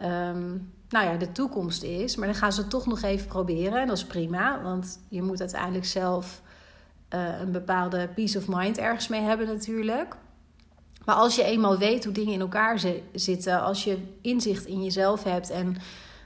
um, 0.00 0.72
nou 0.88 1.06
ja, 1.06 1.16
de 1.16 1.32
toekomst 1.32 1.82
is. 1.82 2.16
Maar 2.16 2.26
dan 2.26 2.36
gaan 2.36 2.52
ze 2.52 2.66
toch 2.66 2.86
nog 2.86 3.02
even 3.02 3.26
proberen 3.26 3.80
en 3.80 3.86
dat 3.86 3.96
is 3.96 4.04
prima. 4.04 4.62
Want 4.62 5.00
je 5.08 5.22
moet 5.22 5.40
uiteindelijk 5.40 5.84
zelf 5.84 6.42
uh, 7.14 7.40
een 7.40 7.52
bepaalde 7.52 8.08
peace 8.08 8.38
of 8.38 8.48
mind 8.48 8.78
ergens 8.78 9.08
mee 9.08 9.20
hebben 9.20 9.46
natuurlijk. 9.46 10.16
Maar 11.04 11.14
als 11.14 11.36
je 11.36 11.44
eenmaal 11.44 11.78
weet 11.78 12.04
hoe 12.04 12.12
dingen 12.12 12.32
in 12.32 12.40
elkaar 12.40 12.80
zitten, 13.12 13.62
als 13.62 13.84
je 13.84 13.98
inzicht 14.20 14.66
in 14.66 14.82
jezelf 14.82 15.24
hebt 15.24 15.50
en 15.50 15.76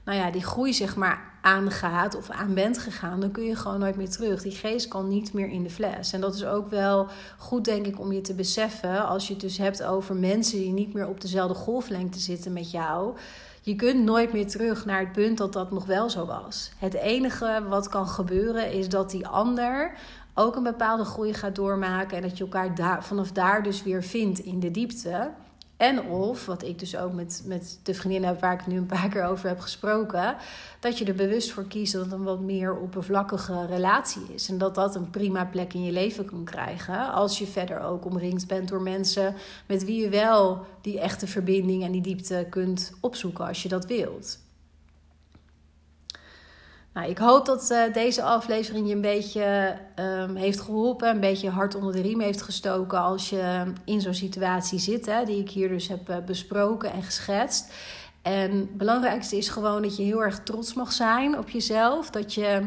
nou 0.05 0.19
ja, 0.19 0.31
die 0.31 0.45
groei 0.45 0.73
zeg 0.73 0.97
maar 0.97 1.35
aangaat 1.43 2.17
of 2.17 2.31
aan 2.31 2.55
bent 2.55 2.79
gegaan, 2.79 3.21
dan 3.21 3.31
kun 3.31 3.45
je 3.45 3.57
gewoon 3.57 3.79
nooit 3.79 3.97
meer 3.97 4.11
terug. 4.11 4.43
Die 4.43 4.53
geest 4.53 4.89
kan 4.89 5.09
niet 5.09 5.33
meer 5.33 5.49
in 5.49 5.63
de 5.63 5.71
fles. 5.71 6.13
En 6.13 6.21
dat 6.21 6.35
is 6.35 6.45
ook 6.45 6.71
wel 6.71 7.07
goed, 7.39 7.65
denk 7.65 7.87
ik, 7.87 8.01
om 8.01 8.13
je 8.13 8.21
te 8.21 8.35
beseffen 8.35 9.07
als 9.07 9.27
je 9.27 9.33
het 9.33 9.43
dus 9.43 9.59
hebt 9.59 9.83
over 9.83 10.17
mensen 10.17 10.59
die 10.59 10.73
niet 10.73 10.95
meer 10.95 11.09
op 11.09 11.21
dezelfde 11.21 11.55
golflengte 11.55 12.19
zitten 12.19 12.53
met 12.53 12.71
jou. 12.71 13.17
Je 13.61 13.77
kunt 13.77 14.05
nooit 14.05 14.33
meer 14.33 14.47
terug 14.47 14.85
naar 14.85 15.01
het 15.01 15.13
punt 15.13 15.39
dat 15.39 15.53
dat 15.53 15.71
nog 15.71 15.87
wel 15.87 16.11
zo 16.11 16.27
was. 16.27 16.71
Het 16.79 16.95
enige 16.95 17.63
wat 17.69 17.89
kan 17.89 18.09
gebeuren 18.09 18.73
is 18.73 18.89
dat 18.89 19.11
die 19.11 19.27
ander 19.27 19.93
ook 20.39 20.57
een 20.57 20.63
bepaalde 20.63 21.05
groei 21.05 21.35
gaat 21.35 21.55
doormaken. 21.55 22.17
En 22.17 22.23
dat 22.23 22.39
je 22.39 22.45
elkaar 22.45 22.75
daar, 22.75 23.05
vanaf 23.05 23.33
daar 23.33 23.63
dus 23.63 23.83
weer 23.83 24.03
vindt 24.03 24.39
in 24.39 24.61
de 24.61 24.71
diepte. 24.71 25.31
En 25.77 26.03
of, 26.03 26.47
wat 26.47 26.63
ik 26.63 26.79
dus 26.79 26.97
ook 26.97 27.13
met, 27.13 27.43
met 27.47 27.81
de 27.83 27.95
vriendinnen 27.95 28.29
heb 28.29 28.41
waar 28.41 28.53
ik 28.53 28.67
nu 28.67 28.77
een 28.77 28.87
paar 28.87 29.09
keer 29.09 29.25
over 29.25 29.49
heb 29.49 29.61
gesproken, 29.61 30.37
dat 30.81 30.99
je 30.99 31.05
er 31.05 31.15
bewust 31.15 31.51
voor 31.51 31.67
kiest 31.67 31.93
dat 31.93 32.05
het 32.05 32.13
een 32.13 32.23
wat 32.23 32.41
meer 32.41 32.77
oppervlakkige 32.77 33.67
relatie 33.67 34.23
is. 34.35 34.49
En 34.49 34.59
dat 34.59 34.75
dat 34.75 34.95
een 34.95 35.11
prima 35.11 35.45
plek 35.45 35.75
in 35.75 35.85
je 35.85 35.93
leven 35.93 36.25
kan 36.25 36.45
krijgen. 36.45 37.13
Als 37.13 37.39
je 37.39 37.47
verder 37.47 37.81
ook 37.81 38.05
omringd 38.05 38.47
bent 38.47 38.69
door 38.69 38.83
mensen 38.83 39.35
met 39.67 39.85
wie 39.85 40.03
je 40.03 40.09
wel 40.09 40.67
die 40.81 41.01
echte 41.01 41.27
verbinding 41.27 41.83
en 41.85 41.93
die 41.93 42.03
diepte 42.03 42.47
kunt 42.51 42.93
opzoeken 43.01 43.47
als 43.47 43.63
je 43.63 43.69
dat 43.69 43.87
wilt. 43.87 44.39
Nou, 46.97 47.09
ik 47.09 47.19
hoop 47.19 47.47
dat 47.47 47.71
uh, 47.71 47.93
deze 47.93 48.23
aflevering 48.23 48.89
je 48.89 48.95
een 48.95 49.01
beetje 49.01 49.77
um, 49.97 50.37
heeft 50.37 50.61
geholpen, 50.61 51.09
een 51.09 51.21
beetje 51.21 51.51
hard 51.51 51.75
onder 51.75 51.93
de 51.93 52.01
riem 52.01 52.21
heeft 52.21 52.43
gestoken 52.43 52.99
als 52.99 53.31
je 53.31 53.73
in 53.85 54.01
zo'n 54.01 54.15
situatie 54.15 54.79
zit, 54.79 55.07
hè, 55.07 55.25
die 55.25 55.41
ik 55.41 55.51
hier 55.51 55.69
dus 55.69 55.89
heb 55.89 56.11
uh, 56.11 56.17
besproken 56.27 56.93
en 56.93 57.03
geschetst. 57.03 57.73
En 58.23 58.51
het 58.51 58.77
belangrijkste 58.77 59.37
is 59.37 59.49
gewoon 59.49 59.83
dat 59.83 59.97
je 59.97 60.03
heel 60.03 60.23
erg 60.23 60.43
trots 60.43 60.75
mag 60.75 60.93
zijn 60.93 61.39
op 61.39 61.49
jezelf. 61.49 62.11
Dat 62.11 62.35
je 62.35 62.67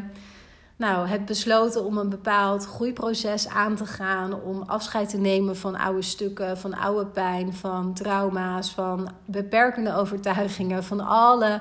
nou, 0.76 1.08
hebt 1.08 1.24
besloten 1.24 1.84
om 1.84 1.98
een 1.98 2.10
bepaald 2.10 2.66
groeiproces 2.66 3.48
aan 3.48 3.76
te 3.76 3.86
gaan. 3.86 4.42
Om 4.42 4.62
afscheid 4.62 5.08
te 5.08 5.18
nemen 5.18 5.56
van 5.56 5.76
oude 5.76 6.02
stukken, 6.02 6.58
van 6.58 6.74
oude 6.74 7.06
pijn, 7.06 7.54
van 7.54 7.94
trauma's, 7.94 8.70
van 8.70 9.10
beperkende 9.24 9.94
overtuigingen, 9.94 10.84
van 10.84 11.00
alle 11.00 11.60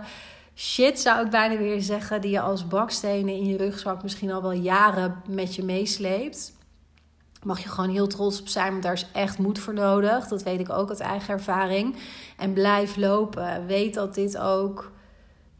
shit, 0.60 1.00
zou 1.00 1.26
ik 1.26 1.32
bijna 1.32 1.58
weer 1.58 1.82
zeggen, 1.82 2.22
die 2.22 2.32
je 2.32 2.41
als 2.41 2.67
bakstenen 2.67 3.34
in 3.34 3.45
je 3.45 3.58
rugzak 3.58 4.04
misschien 4.04 4.32
al 4.32 4.41
wel 4.41 4.52
jaren 4.52 5.22
met 5.28 5.56
je 5.56 5.63
meesleept. 5.63 6.58
Mag 7.43 7.60
je 7.60 7.69
gewoon 7.69 7.89
heel 7.89 8.08
trots 8.08 8.39
op 8.39 8.48
zijn, 8.48 8.72
want 8.72 8.84
daar 8.84 8.93
is 8.93 9.08
echt 9.13 9.38
moed 9.38 9.60
voor 9.60 9.74
nodig. 9.74 10.28
Dat 10.28 10.43
weet 10.43 10.60
ik 10.60 10.69
ook 10.69 10.89
uit 10.89 11.00
eigen 11.00 11.34
ervaring. 11.34 11.95
En 12.38 12.54
blijf 12.54 12.95
lopen. 12.95 13.65
Weet 13.65 13.93
dat 13.93 14.15
dit 14.15 14.38
ook 14.38 14.91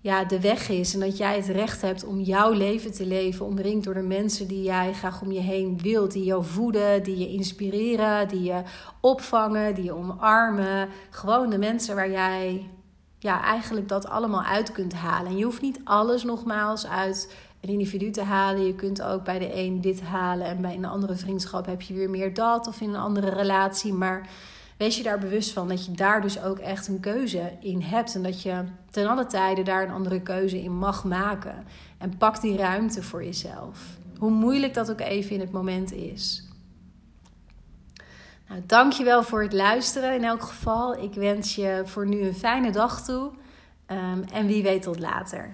ja, 0.02 0.24
de 0.24 0.42
weg 0.42 0.70
is. 0.70 0.94
En 0.94 1.00
dat 1.00 1.18
jij 1.18 1.36
het 1.36 1.48
recht 1.48 1.82
hebt 1.82 2.06
om 2.06 2.20
jouw 2.20 2.52
leven 2.52 2.94
te 2.94 3.06
leven. 3.06 3.46
Omringd 3.46 3.84
door 3.84 3.94
de 3.94 4.02
mensen 4.02 4.48
die 4.48 4.64
jij 4.64 4.94
graag 4.94 5.22
om 5.22 5.32
je 5.32 5.40
heen 5.40 5.80
wilt. 5.82 6.12
Die 6.12 6.24
jou 6.24 6.46
voeden, 6.46 7.04
die 7.04 7.18
je 7.18 7.28
inspireren, 7.28 8.28
die 8.28 8.44
je 8.44 8.62
opvangen, 9.02 9.76
die 9.76 9.84
je 9.84 9.96
omarmen. 9.96 10.90
Gewoon 11.10 11.50
de 11.50 11.58
mensen 11.58 11.96
waar 11.96 12.12
jij 12.12 12.70
ja, 13.20 13.44
eigenlijk 13.44 13.88
dat 13.88 14.08
allemaal 14.08 14.44
uit 14.44 14.72
kunt 14.72 14.94
halen. 14.94 15.32
En 15.32 15.38
je 15.38 15.44
hoeft 15.44 15.62
niet 15.62 15.80
alles 15.84 16.24
nogmaals 16.24 16.88
uit 16.88 17.36
een 17.62 17.70
individu 17.70 18.12
te 18.12 18.24
halen. 18.24 18.66
Je 18.66 18.76
kunt 18.76 19.02
ook 19.02 19.24
bij 19.24 19.40
de 19.40 19.56
een 19.56 19.82
dit 19.82 20.02
halen 20.02 20.48
en 20.48 20.62
bij 20.62 20.76
een 20.76 20.86
andere 20.86 21.16
vriendschap 21.16 21.66
heb 21.66 21.82
je 21.82 21.94
weer 21.94 22.10
meer 22.10 22.34
dat 22.34 22.68
of 22.68 22.82
in 22.82 22.90
een 22.90 22.96
andere 22.96 23.30
relatie. 23.30 23.94
Maar 23.94 24.28
wees 24.78 24.98
je 24.98 25.04
daar 25.04 25.20
bewust 25.20 25.52
van 25.52 25.68
dat 25.68 25.86
je 25.86 25.92
daar 25.92 26.22
dus 26.22 26.42
ook 26.44 26.58
echt 26.58 26.88
een 26.88 27.00
keuze 27.00 27.52
in 27.60 27.82
hebt. 27.82 28.16
En 28.16 28.24
dat 28.24 28.42
je 28.42 28.64
ten 28.92 29.08
alle 29.08 29.26
tijde 29.26 29.64
daar 29.64 29.84
een 29.84 29.94
andere 29.94 30.22
keuze 30.22 30.62
in 30.62 30.78
mag 30.78 31.04
maken. 31.04 31.66
En 31.98 32.18
pak 32.18 32.42
die 32.42 32.58
ruimte 32.58 33.04
voor 33.04 33.24
jezelf. 33.24 33.80
Hoe 34.18 34.32
moeilijk 34.32 34.74
dat 34.74 34.92
ook 34.92 35.00
even 35.00 35.32
in 35.32 35.40
het 35.40 35.52
moment 35.52 35.92
is. 35.92 36.49
Nou, 38.50 38.62
dankjewel 38.66 39.24
voor 39.24 39.42
het 39.42 39.54
luisteren 39.54 40.16
in 40.16 40.24
elk 40.24 40.42
geval. 40.42 41.04
Ik 41.04 41.14
wens 41.14 41.56
je 41.56 41.82
voor 41.86 42.08
nu 42.08 42.22
een 42.22 42.36
fijne 42.36 42.72
dag 42.72 43.04
toe. 43.04 43.32
Um, 43.92 44.24
en 44.34 44.48
wie 44.48 44.64
weet 44.64 44.82
tot 44.82 45.00
later. 45.00 45.52